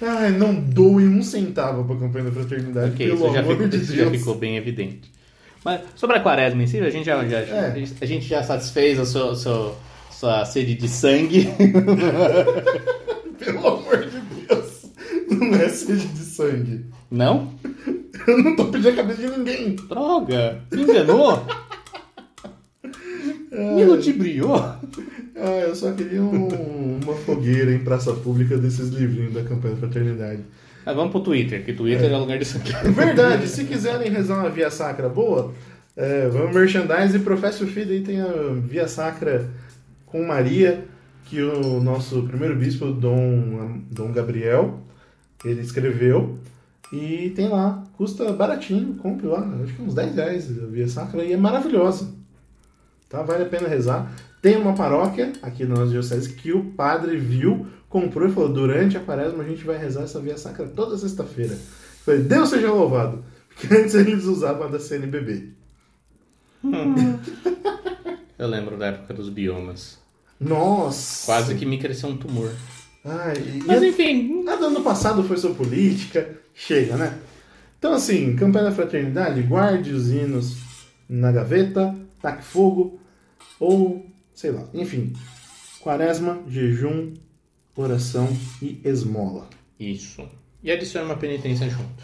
Ai, 0.00 0.30
não 0.30 0.54
doe 0.54 1.06
um 1.08 1.22
centavo 1.22 1.84
pra 1.84 1.96
campanha 1.96 2.26
da 2.26 2.32
fraternidade, 2.32 2.92
Ok, 2.94 3.06
pelo 3.06 3.24
isso 3.26 3.34
já, 3.34 3.42
ficou, 3.42 3.68
de 3.68 3.76
isso 3.78 3.96
já 3.96 4.10
ficou 4.10 4.34
bem 4.34 4.56
evidente. 4.56 5.10
Mas 5.64 5.80
sobre 5.94 6.16
a 6.16 6.20
quaresma 6.20 6.62
em 6.62 6.66
si, 6.66 6.78
a 6.80 6.90
gente 6.90 7.06
já, 7.06 7.24
já- 7.26 7.38
É. 7.40 7.84
a 8.00 8.06
gente 8.06 8.26
já 8.26 8.42
satisfez 8.42 8.98
a 8.98 9.06
sua, 9.06 9.34
sua, 9.34 9.74
sua 10.18 10.44
sede 10.44 10.74
de 10.74 10.88
sangue. 10.88 11.48
Pelo 13.38 13.58
amor 13.66 14.06
de 14.06 14.20
Deus. 14.46 14.86
Não 15.30 15.54
é 15.54 15.68
sede 15.68 16.06
de 16.06 16.18
sangue. 16.24 16.86
Não? 17.10 17.52
Eu 18.26 18.38
não 18.42 18.56
tô 18.56 18.64
pedindo 18.66 18.88
a 18.88 18.92
cabeça 18.94 19.20
de 19.22 19.28
ninguém. 19.38 19.76
Droga! 19.76 20.58
Me 20.72 20.82
enganou? 20.82 21.46
Me 23.52 23.84
ludibriou? 23.84 24.56
Ah, 24.56 25.60
eu 25.68 25.74
só 25.74 25.92
queria 25.92 26.22
um- 26.22 26.98
uma 27.02 27.14
fogueira 27.14 27.72
em 27.72 27.78
praça 27.78 28.12
pública 28.12 28.56
desses 28.56 28.88
livrinhos 28.88 29.34
da 29.34 29.42
campanha 29.42 29.74
da 29.74 29.80
fraternidade. 29.80 30.40
Mas 30.84 30.94
vamos 30.96 31.10
pro 31.12 31.20
Twitter, 31.20 31.64
que 31.64 31.72
Twitter 31.72 32.10
é, 32.12 32.16
lugar 32.16 32.38
de 32.38 32.44
sangue. 32.44 32.72
Verdade, 32.92 33.48
se 33.48 33.64
quiserem 33.64 34.10
rezar 34.10 34.38
uma 34.40 34.50
via 34.50 34.70
sacra 34.70 35.08
boa, 35.08 35.52
é, 35.96 36.28
vamos 36.28 36.54
merchandise 36.54 37.16
e 37.16 37.20
professe 37.20 37.62
o 37.64 37.66
feed 37.66 37.90
aí 37.92 38.00
tem 38.00 38.20
a 38.20 38.28
via 38.66 38.86
sacra 38.88 39.48
com 40.16 40.24
Maria, 40.24 40.86
que 41.26 41.42
o 41.42 41.78
nosso 41.78 42.22
primeiro 42.22 42.56
bispo, 42.56 42.90
Dom, 42.90 43.82
Dom 43.90 44.12
Gabriel, 44.12 44.80
ele 45.44 45.60
escreveu. 45.60 46.38
E 46.90 47.32
tem 47.36 47.48
lá, 47.48 47.84
custa 47.98 48.32
baratinho, 48.32 48.94
compre 48.94 49.26
lá, 49.26 49.46
acho 49.62 49.74
que 49.74 49.82
uns 49.82 49.92
10 49.92 50.14
reais 50.14 50.62
a 50.62 50.66
via 50.66 50.88
sacra 50.88 51.22
e 51.22 51.32
é 51.32 51.36
maravilhosa. 51.36 52.14
Tá? 53.10 53.22
Vale 53.22 53.42
a 53.42 53.48
pena 53.48 53.68
rezar. 53.68 54.10
Tem 54.40 54.56
uma 54.56 54.74
paróquia 54.74 55.32
aqui 55.42 55.64
na 55.66 55.74
nossa 55.74 55.90
diocese 55.90 56.32
que 56.32 56.52
o 56.52 56.64
padre 56.72 57.18
viu, 57.18 57.66
comprou 57.88 58.26
e 58.26 58.32
falou: 58.32 58.48
durante 58.48 58.96
a 58.96 59.00
quaresma 59.00 59.42
a 59.42 59.48
gente 59.48 59.64
vai 59.64 59.76
rezar 59.76 60.04
essa 60.04 60.20
via 60.20 60.38
sacra 60.38 60.66
toda 60.66 60.96
sexta-feira. 60.96 61.58
Falei, 62.04 62.22
Deus 62.22 62.48
seja 62.48 62.70
louvado. 62.70 63.22
Porque 63.48 63.66
antes 63.74 63.94
eles 63.94 64.24
usavam 64.24 64.68
a 64.68 64.70
da 64.70 64.78
CNBB. 64.78 65.50
Eu 68.38 68.46
lembro 68.46 68.78
da 68.78 68.86
época 68.86 69.12
dos 69.12 69.28
biomas. 69.28 70.05
Nossa! 70.40 71.26
Quase 71.26 71.54
que 71.54 71.64
me 71.66 71.78
cresceu 71.78 72.08
um 72.10 72.16
tumor. 72.16 72.52
Ai, 73.04 73.34
Mas 73.66 73.82
a- 73.82 73.86
enfim, 73.86 74.44
a 74.48 74.56
do 74.56 74.66
ano 74.66 74.82
passado 74.82 75.22
foi 75.24 75.36
sobre 75.36 75.58
política. 75.58 76.36
Chega, 76.54 76.96
né? 76.96 77.18
Então, 77.78 77.92
assim, 77.94 78.34
campanha 78.34 78.64
da 78.66 78.72
fraternidade, 78.72 79.42
guarde 79.42 79.92
os 79.92 80.10
hinos 80.10 80.56
na 81.08 81.30
gaveta, 81.30 81.94
taque 82.20 82.42
fogo, 82.44 82.98
ou 83.60 84.04
sei 84.34 84.50
lá, 84.50 84.64
enfim. 84.74 85.12
Quaresma, 85.80 86.40
jejum, 86.48 87.12
oração 87.76 88.28
e 88.60 88.80
esmola. 88.84 89.48
isso. 89.78 90.26
E 90.62 90.72
adiciona 90.72 91.06
uma 91.06 91.16
penitência 91.16 91.68
junto. 91.68 92.02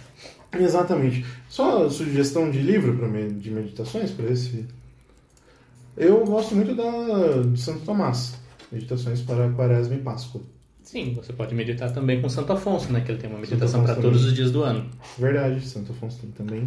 Exatamente. 0.57 1.25
Só 1.49 1.89
sugestão 1.89 2.51
de 2.51 2.59
livro 2.61 2.97
para 2.97 3.09
de 3.29 3.51
meditações 3.51 4.11
para 4.13 4.31
esse. 4.31 4.67
Eu 5.97 6.25
gosto 6.25 6.55
muito 6.55 6.75
da 6.75 7.43
de 7.43 7.61
Santo 7.61 7.81
Tomás, 7.81 8.35
Meditações 8.71 9.21
para 9.21 9.51
Quaresma 9.51 9.95
e 9.95 9.99
Páscoa. 9.99 10.41
Sim, 10.83 11.15
você 11.15 11.33
pode 11.33 11.55
meditar 11.55 11.93
também 11.93 12.21
com 12.21 12.29
Santo 12.29 12.53
Afonso, 12.53 12.93
né? 12.93 13.01
Que 13.01 13.13
ele 13.13 13.21
tem 13.21 13.31
uma 13.31 13.39
meditação 13.39 13.83
para 13.85 13.95
todos 13.95 14.25
os 14.25 14.35
dias 14.35 14.51
do 14.51 14.63
ano. 14.63 14.87
Verdade, 15.19 15.61
Santo 15.67 15.93
Afonso 15.93 16.19
tem 16.21 16.31
também. 16.31 16.65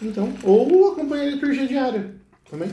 Então, 0.00 0.32
ou 0.42 0.92
acompanha 0.92 1.24
a 1.24 1.30
liturgia 1.30 1.66
diária 1.66 2.10
também. 2.50 2.70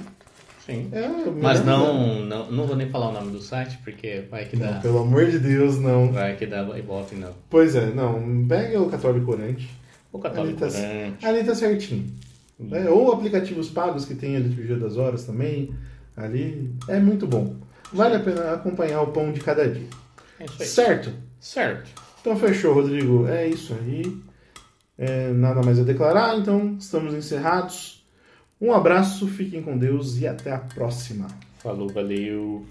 Sim. 0.65 0.89
É, 0.91 1.07
Mas 1.41 1.59
melhor 1.61 1.79
não, 1.93 2.25
não, 2.25 2.51
não 2.51 2.67
vou 2.67 2.75
nem 2.75 2.89
falar 2.89 3.09
o 3.09 3.11
nome 3.11 3.31
do 3.31 3.41
site, 3.41 3.79
porque 3.83 4.23
vai 4.29 4.45
que 4.45 4.55
Não, 4.55 4.67
dá. 4.73 4.79
pelo 4.79 4.99
amor 4.99 5.25
de 5.25 5.39
Deus, 5.39 5.79
não. 5.79 6.11
Vai 6.11 6.35
que 6.35 6.45
dá 6.45 6.61
ibope, 6.77 7.15
não. 7.15 7.33
Pois 7.49 7.75
é, 7.75 7.87
não. 7.93 8.45
Pega 8.47 8.79
o 8.79 8.89
católico 8.89 9.31
orante. 9.31 9.67
O 10.11 10.19
católico 10.19 10.63
Ali 10.63 10.71
tá- 10.73 10.79
orante. 10.79 11.25
Ali 11.25 11.43
tá 11.43 11.55
certinho. 11.55 12.05
É, 12.71 12.89
ou 12.89 13.11
aplicativos 13.13 13.69
pagos 13.69 14.05
que 14.05 14.15
tem 14.15 14.35
a 14.35 14.39
liturgia 14.39 14.77
das 14.77 14.97
horas 14.97 15.25
também. 15.25 15.73
Ali 16.15 16.73
é 16.87 16.99
muito 16.99 17.25
bom. 17.25 17.55
Vale 17.93 18.17
a 18.17 18.19
pena 18.19 18.53
acompanhar 18.53 19.01
o 19.01 19.11
pão 19.11 19.31
de 19.31 19.39
cada 19.39 19.67
dia. 19.67 19.87
É 20.39 20.45
isso 20.45 20.61
aí. 20.61 20.67
Certo? 20.67 21.13
Certo. 21.39 21.89
Então 22.19 22.35
fechou, 22.35 22.73
Rodrigo. 22.73 23.27
É 23.27 23.47
isso 23.47 23.73
aí. 23.73 24.21
É, 24.97 25.31
nada 25.31 25.61
mais 25.63 25.79
a 25.79 25.83
declarar, 25.83 26.37
então 26.37 26.75
estamos 26.77 27.13
encerrados. 27.13 28.05
Um 28.59 28.73
abraço, 28.73 29.25
fiquem 29.27 29.61
com 29.61 29.77
Deus 29.77 30.17
e 30.17 30.27
até 30.27 30.51
a 30.51 30.59
próxima. 30.59 31.27
Falou, 31.59 31.87
valeu. 31.87 32.65